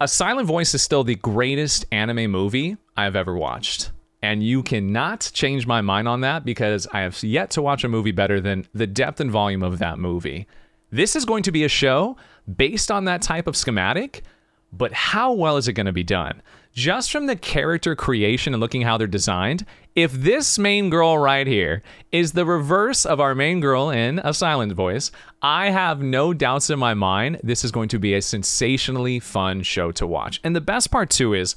A 0.00 0.06
Silent 0.06 0.46
Voice 0.46 0.74
is 0.74 0.82
still 0.82 1.02
the 1.02 1.16
greatest 1.16 1.86
anime 1.90 2.30
movie 2.30 2.76
I've 2.96 3.16
ever 3.16 3.36
watched. 3.36 3.90
And 4.26 4.42
you 4.42 4.64
cannot 4.64 5.30
change 5.34 5.68
my 5.68 5.82
mind 5.82 6.08
on 6.08 6.20
that 6.22 6.44
because 6.44 6.88
I 6.92 7.02
have 7.02 7.22
yet 7.22 7.48
to 7.50 7.62
watch 7.62 7.84
a 7.84 7.88
movie 7.88 8.10
better 8.10 8.40
than 8.40 8.66
the 8.74 8.84
depth 8.84 9.20
and 9.20 9.30
volume 9.30 9.62
of 9.62 9.78
that 9.78 10.00
movie. 10.00 10.48
This 10.90 11.14
is 11.14 11.24
going 11.24 11.44
to 11.44 11.52
be 11.52 11.62
a 11.62 11.68
show 11.68 12.16
based 12.56 12.90
on 12.90 13.04
that 13.04 13.22
type 13.22 13.46
of 13.46 13.56
schematic, 13.56 14.24
but 14.72 14.92
how 14.92 15.32
well 15.32 15.58
is 15.58 15.68
it 15.68 15.74
going 15.74 15.86
to 15.86 15.92
be 15.92 16.02
done? 16.02 16.42
Just 16.72 17.12
from 17.12 17.26
the 17.26 17.36
character 17.36 17.94
creation 17.94 18.52
and 18.52 18.60
looking 18.60 18.82
how 18.82 18.98
they're 18.98 19.06
designed, 19.06 19.64
if 19.94 20.10
this 20.10 20.58
main 20.58 20.90
girl 20.90 21.16
right 21.16 21.46
here 21.46 21.84
is 22.10 22.32
the 22.32 22.44
reverse 22.44 23.06
of 23.06 23.20
our 23.20 23.34
main 23.36 23.60
girl 23.60 23.90
in 23.90 24.18
A 24.24 24.34
Silent 24.34 24.72
Voice, 24.72 25.12
I 25.40 25.70
have 25.70 26.02
no 26.02 26.34
doubts 26.34 26.68
in 26.68 26.80
my 26.80 26.94
mind 26.94 27.38
this 27.44 27.62
is 27.64 27.70
going 27.70 27.90
to 27.90 28.00
be 28.00 28.12
a 28.14 28.20
sensationally 28.20 29.20
fun 29.20 29.62
show 29.62 29.92
to 29.92 30.04
watch. 30.04 30.40
And 30.42 30.56
the 30.56 30.60
best 30.60 30.90
part, 30.90 31.10
too, 31.10 31.32
is 31.32 31.54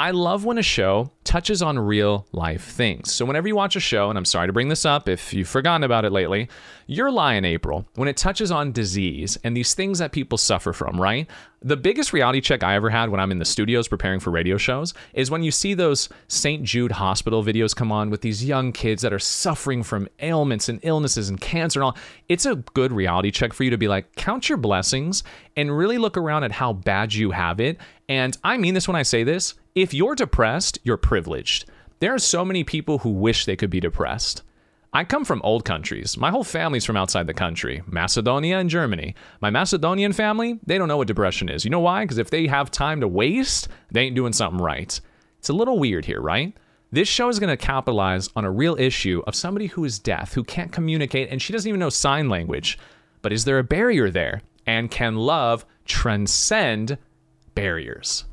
I 0.00 0.12
love 0.12 0.46
when 0.46 0.56
a 0.56 0.62
show 0.62 1.10
touches 1.24 1.60
on 1.60 1.78
real 1.78 2.26
life 2.32 2.64
things. 2.64 3.12
So, 3.12 3.26
whenever 3.26 3.46
you 3.48 3.54
watch 3.54 3.76
a 3.76 3.80
show, 3.80 4.08
and 4.08 4.16
I'm 4.16 4.24
sorry 4.24 4.46
to 4.46 4.52
bring 4.52 4.68
this 4.68 4.86
up 4.86 5.10
if 5.10 5.34
you've 5.34 5.46
forgotten 5.46 5.84
about 5.84 6.06
it 6.06 6.10
lately, 6.10 6.48
Your 6.90 7.12
Lie 7.12 7.34
in 7.34 7.44
April, 7.44 7.86
when 7.94 8.08
it 8.08 8.16
touches 8.16 8.50
on 8.50 8.72
disease 8.72 9.38
and 9.44 9.56
these 9.56 9.74
things 9.74 10.00
that 10.00 10.10
people 10.10 10.36
suffer 10.36 10.72
from, 10.72 11.00
right? 11.00 11.30
The 11.62 11.76
biggest 11.76 12.12
reality 12.12 12.40
check 12.40 12.64
I 12.64 12.74
ever 12.74 12.90
had 12.90 13.10
when 13.10 13.20
I'm 13.20 13.30
in 13.30 13.38
the 13.38 13.44
studios 13.44 13.86
preparing 13.86 14.18
for 14.18 14.32
radio 14.32 14.56
shows 14.56 14.92
is 15.12 15.30
when 15.30 15.44
you 15.44 15.52
see 15.52 15.72
those 15.72 16.08
St. 16.26 16.64
Jude 16.64 16.90
hospital 16.90 17.44
videos 17.44 17.76
come 17.76 17.92
on 17.92 18.10
with 18.10 18.22
these 18.22 18.44
young 18.44 18.72
kids 18.72 19.02
that 19.02 19.12
are 19.12 19.20
suffering 19.20 19.84
from 19.84 20.08
ailments 20.18 20.68
and 20.68 20.80
illnesses 20.82 21.28
and 21.28 21.40
cancer 21.40 21.78
and 21.78 21.84
all. 21.84 21.96
It's 22.28 22.44
a 22.44 22.56
good 22.56 22.90
reality 22.90 23.30
check 23.30 23.52
for 23.52 23.62
you 23.62 23.70
to 23.70 23.78
be 23.78 23.86
like, 23.86 24.16
count 24.16 24.48
your 24.48 24.58
blessings 24.58 25.22
and 25.54 25.78
really 25.78 25.96
look 25.96 26.16
around 26.16 26.42
at 26.42 26.50
how 26.50 26.72
bad 26.72 27.14
you 27.14 27.30
have 27.30 27.60
it. 27.60 27.78
And 28.08 28.36
I 28.42 28.56
mean 28.56 28.74
this 28.74 28.88
when 28.88 28.96
I 28.96 29.04
say 29.04 29.22
this 29.22 29.54
if 29.76 29.94
you're 29.94 30.16
depressed, 30.16 30.80
you're 30.82 30.96
privileged. 30.96 31.66
There 32.00 32.12
are 32.12 32.18
so 32.18 32.44
many 32.44 32.64
people 32.64 32.98
who 32.98 33.10
wish 33.10 33.44
they 33.44 33.54
could 33.54 33.70
be 33.70 33.78
depressed. 33.78 34.42
I 34.92 35.04
come 35.04 35.24
from 35.24 35.40
old 35.44 35.64
countries. 35.64 36.16
My 36.16 36.30
whole 36.30 36.42
family's 36.42 36.84
from 36.84 36.96
outside 36.96 37.28
the 37.28 37.34
country, 37.34 37.82
Macedonia 37.86 38.58
and 38.58 38.68
Germany. 38.68 39.14
My 39.40 39.48
Macedonian 39.48 40.12
family, 40.12 40.58
they 40.66 40.78
don't 40.78 40.88
know 40.88 40.96
what 40.96 41.06
depression 41.06 41.48
is. 41.48 41.64
You 41.64 41.70
know 41.70 41.80
why? 41.80 42.02
Because 42.02 42.18
if 42.18 42.30
they 42.30 42.48
have 42.48 42.72
time 42.72 43.00
to 43.00 43.06
waste, 43.08 43.68
they 43.92 44.02
ain't 44.02 44.16
doing 44.16 44.32
something 44.32 44.60
right. 44.60 45.00
It's 45.38 45.48
a 45.48 45.52
little 45.52 45.78
weird 45.78 46.06
here, 46.06 46.20
right? 46.20 46.56
This 46.90 47.06
show 47.06 47.28
is 47.28 47.38
going 47.38 47.56
to 47.56 47.56
capitalize 47.56 48.30
on 48.34 48.44
a 48.44 48.50
real 48.50 48.74
issue 48.80 49.22
of 49.28 49.36
somebody 49.36 49.66
who 49.66 49.84
is 49.84 50.00
deaf, 50.00 50.32
who 50.32 50.42
can't 50.42 50.72
communicate, 50.72 51.28
and 51.30 51.40
she 51.40 51.52
doesn't 51.52 51.68
even 51.68 51.78
know 51.78 51.88
sign 51.88 52.28
language. 52.28 52.76
But 53.22 53.32
is 53.32 53.44
there 53.44 53.60
a 53.60 53.64
barrier 53.64 54.10
there? 54.10 54.42
And 54.66 54.90
can 54.90 55.14
love 55.14 55.64
transcend 55.84 56.98
barriers? 57.54 58.24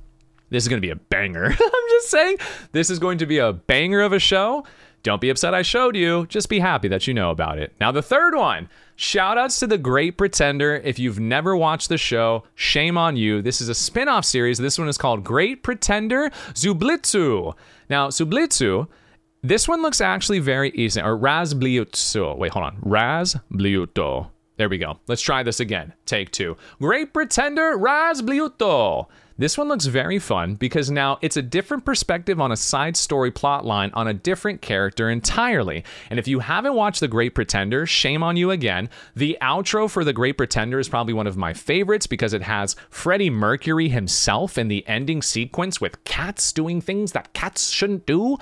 This 0.50 0.64
is 0.64 0.70
going 0.70 0.82
to 0.82 0.86
be 0.86 0.92
a 0.92 0.96
banger. 0.96 1.46
I'm 1.52 1.90
just 1.90 2.10
saying, 2.10 2.38
this 2.72 2.90
is 2.90 2.98
going 2.98 3.20
to 3.20 3.28
be 3.28 3.38
a 3.38 3.54
banger 3.54 4.02
of 4.02 4.14
a 4.14 4.20
show. 4.20 4.66
Don't 5.08 5.22
be 5.22 5.30
upset 5.30 5.54
I 5.54 5.62
showed 5.62 5.96
you. 5.96 6.26
Just 6.28 6.50
be 6.50 6.60
happy 6.60 6.90
that 6.90 7.08
you 7.08 7.14
know 7.14 7.32
about 7.32 7.60
it. 7.60 7.74
Now, 7.80 7.94
the 7.94 8.02
third 8.02 8.36
one 8.36 8.68
shout 8.98 9.38
outs 9.38 9.58
to 9.60 9.66
The 9.66 9.78
Great 9.78 10.18
Pretender. 10.18 10.82
If 10.84 11.00
you've 11.00 11.18
never 11.18 11.56
watched 11.56 11.88
the 11.88 11.98
show, 11.98 12.44
shame 12.56 12.98
on 12.98 13.16
you. 13.16 13.42
This 13.42 13.62
is 13.62 13.70
a 13.70 13.74
spin 13.74 14.10
off 14.10 14.26
series. 14.26 14.58
This 14.58 14.78
one 14.78 14.90
is 14.90 14.98
called 14.98 15.24
Great 15.24 15.64
Pretender 15.64 16.30
Zublitsu. 16.56 17.54
Now, 17.90 18.10
Zublitsu. 18.10 18.90
This 19.42 19.66
one 19.66 19.82
looks 19.82 20.02
actually 20.02 20.40
very 20.40 20.72
easy. 20.72 21.00
Or 21.00 21.18
Razbliutsu. 21.18 22.38
Wait, 22.38 22.52
hold 22.52 22.66
on. 22.66 22.76
Razbliuto. 22.82 24.28
There 24.58 24.68
we 24.68 24.78
go. 24.78 25.00
Let's 25.08 25.22
try 25.22 25.42
this 25.42 25.62
again. 25.62 25.94
Take 26.06 26.32
two. 26.32 26.58
Great 26.82 27.14
Pretender 27.14 27.78
Razbliuto. 27.78 29.08
This 29.40 29.56
one 29.56 29.68
looks 29.68 29.86
very 29.86 30.18
fun 30.18 30.56
because 30.56 30.90
now 30.90 31.20
it's 31.22 31.38
a 31.38 31.44
different 31.44 31.86
perspective 31.86 32.42
on 32.42 32.52
a 32.52 32.58
side 32.58 32.98
story 32.98 33.30
plot 33.30 33.66
line 33.66 33.92
on 33.94 34.08
a 34.08 34.14
different 34.14 34.64
character 34.64 35.12
entirely. 35.12 35.84
And 36.10 36.18
if 36.18 36.28
you 36.28 36.40
haven't 36.40 36.74
watched 36.74 37.02
The 37.02 37.08
Great 37.08 37.36
Pretender, 37.36 37.86
shame 37.86 38.24
on 38.24 38.36
you 38.36 38.50
again. 38.50 38.90
The 39.16 39.38
outro 39.40 39.88
for 39.88 40.04
The 40.04 40.12
Great 40.12 40.38
Pretender 40.38 40.80
is 40.80 40.90
probably 40.90 41.14
one 41.14 41.28
of 41.28 41.38
my 41.38 41.54
favorites 41.54 42.08
because 42.08 42.34
it 42.34 42.42
has 42.42 42.76
Freddie 42.90 43.30
Mercury 43.30 43.90
himself 43.90 44.58
in 44.58 44.70
the 44.70 44.88
ending 44.88 45.22
sequence 45.22 45.80
with 45.80 46.04
cats 46.04 46.52
doing 46.52 46.82
things 46.82 47.12
that 47.12 47.34
cats 47.34 47.70
shouldn't 47.70 48.08
do. 48.08 48.38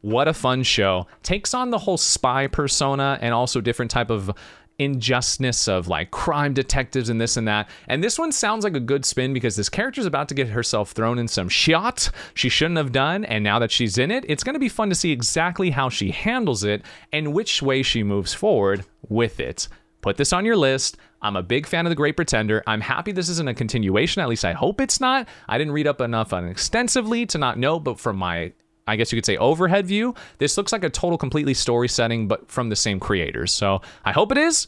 What 0.00 0.28
a 0.28 0.34
fun 0.34 0.64
show. 0.64 1.06
Takes 1.22 1.54
on 1.54 1.70
the 1.70 1.78
whole 1.78 1.96
spy 1.96 2.48
persona 2.48 3.18
and 3.22 3.32
also 3.32 3.60
different 3.60 3.90
type 3.90 4.10
of 4.10 4.32
injustice 4.78 5.68
of 5.68 5.88
like 5.88 6.10
crime 6.10 6.54
detectives 6.54 7.08
and 7.08 7.20
this 7.20 7.36
and 7.36 7.46
that. 7.48 7.68
And 7.88 8.02
this 8.02 8.18
one 8.18 8.32
sounds 8.32 8.64
like 8.64 8.76
a 8.76 8.80
good 8.80 9.04
spin 9.04 9.32
because 9.32 9.56
this 9.56 9.68
character's 9.68 10.06
about 10.06 10.28
to 10.28 10.34
get 10.34 10.48
herself 10.48 10.92
thrown 10.92 11.18
in 11.18 11.28
some 11.28 11.48
shot 11.48 12.10
she 12.34 12.48
shouldn't 12.48 12.78
have 12.78 12.92
done. 12.92 13.24
And 13.24 13.44
now 13.44 13.58
that 13.58 13.70
she's 13.70 13.98
in 13.98 14.10
it, 14.10 14.24
it's 14.28 14.44
going 14.44 14.54
to 14.54 14.60
be 14.60 14.68
fun 14.68 14.88
to 14.88 14.94
see 14.94 15.12
exactly 15.12 15.70
how 15.70 15.88
she 15.88 16.10
handles 16.10 16.64
it 16.64 16.82
and 17.12 17.32
which 17.32 17.62
way 17.62 17.82
she 17.82 18.02
moves 18.02 18.34
forward 18.34 18.84
with 19.08 19.40
it. 19.40 19.68
Put 20.00 20.16
this 20.16 20.32
on 20.32 20.44
your 20.44 20.56
list. 20.56 20.96
I'm 21.22 21.36
a 21.36 21.42
big 21.42 21.66
fan 21.66 21.86
of 21.86 21.90
The 21.90 21.96
Great 21.96 22.16
Pretender. 22.16 22.62
I'm 22.66 22.82
happy 22.82 23.12
this 23.12 23.30
isn't 23.30 23.48
a 23.48 23.54
continuation. 23.54 24.20
At 24.20 24.28
least 24.28 24.44
I 24.44 24.52
hope 24.52 24.80
it's 24.80 25.00
not. 25.00 25.26
I 25.48 25.56
didn't 25.56 25.72
read 25.72 25.86
up 25.86 26.02
enough 26.02 26.34
on 26.34 26.46
extensively 26.46 27.24
to 27.26 27.38
not 27.38 27.58
know, 27.58 27.80
but 27.80 27.98
from 27.98 28.16
my 28.16 28.52
I 28.86 28.96
guess 28.96 29.12
you 29.12 29.16
could 29.16 29.26
say 29.26 29.36
overhead 29.36 29.86
view. 29.86 30.14
This 30.38 30.56
looks 30.56 30.72
like 30.72 30.84
a 30.84 30.90
total 30.90 31.16
completely 31.18 31.54
story 31.54 31.88
setting, 31.88 32.28
but 32.28 32.50
from 32.50 32.68
the 32.68 32.76
same 32.76 33.00
creators. 33.00 33.52
So 33.52 33.80
I 34.04 34.12
hope 34.12 34.30
it 34.30 34.38
is 34.38 34.66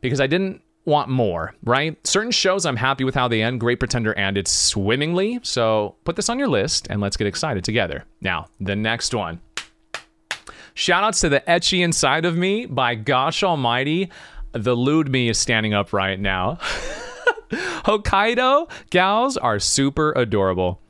because 0.00 0.20
I 0.20 0.26
didn't 0.26 0.62
want 0.84 1.08
more, 1.08 1.54
right? 1.62 2.04
Certain 2.06 2.30
shows 2.30 2.66
I'm 2.66 2.76
happy 2.76 3.04
with 3.04 3.14
how 3.14 3.28
they 3.28 3.42
end. 3.42 3.60
Great 3.60 3.78
Pretender 3.78 4.14
ended 4.14 4.48
swimmingly. 4.48 5.38
So 5.42 5.96
put 6.04 6.16
this 6.16 6.28
on 6.28 6.38
your 6.38 6.48
list 6.48 6.88
and 6.90 7.00
let's 7.00 7.16
get 7.16 7.26
excited 7.26 7.62
together. 7.62 8.04
Now, 8.20 8.46
the 8.58 8.74
next 8.74 9.14
one. 9.14 9.40
Shout 10.74 11.04
outs 11.04 11.20
to 11.20 11.28
the 11.28 11.40
Ecchi 11.40 11.82
Inside 11.84 12.24
of 12.24 12.36
Me 12.36 12.64
by 12.66 12.94
Gosh 12.94 13.42
Almighty. 13.42 14.10
The 14.52 14.74
lewd 14.74 15.08
me 15.08 15.28
is 15.28 15.38
standing 15.38 15.74
up 15.74 15.92
right 15.92 16.18
now. 16.18 16.58
Hokkaido 17.50 18.70
gals 18.90 19.36
are 19.36 19.58
super 19.58 20.12
adorable. 20.12 20.80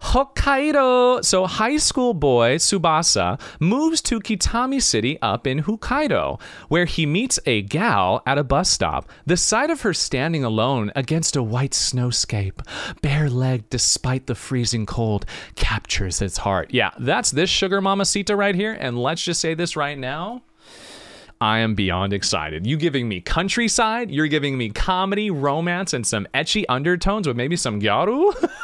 Hokkaido. 0.00 1.24
So, 1.24 1.46
high 1.46 1.76
school 1.76 2.14
boy 2.14 2.56
Tsubasa 2.56 3.40
moves 3.58 4.00
to 4.02 4.20
Kitami 4.20 4.80
City 4.82 5.18
up 5.22 5.46
in 5.46 5.62
Hokkaido, 5.62 6.40
where 6.68 6.84
he 6.84 7.06
meets 7.06 7.38
a 7.46 7.62
gal 7.62 8.22
at 8.26 8.38
a 8.38 8.44
bus 8.44 8.70
stop. 8.70 9.08
The 9.26 9.36
sight 9.36 9.70
of 9.70 9.80
her 9.82 9.94
standing 9.94 10.44
alone 10.44 10.92
against 10.94 11.36
a 11.36 11.42
white 11.42 11.72
snowscape, 11.72 12.60
bare 13.00 13.30
legged 13.30 13.70
despite 13.70 14.26
the 14.26 14.34
freezing 14.34 14.86
cold, 14.86 15.26
captures 15.56 16.18
his 16.18 16.38
heart. 16.38 16.72
Yeah, 16.72 16.90
that's 16.98 17.30
this 17.30 17.50
sugar 17.50 17.80
mamacita 17.80 18.36
right 18.36 18.54
here. 18.54 18.72
And 18.72 18.98
let's 18.98 19.24
just 19.24 19.40
say 19.40 19.54
this 19.54 19.76
right 19.76 19.98
now. 19.98 20.42
I 21.40 21.58
am 21.58 21.74
beyond 21.74 22.12
excited. 22.12 22.66
You 22.66 22.76
giving 22.76 23.08
me 23.08 23.20
countryside, 23.20 24.10
you're 24.10 24.28
giving 24.28 24.56
me 24.56 24.70
comedy, 24.70 25.30
romance, 25.30 25.92
and 25.92 26.06
some 26.06 26.26
ecchi 26.32 26.64
undertones 26.68 27.26
with 27.26 27.36
maybe 27.36 27.56
some 27.56 27.80
gyaru. 27.80 28.32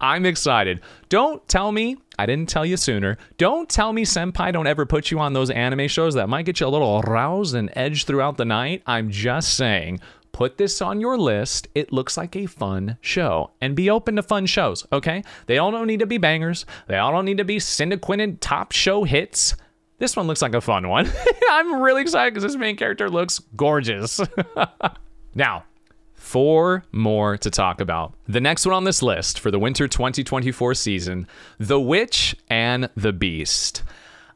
I'm 0.00 0.26
excited. 0.26 0.80
Don't 1.08 1.46
tell 1.48 1.72
me, 1.72 1.96
I 2.18 2.26
didn't 2.26 2.48
tell 2.48 2.64
you 2.64 2.76
sooner. 2.76 3.18
Don't 3.36 3.68
tell 3.68 3.92
me, 3.92 4.04
Senpai, 4.04 4.52
don't 4.52 4.66
ever 4.66 4.86
put 4.86 5.10
you 5.10 5.18
on 5.18 5.32
those 5.32 5.50
anime 5.50 5.88
shows 5.88 6.14
that 6.14 6.28
might 6.28 6.46
get 6.46 6.60
you 6.60 6.66
a 6.66 6.68
little 6.68 7.00
aroused 7.04 7.54
and 7.54 7.70
edged 7.74 8.06
throughout 8.06 8.36
the 8.36 8.44
night. 8.44 8.82
I'm 8.86 9.10
just 9.10 9.54
saying, 9.56 10.00
put 10.32 10.58
this 10.58 10.80
on 10.80 11.00
your 11.00 11.18
list. 11.18 11.68
It 11.74 11.92
looks 11.92 12.16
like 12.16 12.36
a 12.36 12.46
fun 12.46 12.96
show. 13.00 13.50
And 13.60 13.74
be 13.74 13.90
open 13.90 14.16
to 14.16 14.22
fun 14.22 14.46
shows, 14.46 14.86
okay? 14.92 15.24
They 15.46 15.58
all 15.58 15.70
don't 15.70 15.86
need 15.86 16.00
to 16.00 16.06
be 16.06 16.18
bangers, 16.18 16.66
they 16.86 16.98
all 16.98 17.12
don't 17.12 17.24
need 17.24 17.38
to 17.38 17.44
be 17.44 17.58
Cindequinted 17.58 18.40
top 18.40 18.72
show 18.72 19.04
hits. 19.04 19.56
This 19.98 20.16
one 20.16 20.26
looks 20.26 20.40
like 20.40 20.54
a 20.54 20.62
fun 20.62 20.88
one. 20.88 21.10
I'm 21.50 21.80
really 21.82 22.00
excited 22.00 22.32
because 22.32 22.42
this 22.42 22.56
main 22.56 22.76
character 22.76 23.10
looks 23.10 23.38
gorgeous. 23.54 24.18
now, 25.34 25.64
Four 26.30 26.84
more 26.92 27.36
to 27.38 27.50
talk 27.50 27.80
about. 27.80 28.14
The 28.28 28.40
next 28.40 28.64
one 28.64 28.72
on 28.72 28.84
this 28.84 29.02
list 29.02 29.40
for 29.40 29.50
the 29.50 29.58
winter 29.58 29.88
2024 29.88 30.76
season 30.76 31.26
The 31.58 31.80
Witch 31.80 32.36
and 32.48 32.88
the 32.94 33.12
Beast. 33.12 33.82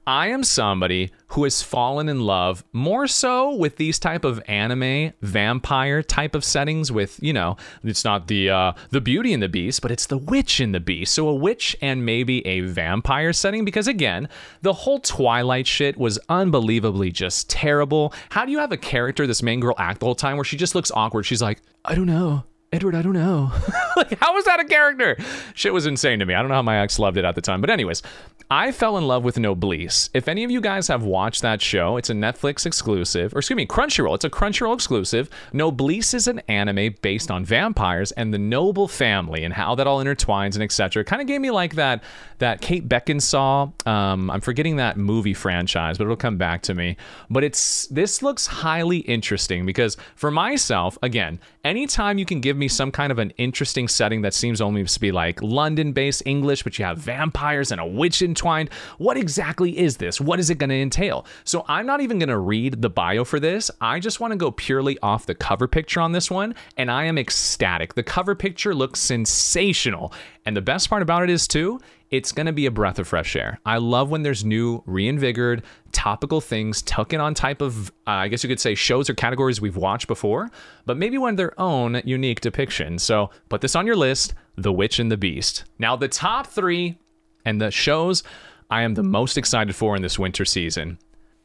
I 0.07 0.29
am 0.29 0.45
somebody 0.45 1.11
who 1.29 1.45
has 1.45 1.63
fallen 1.63 2.09
in 2.09 2.21
love 2.21 2.63
more 2.73 3.07
so 3.07 3.55
with 3.55 3.77
these 3.77 3.99
type 3.99 4.25
of 4.25 4.43
anime 4.47 5.13
vampire 5.23 6.03
type 6.03 6.35
of 6.35 6.45
settings 6.45 6.93
with, 6.93 7.19
you 7.23 7.33
know, 7.33 7.57
it's 7.83 8.05
not 8.05 8.29
the 8.29 8.51
uh, 8.51 8.73
the 8.91 9.01
beauty 9.01 9.33
in 9.33 9.41
the 9.41 9.49
beast, 9.49 9.81
but 9.81 9.91
it's 9.91 10.07
the 10.07 10.19
witch 10.19 10.61
in 10.61 10.73
the 10.73 10.81
beast. 10.81 11.15
So 11.15 11.29
a 11.29 11.35
witch 11.35 11.75
and 11.81 12.05
maybe 12.05 12.47
a 12.47 12.61
vampire 12.61 13.33
setting 13.33 13.65
because 13.65 13.89
again, 13.89 14.29
the 14.61 14.75
whole 14.75 14.99
Twilight 15.01 15.67
shit 15.67 15.97
was 15.97 16.19
unbelievably 16.29 17.11
just 17.13 17.49
terrible. 17.49 18.13
How 18.31 18.45
do 18.45 18.53
you 18.53 18.59
have 18.59 18.73
a 18.73 18.77
character 18.77 19.27
this 19.27 19.43
main 19.43 19.61
girl 19.61 19.75
act 19.79 20.01
the 20.01 20.07
whole 20.07 20.15
time 20.15 20.37
where 20.37 20.45
she 20.45 20.59
just 20.59 20.75
looks 20.75 20.91
awkward? 20.95 21.25
She's 21.25 21.43
like, 21.43 21.63
"I 21.85 21.95
don't 21.95 22.07
know." 22.07 22.45
Edward, 22.73 22.95
I 22.97 23.03
don't 23.03 23.13
know. 23.13 23.53
like, 24.11 24.19
how 24.19 24.35
was 24.35 24.45
that 24.45 24.61
a 24.61 24.65
character? 24.65 25.17
Shit 25.55 25.73
was 25.73 25.87
insane 25.87 26.19
to 26.19 26.27
me. 26.27 26.35
I 26.35 26.41
don't 26.41 26.49
know 26.49 26.57
how 26.57 26.63
my 26.63 26.79
ex 26.79 26.99
loved 26.99 27.17
it 27.17 27.25
at 27.25 27.35
the 27.35 27.41
time. 27.41 27.61
But, 27.61 27.71
anyways, 27.71 28.03
I 28.51 28.73
fell 28.73 28.99
in 28.99 29.07
love 29.07 29.25
with 29.25 29.39
Noblesse. 29.39 30.11
If 30.13 30.29
any 30.29 30.45
of 30.45 30.51
you 30.51 30.61
guys 30.61 30.89
have 30.89 31.03
watched 31.03 31.43
that 31.43 31.63
show, 31.63 31.97
it's 31.97 32.11
a 32.11 32.15
Netflix 32.15 32.67
exclusive, 32.67 33.35
or 33.35 33.39
excuse 33.39 33.57
me, 33.57 33.67
Crunchyroll. 33.67 34.15
It's 34.15 34.25
a 34.25 34.31
Crunchyroll 34.31 34.75
exclusive. 34.75 35.31
Noblesse 35.53 36.13
is 36.15 36.29
an 36.29 36.41
anime 36.49 36.95
based 37.01 37.31
on 37.31 37.45
vampires 37.45 38.13
and 38.13 38.35
the 38.35 38.39
noble 38.39 38.87
family 38.87 39.45
and 39.45 39.55
how 39.55 39.75
that 39.77 39.87
all 39.87 40.05
intertwines 40.05 40.55
and 40.55 40.63
etc. 40.63 41.05
Kind 41.05 41.23
of 41.23 41.29
gave 41.29 41.41
me 41.41 41.51
like 41.51 41.75
that 41.77 42.03
that 42.39 42.61
Kate 42.61 42.87
Beckinsale. 42.87 43.73
Um, 43.89 44.31
I'm 44.31 44.41
forgetting 44.41 44.77
that 44.77 44.97
movie 44.97 45.35
franchise, 45.35 45.97
but 45.99 46.05
it'll 46.05 46.17
come 46.17 46.37
back 46.37 46.63
to 46.63 46.75
me. 46.75 46.97
But 47.31 47.45
it's 47.45 47.87
this 47.87 48.23
looks 48.23 48.47
highly 48.47 48.99
interesting 48.99 49.65
because 49.65 49.97
for 50.17 50.31
myself, 50.31 50.99
again, 51.03 51.41
anytime 51.65 52.19
you 52.19 52.27
can 52.27 52.41
give 52.41 52.57
me 52.57 52.69
some 52.69 52.91
kind 52.91 53.11
of 53.11 53.19
an 53.19 53.31
interesting 53.39 53.84
setting 53.89 54.23
that 54.23 54.35
seems 54.35 54.61
only 54.61 54.85
to 54.85 55.01
be 55.01 55.13
like 55.13 55.43
London-based 55.43 56.23
English, 56.27 56.63
but 56.63 56.79
you 56.79 56.85
have 56.85 56.99
vampires 56.99 57.73
and 57.73 57.81
a 57.81 57.87
witch 57.87 58.23
entwined, 58.23 58.71
what 58.99 59.17
exactly 59.17 59.79
is 59.79 59.97
this? 59.97 60.21
What 60.21 60.41
is 60.41 60.51
it 60.51 60.59
going 60.59 60.71
to 60.71 60.81
entail? 60.81 61.27
So 61.45 61.65
I'm 61.69 61.87
not 61.87 62.01
even 62.01 62.19
going 62.19 62.29
to 62.29 62.39
read 62.39 62.83
the 62.83 62.91
bio 62.91 63.25
for 63.25 63.41
this. 63.41 63.71
I 63.81 64.01
just 64.01 64.21
want 64.21 64.33
to 64.33 64.37
go 64.37 64.51
purely 64.51 64.99
off 65.01 65.27
the 65.27 65.35
cover 65.35 65.69
picture 65.69 66.01
on 66.01 66.13
this 66.13 66.31
one, 66.31 66.55
and 66.77 66.91
I 66.91 67.05
am 67.05 67.19
ecstatic. 67.19 67.95
The 67.95 68.03
cover 68.03 68.35
picture 68.35 68.75
looks 68.75 69.01
sensational. 69.01 70.13
And 70.47 70.57
the 70.57 70.63
best 70.63 70.91
part 70.91 71.03
about 71.03 71.23
it 71.23 71.31
is, 71.31 71.49
too, 71.49 71.81
it's 72.17 72.33
going 72.33 72.47
to 72.47 72.53
be 72.53 72.67
a 72.67 72.71
breath 72.71 72.99
of 72.99 73.09
fresh 73.09 73.35
air. 73.35 73.59
I 73.67 73.79
love 73.79 74.11
when 74.11 74.23
there's 74.23 74.45
new, 74.45 74.83
reinvigorated, 74.87 75.65
topical 75.93 76.41
things 76.41 76.83
tucking 76.83 77.21
on 77.21 77.35
type 77.35 77.61
of, 77.61 77.91
uh, 78.07 78.11
I 78.11 78.29
guess 78.29 78.43
you 78.43 78.49
could 78.49 78.61
say, 78.61 78.75
shows 78.75 79.11
or 79.11 79.15
categories 79.15 79.61
we've 79.61 79.77
watched 79.77 80.07
before, 80.07 80.51
but 80.87 80.97
maybe 80.97 81.19
one 81.19 81.31
of 81.31 81.37
their 81.37 81.59
own 81.61 82.01
unique 82.05 82.41
depiction. 82.41 82.99
So 82.99 83.31
put 83.49 83.61
this 83.61 83.75
on 83.77 83.87
your 83.87 83.97
list 83.97 84.35
The 84.57 84.73
Witch 84.73 84.99
and 84.99 85.11
the 85.11 85.17
Beast. 85.17 85.65
Now, 85.79 85.97
the 85.97 86.09
top 86.09 86.47
three 86.47 86.99
and 87.45 87.61
the 87.61 87.71
shows 87.71 88.23
I 88.71 88.83
am 88.83 88.95
the 88.95 89.03
most 89.03 89.37
excited 89.37 89.75
for 89.75 89.95
in 89.95 90.03
this 90.03 90.19
winter 90.19 90.45
season. 90.45 90.99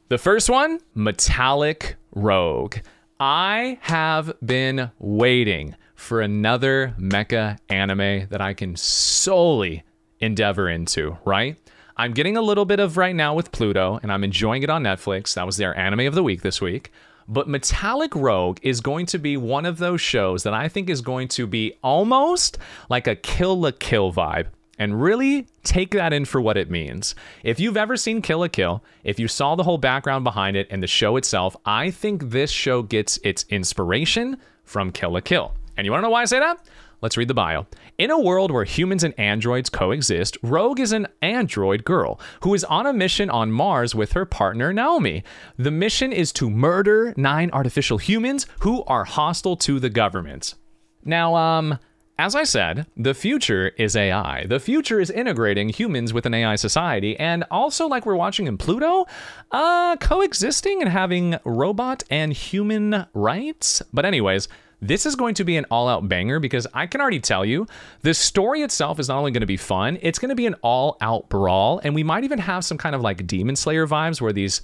The 0.07 0.17
first 0.17 0.49
one, 0.49 0.79
Metallic 0.95 1.95
Rogue. 2.15 2.77
I 3.19 3.77
have 3.81 4.33
been 4.43 4.91
waiting 4.97 5.75
for 5.95 6.21
another 6.21 6.95
mecha 6.97 7.57
anime 7.67 8.27
that 8.29 8.41
I 8.41 8.53
can 8.53 8.75
solely 8.75 9.83
endeavor 10.19 10.69
into, 10.69 11.17
right? 11.25 11.57
I'm 11.97 12.13
getting 12.13 12.37
a 12.37 12.41
little 12.41 12.65
bit 12.65 12.79
of 12.79 12.95
right 12.95 13.15
now 13.15 13.33
with 13.33 13.51
Pluto, 13.51 13.99
and 14.01 14.11
I'm 14.11 14.23
enjoying 14.23 14.63
it 14.63 14.69
on 14.69 14.83
Netflix. 14.83 15.33
That 15.33 15.45
was 15.45 15.57
their 15.57 15.77
anime 15.77 16.07
of 16.07 16.15
the 16.15 16.23
week 16.23 16.41
this 16.41 16.61
week. 16.61 16.91
But 17.27 17.47
Metallic 17.47 18.15
Rogue 18.15 18.57
is 18.63 18.81
going 18.81 19.05
to 19.07 19.19
be 19.19 19.37
one 19.37 19.65
of 19.65 19.77
those 19.77 20.01
shows 20.01 20.43
that 20.43 20.53
I 20.53 20.67
think 20.67 20.89
is 20.89 21.01
going 21.01 21.27
to 21.29 21.45
be 21.45 21.73
almost 21.83 22.57
like 22.89 23.05
a 23.05 23.15
Kill 23.15 23.59
la 23.59 23.71
Kill 23.77 24.11
vibe. 24.11 24.47
And 24.79 25.01
really 25.01 25.45
take 25.63 25.91
that 25.91 26.13
in 26.13 26.23
for 26.23 26.39
what 26.39 26.55
it 26.55 26.71
means. 26.71 27.13
If 27.43 27.59
you've 27.59 27.75
ever 27.75 27.97
seen 27.97 28.21
Kill 28.21 28.39
la 28.39 28.47
Kill, 28.47 28.81
if 29.03 29.19
you 29.19 29.27
saw 29.27 29.55
the 29.55 29.63
whole 29.63 29.77
background 29.77 30.23
behind 30.23 30.55
it 30.55 30.67
and 30.71 30.81
the 30.81 30.87
show 30.87 31.17
itself, 31.17 31.55
I 31.65 31.91
think 31.91 32.29
this 32.29 32.49
show 32.49 32.81
gets 32.81 33.19
its 33.23 33.43
inspiration 33.49 34.37
from 34.63 34.93
Kill 34.93 35.11
la 35.11 35.19
Kill. 35.19 35.53
And 35.75 35.85
you 35.85 35.91
wanna 35.91 36.03
know 36.03 36.09
why 36.09 36.21
I 36.21 36.25
say 36.25 36.39
that? 36.39 36.65
Let's 37.01 37.15
read 37.15 37.29
the 37.29 37.33
bio. 37.33 37.65
In 37.97 38.11
a 38.11 38.19
world 38.19 38.51
where 38.51 38.65
humans 38.65 39.03
and 39.03 39.17
androids 39.17 39.69
coexist, 39.69 40.37
Rogue 40.43 40.79
is 40.79 40.91
an 40.91 41.07
android 41.21 41.85
girl 41.85 42.19
who 42.41 42.53
is 42.53 42.65
on 42.65 42.85
a 42.85 42.93
mission 42.93 43.29
on 43.29 43.51
Mars 43.51 43.95
with 43.95 44.11
her 44.11 44.25
partner 44.25 44.73
Naomi. 44.73 45.23
The 45.57 45.71
mission 45.71 46.11
is 46.11 46.33
to 46.33 46.49
murder 46.49 47.13
nine 47.15 47.51
artificial 47.53 47.99
humans 47.99 48.47
who 48.59 48.83
are 48.83 49.05
hostile 49.05 49.55
to 49.57 49.79
the 49.79 49.89
government. 49.89 50.55
Now, 51.05 51.35
um, 51.35 51.79
as 52.17 52.35
I 52.35 52.43
said, 52.43 52.85
the 52.97 53.13
future 53.13 53.69
is 53.77 53.95
AI. 53.95 54.45
The 54.45 54.59
future 54.59 54.99
is 54.99 55.09
integrating 55.09 55.69
humans 55.69 56.11
with 56.11 56.25
an 56.25 56.33
AI 56.33 56.57
society, 56.57 57.17
and 57.17 57.45
also, 57.49 57.87
like 57.87 58.05
we're 58.05 58.17
watching 58.17 58.45
in 58.45 58.57
Pluto, 58.57 59.05
uh, 59.51 59.95
coexisting 59.95 60.81
and 60.81 60.91
having 60.91 61.37
robot 61.45 62.03
and 62.09 62.33
human 62.33 63.05
rights. 63.13 63.81
But, 63.93 64.03
anyways, 64.03 64.49
this 64.81 65.05
is 65.05 65.15
going 65.15 65.35
to 65.35 65.43
be 65.43 65.57
an 65.57 65.65
all 65.69 65.87
out 65.87 66.07
banger 66.07 66.39
because 66.39 66.65
I 66.73 66.87
can 66.87 67.01
already 67.01 67.19
tell 67.19 67.45
you 67.45 67.67
the 68.01 68.13
story 68.13 68.61
itself 68.61 68.99
is 68.99 69.09
not 69.09 69.17
only 69.17 69.31
going 69.31 69.41
to 69.41 69.47
be 69.47 69.57
fun, 69.57 69.97
it's 70.01 70.19
going 70.19 70.29
to 70.29 70.35
be 70.35 70.45
an 70.45 70.55
all 70.61 70.97
out 71.01 71.29
brawl. 71.29 71.79
And 71.83 71.93
we 71.93 72.03
might 72.03 72.23
even 72.23 72.39
have 72.39 72.63
some 72.63 72.77
kind 72.77 72.95
of 72.95 73.01
like 73.01 73.27
Demon 73.27 73.55
Slayer 73.55 73.87
vibes 73.87 74.21
where 74.21 74.33
these 74.33 74.61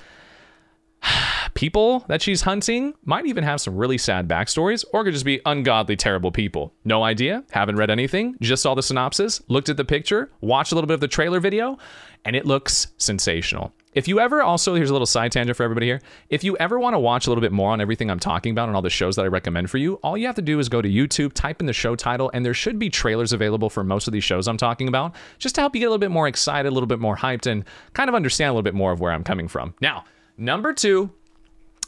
people 1.54 2.06
that 2.08 2.22
she's 2.22 2.41
hunting 2.41 2.93
might 3.04 3.26
even 3.26 3.43
have 3.43 3.62
some 3.62 3.76
really 3.76 3.98
sad 3.98 4.28
backstories 4.28 4.84
or 4.93 5.04
could 5.04 5.14
just 5.14 5.26
be 5.26 5.41
ungodly 5.46 5.96
terrible 5.96 6.32
people. 6.32 6.74
No 6.84 7.04
idea, 7.04 7.43
haven't 7.52 7.76
read 7.76 7.89
anything, 7.89 8.36
just 8.41 8.64
saw 8.64 8.74
the 8.76 8.84
synopsis, 8.84 9.41
looked 9.48 9.70
at 9.70 9.78
the 9.78 9.86
picture, 9.86 10.32
watched 10.41 10.72
a 10.72 10.76
little 10.76 10.88
bit 10.88 10.96
of 10.96 11.02
the 11.02 11.08
trailer 11.08 11.39
video, 11.39 11.78
and 12.26 12.36
it 12.36 12.46
looks 12.46 12.88
sensational. 12.98 13.74
If 13.93 14.10
you 14.10 14.20
ever 14.20 14.41
also, 14.41 14.76
here's 14.76 14.89
a 14.89 14.93
little 14.93 15.06
side 15.06 15.32
tangent 15.32 15.56
for 15.56 15.64
everybody 15.64 15.86
here. 15.86 16.02
If 16.30 16.43
you 16.43 16.58
ever 16.58 16.78
want 16.78 16.96
to 16.96 17.00
watch 17.00 17.28
a 17.28 17.30
little 17.30 17.41
bit 17.41 17.54
more 17.54 17.72
on 17.72 17.80
everything 17.80 18.12
I'm 18.12 18.20
talking 18.20 18.52
about 18.52 18.68
and 18.68 18.76
all 18.76 18.82
the 18.82 18.89
shows 18.89 19.16
that 19.16 19.24
I 19.24 19.30
recommend 19.30 19.70
for 19.70 19.78
you, 19.78 19.93
all 20.04 20.18
you 20.18 20.26
have 20.26 20.36
to 20.36 20.41
do 20.41 20.60
is 20.60 20.68
go 20.68 20.82
to 20.82 20.89
YouTube, 20.89 21.32
type 21.32 21.62
in 21.62 21.66
the 21.66 21.72
show 21.72 21.96
title, 21.96 22.30
and 22.34 22.46
there 22.46 22.54
should 22.54 22.78
be 22.78 22.89
trailers 22.89 23.32
available 23.32 23.70
for 23.70 23.86
most 23.86 24.08
of 24.08 24.12
these 24.12 24.26
shows 24.26 24.50
I'm 24.50 24.58
talking 24.58 24.89
about, 24.89 25.16
just 25.38 25.56
to 25.56 25.62
help 25.62 25.76
you 25.76 25.80
get 25.80 25.86
a 25.86 25.89
little 25.89 26.00
bit 26.00 26.12
more 26.12 26.28
excited, 26.28 26.68
a 26.68 26.74
little 26.74 26.88
bit 26.88 27.00
more 27.00 27.16
hyped, 27.16 27.50
and 27.50 27.64
kind 27.93 28.10
of 28.10 28.16
understand 28.16 28.50
a 28.50 28.52
little 28.52 28.64
bit 28.64 28.74
more 28.74 28.91
of 28.91 29.00
where 29.00 29.14
I'm 29.14 29.24
coming 29.24 29.48
from. 29.48 29.74
Now, 29.80 30.04
number 30.38 30.74
two, 30.74 31.10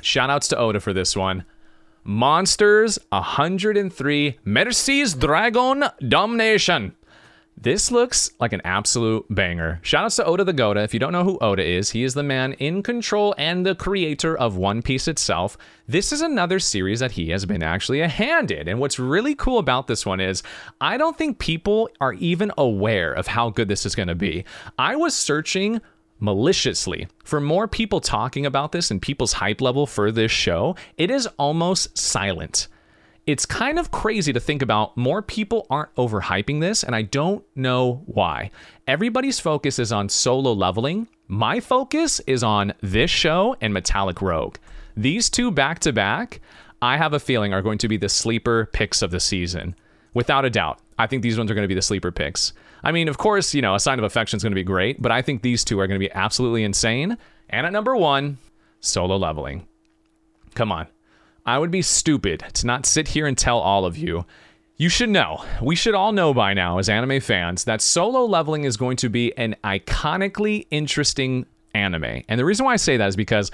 shout 0.02 0.30
outs 0.30 0.48
to 0.50 0.58
Oda 0.58 0.80
for 0.80 0.94
this 0.94 1.16
one. 1.16 1.46
Monsters 2.04 2.98
103 3.10 4.40
Mercies 4.46 5.14
Dragon 5.14 5.84
Domination. 6.08 6.96
This 7.60 7.90
looks 7.92 8.30
like 8.40 8.54
an 8.54 8.62
absolute 8.64 9.26
banger. 9.32 9.80
Shoutouts 9.82 10.18
to 10.18 10.26
Oda 10.26 10.44
the 10.44 10.54
Goda. 10.54 10.82
If 10.84 10.94
you 10.94 11.00
don't 11.00 11.12
know 11.12 11.24
who 11.24 11.40
Oda 11.40 11.66
is, 11.66 11.90
he 11.90 12.04
is 12.04 12.14
the 12.14 12.22
man 12.22 12.54
in 12.54 12.84
control 12.84 13.34
and 13.40 13.66
the 13.66 13.74
creator 13.74 14.38
of 14.38 14.58
One 14.58 14.84
Piece 14.84 15.08
itself. 15.08 15.58
This 15.88 16.12
is 16.12 16.22
another 16.22 16.60
series 16.60 17.00
that 17.00 17.14
he 17.14 17.30
has 17.32 17.48
been 17.48 17.64
actually 17.64 18.02
a 18.02 18.08
hand 18.08 18.52
in. 18.52 18.68
And 18.68 18.80
what's 18.80 19.00
really 19.00 19.34
cool 19.34 19.58
about 19.58 19.88
this 19.88 20.06
one 20.06 20.20
is 20.20 20.44
I 20.80 20.98
don't 20.98 21.18
think 21.18 21.40
people 21.40 21.90
are 22.00 22.14
even 22.14 22.52
aware 22.60 23.12
of 23.12 23.26
how 23.26 23.50
good 23.50 23.70
this 23.70 23.88
is 23.88 23.96
going 23.96 24.08
to 24.08 24.16
be. 24.16 24.46
I 24.78 24.96
was 24.96 25.16
searching 25.16 25.82
maliciously 26.20 27.08
for 27.24 27.40
more 27.40 27.68
people 27.68 28.00
talking 28.00 28.46
about 28.46 28.72
this 28.72 28.92
and 28.92 29.02
people's 29.02 29.34
hype 29.34 29.62
level 29.62 29.86
for 29.86 30.12
this 30.12 30.32
show. 30.32 30.76
It 30.98 31.12
is 31.12 31.28
almost 31.38 31.98
silent 31.98 32.68
it's 33.28 33.46
kind 33.46 33.78
of 33.78 33.92
crazy 33.92 34.32
to 34.32 34.40
think 34.40 34.62
about 34.62 34.96
more 34.96 35.22
people 35.22 35.68
aren't 35.70 35.94
overhyping 35.96 36.62
this, 36.62 36.82
and 36.82 36.96
I 36.96 37.02
don't 37.02 37.44
know 37.58 38.02
why. 38.06 38.52
Everybody's 38.88 39.38
focus 39.38 39.80
is 39.80 39.92
on 39.92 40.08
solo 40.08 40.54
leveling. 40.54 41.10
My 41.28 41.60
focus 41.60 42.22
is 42.22 42.42
on 42.42 42.74
this 42.82 43.12
show 43.12 43.58
and 43.60 43.74
Metallic 43.74 44.22
Rogue. 44.22 44.56
These 44.96 45.30
two 45.30 45.52
back 45.52 45.80
to 45.80 45.92
back, 45.92 46.40
I 46.82 46.96
have 46.96 47.12
a 47.12 47.20
feeling 47.20 47.54
are 47.54 47.62
going 47.62 47.80
to 47.80 47.90
be 47.90 47.98
the 47.98 48.08
sleeper 48.08 48.70
picks 48.72 49.02
of 49.02 49.12
the 49.12 49.20
season. 49.20 49.76
Without 50.14 50.46
a 50.46 50.50
doubt. 50.50 50.80
I 50.98 51.06
think 51.06 51.22
these 51.22 51.38
ones 51.38 51.52
are 51.52 51.54
going 51.54 51.66
to 51.66 51.68
be 51.68 51.76
the 51.76 51.82
sleeper 51.82 52.12
picks. 52.14 52.54
I 52.84 52.92
mean, 52.92 53.08
of 53.08 53.18
course, 53.18 53.54
you 53.54 53.62
know, 53.62 53.76
a 53.76 53.80
sign 53.80 54.00
of 54.00 54.06
affection 54.06 54.38
is 54.38 54.44
going 54.44 54.52
to 54.52 54.56
be 54.56 54.64
great, 54.64 55.02
but 55.02 55.12
I 55.12 55.22
think 55.22 55.42
these 55.42 55.64
two 55.64 55.80
are 55.80 55.88
going 55.88 56.00
to 56.00 56.06
be 56.06 56.12
absolutely 56.12 56.64
insane. 56.64 57.18
And 57.50 57.66
at 57.66 57.74
number 57.74 57.96
one, 57.96 58.38
solo 58.80 59.18
leveling. 59.18 59.68
Come 60.56 60.72
on. 60.72 60.88
I 61.46 61.58
would 61.58 61.72
be 61.72 61.82
stupid 61.82 62.44
to 62.56 62.68
not 62.68 62.86
sit 62.86 63.08
here 63.08 63.26
and 63.26 63.38
tell 63.38 63.60
all 63.60 63.86
of 63.86 63.98
you. 63.98 64.26
You 64.76 64.90
should 64.90 65.10
know, 65.10 65.44
we 65.62 65.76
should 65.76 65.96
all 65.96 66.12
know 66.12 66.34
by 66.34 66.54
now 66.54 66.78
as 66.78 66.88
anime 66.88 67.20
fans, 67.20 67.64
that 67.64 67.82
solo 67.82 68.26
leveling 68.26 68.64
is 68.64 68.78
going 68.78 68.98
to 68.98 69.10
be 69.10 69.36
an 69.38 69.56
iconically 69.64 70.68
interesting 70.70 71.48
anime. 71.74 72.22
And 72.28 72.40
the 72.40 72.46
reason 72.46 72.66
why 72.66 72.74
I 72.74 72.78
say 72.78 72.98
that 72.98 73.08
is 73.08 73.16
because 73.16 73.50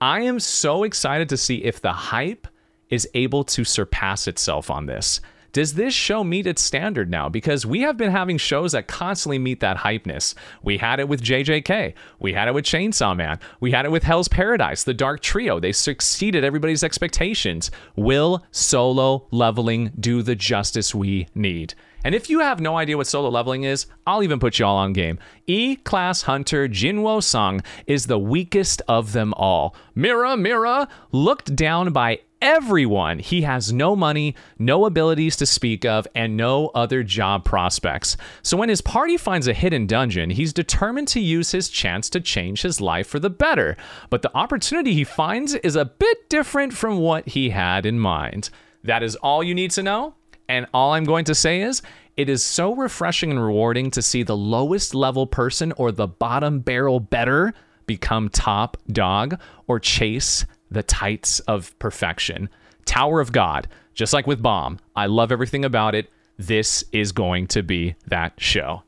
I 0.00 0.20
am 0.20 0.38
so 0.38 0.84
excited 0.84 1.28
to 1.30 1.36
see 1.36 1.64
if 1.64 1.80
the 1.80 1.92
hype 1.92 2.46
is 2.90 3.08
able 3.14 3.42
to 3.44 3.64
surpass 3.64 4.28
itself 4.28 4.70
on 4.70 4.86
this. 4.86 5.20
Does 5.52 5.74
this 5.74 5.94
show 5.94 6.22
meet 6.22 6.46
its 6.46 6.62
standard 6.62 7.10
now? 7.10 7.28
Because 7.28 7.64
we 7.64 7.80
have 7.80 7.96
been 7.96 8.10
having 8.10 8.38
shows 8.38 8.72
that 8.72 8.86
constantly 8.86 9.38
meet 9.38 9.60
that 9.60 9.78
hypeness. 9.78 10.34
We 10.62 10.78
had 10.78 11.00
it 11.00 11.08
with 11.08 11.22
JJK. 11.22 11.94
We 12.18 12.32
had 12.32 12.48
it 12.48 12.54
with 12.54 12.64
Chainsaw 12.64 13.16
Man. 13.16 13.38
We 13.60 13.70
had 13.70 13.84
it 13.84 13.90
with 13.90 14.02
Hell's 14.02 14.28
Paradise, 14.28 14.84
the 14.84 14.94
Dark 14.94 15.20
Trio. 15.20 15.58
They 15.58 15.72
succeeded 15.72 16.44
everybody's 16.44 16.84
expectations. 16.84 17.70
Will 17.96 18.44
solo 18.50 19.26
leveling 19.30 19.92
do 19.98 20.22
the 20.22 20.34
justice 20.34 20.94
we 20.94 21.28
need? 21.34 21.74
And 22.04 22.14
if 22.14 22.30
you 22.30 22.40
have 22.40 22.60
no 22.60 22.76
idea 22.76 22.96
what 22.96 23.06
solo 23.06 23.28
leveling 23.28 23.64
is, 23.64 23.86
I'll 24.06 24.22
even 24.22 24.38
put 24.38 24.58
you 24.58 24.64
all 24.64 24.76
on 24.76 24.92
game. 24.92 25.18
E 25.46 25.76
Class 25.76 26.22
Hunter 26.22 26.68
Jinwoo 26.68 27.22
Sung 27.22 27.60
is 27.86 28.06
the 28.06 28.18
weakest 28.18 28.82
of 28.86 29.12
them 29.12 29.34
all. 29.34 29.74
Mira, 29.94 30.36
Mira, 30.36 30.88
looked 31.10 31.56
down 31.56 31.92
by 31.92 32.20
everyone. 32.40 33.18
He 33.18 33.42
has 33.42 33.72
no 33.72 33.96
money, 33.96 34.34
no 34.58 34.84
abilities 34.84 35.36
to 35.36 35.46
speak 35.46 35.84
of, 35.84 36.06
and 36.14 36.36
no 36.36 36.68
other 36.68 37.02
job 37.02 37.44
prospects. 37.44 38.16
So 38.42 38.56
when 38.56 38.68
his 38.68 38.80
party 38.80 39.16
finds 39.16 39.48
a 39.48 39.52
hidden 39.52 39.86
dungeon, 39.86 40.30
he's 40.30 40.52
determined 40.52 41.08
to 41.08 41.20
use 41.20 41.52
his 41.52 41.68
chance 41.68 42.08
to 42.10 42.20
change 42.20 42.62
his 42.62 42.80
life 42.80 43.06
for 43.06 43.18
the 43.18 43.30
better. 43.30 43.76
But 44.10 44.22
the 44.22 44.36
opportunity 44.36 44.94
he 44.94 45.04
finds 45.04 45.54
is 45.54 45.76
a 45.76 45.84
bit 45.84 46.28
different 46.28 46.72
from 46.72 46.98
what 46.98 47.28
he 47.28 47.50
had 47.50 47.86
in 47.86 47.98
mind. 47.98 48.50
That 48.84 49.02
is 49.02 49.16
all 49.16 49.42
you 49.42 49.54
need 49.54 49.72
to 49.72 49.82
know. 49.82 50.14
And 50.48 50.66
all 50.72 50.92
I'm 50.92 51.04
going 51.04 51.26
to 51.26 51.34
say 51.34 51.60
is, 51.60 51.82
it 52.16 52.28
is 52.28 52.42
so 52.42 52.74
refreshing 52.74 53.30
and 53.30 53.42
rewarding 53.42 53.90
to 53.92 54.02
see 54.02 54.22
the 54.22 54.36
lowest 54.36 54.94
level 54.94 55.26
person 55.26 55.72
or 55.72 55.92
the 55.92 56.08
bottom 56.08 56.60
barrel 56.60 56.98
better 56.98 57.54
become 57.86 58.28
top 58.28 58.76
dog 58.90 59.40
or 59.66 59.78
chase 59.78 60.44
the 60.70 60.82
tights 60.82 61.40
of 61.40 61.78
perfection. 61.78 62.48
Tower 62.84 63.20
of 63.20 63.32
God, 63.32 63.68
just 63.94 64.12
like 64.12 64.26
with 64.26 64.42
Baam, 64.42 64.78
I 64.96 65.06
love 65.06 65.32
everything 65.32 65.64
about 65.64 65.94
it. 65.94 66.10
This 66.38 66.84
is 66.92 67.12
going 67.12 67.48
to 67.48 67.62
be 67.62 67.96
that 68.06 68.34
show. 68.38 68.82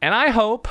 And 0.00 0.14
I 0.14 0.30
hope 0.30 0.68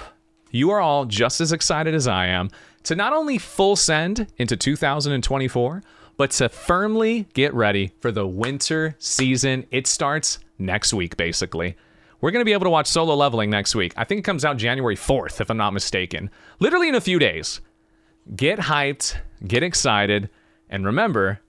you 0.51 0.71
are 0.71 0.81
all 0.81 1.05
just 1.05 1.41
as 1.41 1.51
excited 1.51 1.93
as 1.93 2.07
I 2.07 2.27
am 2.27 2.49
to 2.83 2.95
not 2.95 3.13
only 3.13 3.37
full 3.37 3.75
send 3.75 4.27
into 4.37 4.57
2024, 4.57 5.83
but 6.17 6.31
to 6.31 6.49
firmly 6.49 7.27
get 7.33 7.53
ready 7.53 7.91
for 7.99 8.11
the 8.11 8.27
winter 8.27 8.95
season. 8.99 9.65
It 9.71 9.87
starts 9.87 10.39
next 10.59 10.93
week, 10.93 11.17
basically. 11.17 11.75
We're 12.19 12.31
going 12.31 12.41
to 12.41 12.45
be 12.45 12.53
able 12.53 12.65
to 12.65 12.69
watch 12.69 12.87
Solo 12.87 13.15
Leveling 13.15 13.49
next 13.49 13.73
week. 13.73 13.93
I 13.97 14.03
think 14.03 14.19
it 14.19 14.23
comes 14.23 14.45
out 14.45 14.57
January 14.57 14.95
4th, 14.95 15.41
if 15.41 15.49
I'm 15.49 15.57
not 15.57 15.73
mistaken. 15.73 16.29
Literally 16.59 16.89
in 16.89 16.95
a 16.95 17.01
few 17.01 17.17
days. 17.17 17.61
Get 18.35 18.59
hyped, 18.59 19.17
get 19.47 19.63
excited. 19.63 20.29
And 20.71 20.85
remember, 20.85 21.41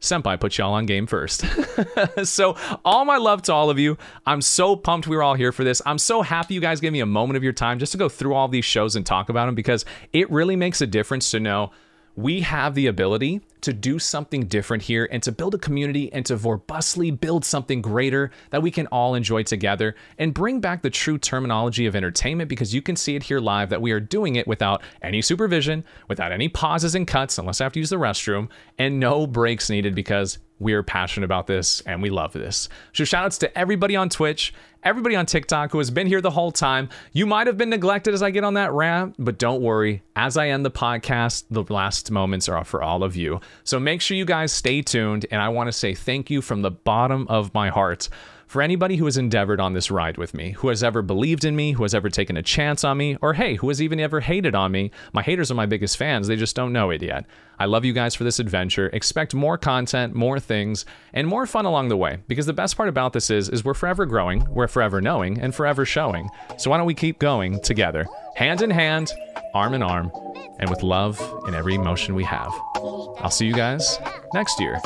Senpai 0.00 0.38
put 0.38 0.56
y'all 0.56 0.72
on 0.72 0.86
game 0.86 1.06
first. 1.06 1.44
so, 2.24 2.56
all 2.84 3.04
my 3.04 3.16
love 3.16 3.42
to 3.42 3.52
all 3.52 3.68
of 3.68 3.78
you. 3.78 3.98
I'm 4.24 4.40
so 4.40 4.76
pumped 4.76 5.08
we 5.08 5.16
were 5.16 5.22
all 5.22 5.34
here 5.34 5.50
for 5.50 5.64
this. 5.64 5.82
I'm 5.84 5.98
so 5.98 6.22
happy 6.22 6.54
you 6.54 6.60
guys 6.60 6.80
gave 6.80 6.92
me 6.92 7.00
a 7.00 7.06
moment 7.06 7.36
of 7.36 7.42
your 7.42 7.52
time 7.52 7.80
just 7.80 7.92
to 7.92 7.98
go 7.98 8.08
through 8.08 8.34
all 8.34 8.46
these 8.46 8.64
shows 8.64 8.94
and 8.94 9.04
talk 9.04 9.28
about 9.28 9.46
them 9.46 9.56
because 9.56 9.84
it 10.12 10.30
really 10.30 10.56
makes 10.56 10.80
a 10.80 10.86
difference 10.86 11.30
to 11.32 11.40
know 11.40 11.72
we 12.14 12.40
have 12.42 12.74
the 12.74 12.86
ability 12.86 13.40
to 13.62 13.72
do 13.72 13.98
something 13.98 14.46
different 14.46 14.82
here 14.82 15.08
and 15.10 15.22
to 15.22 15.32
build 15.32 15.54
a 15.54 15.58
community 15.58 16.12
and 16.12 16.24
to 16.26 16.36
robustly 16.36 17.10
build 17.10 17.44
something 17.44 17.82
greater 17.82 18.30
that 18.50 18.62
we 18.62 18.70
can 18.70 18.86
all 18.88 19.14
enjoy 19.14 19.42
together 19.42 19.94
and 20.18 20.34
bring 20.34 20.60
back 20.60 20.82
the 20.82 20.90
true 20.90 21.18
terminology 21.18 21.86
of 21.86 21.96
entertainment 21.96 22.48
because 22.48 22.74
you 22.74 22.82
can 22.82 22.96
see 22.96 23.16
it 23.16 23.22
here 23.22 23.40
live 23.40 23.70
that 23.70 23.82
we 23.82 23.92
are 23.92 24.00
doing 24.00 24.36
it 24.36 24.46
without 24.46 24.82
any 25.02 25.22
supervision, 25.22 25.84
without 26.08 26.32
any 26.32 26.48
pauses 26.48 26.94
and 26.94 27.06
cuts, 27.06 27.38
unless 27.38 27.60
I 27.60 27.64
have 27.64 27.72
to 27.72 27.80
use 27.80 27.90
the 27.90 27.96
restroom, 27.96 28.48
and 28.78 29.00
no 29.00 29.26
breaks 29.26 29.70
needed 29.70 29.94
because 29.94 30.38
we're 30.60 30.82
passionate 30.82 31.24
about 31.24 31.46
this 31.46 31.80
and 31.82 32.02
we 32.02 32.10
love 32.10 32.32
this. 32.32 32.68
So, 32.92 33.04
shout 33.04 33.24
outs 33.24 33.38
to 33.38 33.58
everybody 33.58 33.96
on 33.96 34.08
Twitch, 34.08 34.52
everybody 34.82 35.16
on 35.16 35.26
TikTok 35.26 35.72
who 35.72 35.78
has 35.78 35.90
been 35.90 36.06
here 36.06 36.20
the 36.20 36.30
whole 36.30 36.52
time. 36.52 36.88
You 37.12 37.26
might 37.26 37.46
have 37.46 37.56
been 37.56 37.70
neglected 37.70 38.14
as 38.14 38.22
I 38.22 38.30
get 38.30 38.44
on 38.44 38.54
that 38.54 38.72
rant, 38.72 39.14
but 39.18 39.38
don't 39.38 39.62
worry. 39.62 40.02
As 40.16 40.36
I 40.36 40.48
end 40.48 40.64
the 40.64 40.70
podcast, 40.70 41.44
the 41.50 41.64
last 41.72 42.10
moments 42.10 42.48
are 42.48 42.64
for 42.64 42.82
all 42.82 43.04
of 43.04 43.16
you. 43.16 43.40
So 43.64 43.78
make 43.78 44.00
sure 44.00 44.16
you 44.16 44.24
guys 44.24 44.52
stay 44.52 44.82
tuned. 44.82 45.26
And 45.30 45.40
I 45.40 45.48
want 45.48 45.68
to 45.68 45.72
say 45.72 45.94
thank 45.94 46.30
you 46.30 46.42
from 46.42 46.62
the 46.62 46.70
bottom 46.70 47.26
of 47.28 47.52
my 47.54 47.68
heart 47.68 48.08
for 48.48 48.62
anybody 48.62 48.96
who 48.96 49.04
has 49.04 49.18
endeavored 49.18 49.60
on 49.60 49.74
this 49.74 49.90
ride 49.90 50.16
with 50.16 50.32
me, 50.32 50.52
who 50.52 50.68
has 50.68 50.82
ever 50.82 51.02
believed 51.02 51.44
in 51.44 51.54
me, 51.54 51.72
who 51.72 51.82
has 51.82 51.94
ever 51.94 52.08
taken 52.08 52.36
a 52.38 52.42
chance 52.42 52.82
on 52.82 52.96
me, 52.96 53.16
or 53.20 53.34
hey, 53.34 53.56
who 53.56 53.68
has 53.68 53.80
even 53.82 54.00
ever 54.00 54.20
hated 54.20 54.54
on 54.54 54.72
me. 54.72 54.90
My 55.12 55.22
haters 55.22 55.50
are 55.50 55.54
my 55.54 55.66
biggest 55.66 55.98
fans, 55.98 56.26
they 56.26 56.34
just 56.36 56.56
don't 56.56 56.72
know 56.72 56.88
it 56.90 57.02
yet. 57.02 57.26
I 57.58 57.66
love 57.66 57.84
you 57.84 57.92
guys 57.92 58.14
for 58.14 58.24
this 58.24 58.38
adventure. 58.38 58.88
Expect 58.88 59.34
more 59.34 59.58
content, 59.58 60.14
more 60.14 60.40
things, 60.40 60.86
and 61.12 61.26
more 61.26 61.46
fun 61.46 61.66
along 61.66 61.88
the 61.88 61.96
way. 61.96 62.18
Because 62.26 62.46
the 62.46 62.52
best 62.54 62.76
part 62.76 62.88
about 62.88 63.12
this 63.12 63.30
is, 63.30 63.50
is 63.50 63.64
we're 63.64 63.74
forever 63.74 64.06
growing, 64.06 64.46
we're 64.48 64.68
forever 64.68 65.02
knowing, 65.02 65.38
and 65.40 65.54
forever 65.54 65.84
showing. 65.84 66.30
So 66.56 66.70
why 66.70 66.78
don't 66.78 66.86
we 66.86 66.94
keep 66.94 67.18
going 67.18 67.60
together, 67.60 68.06
hand 68.34 68.62
in 68.62 68.70
hand, 68.70 69.12
arm 69.52 69.74
in 69.74 69.82
arm, 69.82 70.10
and 70.58 70.70
with 70.70 70.82
love 70.82 71.20
in 71.46 71.54
every 71.54 71.74
emotion 71.74 72.14
we 72.14 72.24
have. 72.24 72.52
I'll 72.76 73.30
see 73.30 73.46
you 73.46 73.54
guys 73.54 73.98
next 74.32 74.58
year, 74.58 74.78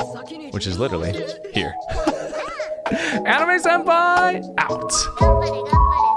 which 0.51 0.67
is 0.67 0.77
literally 0.77 1.13
here. 1.53 1.73
Anime 3.25 3.59
Senpai 3.59 4.41
out. 4.57 6.12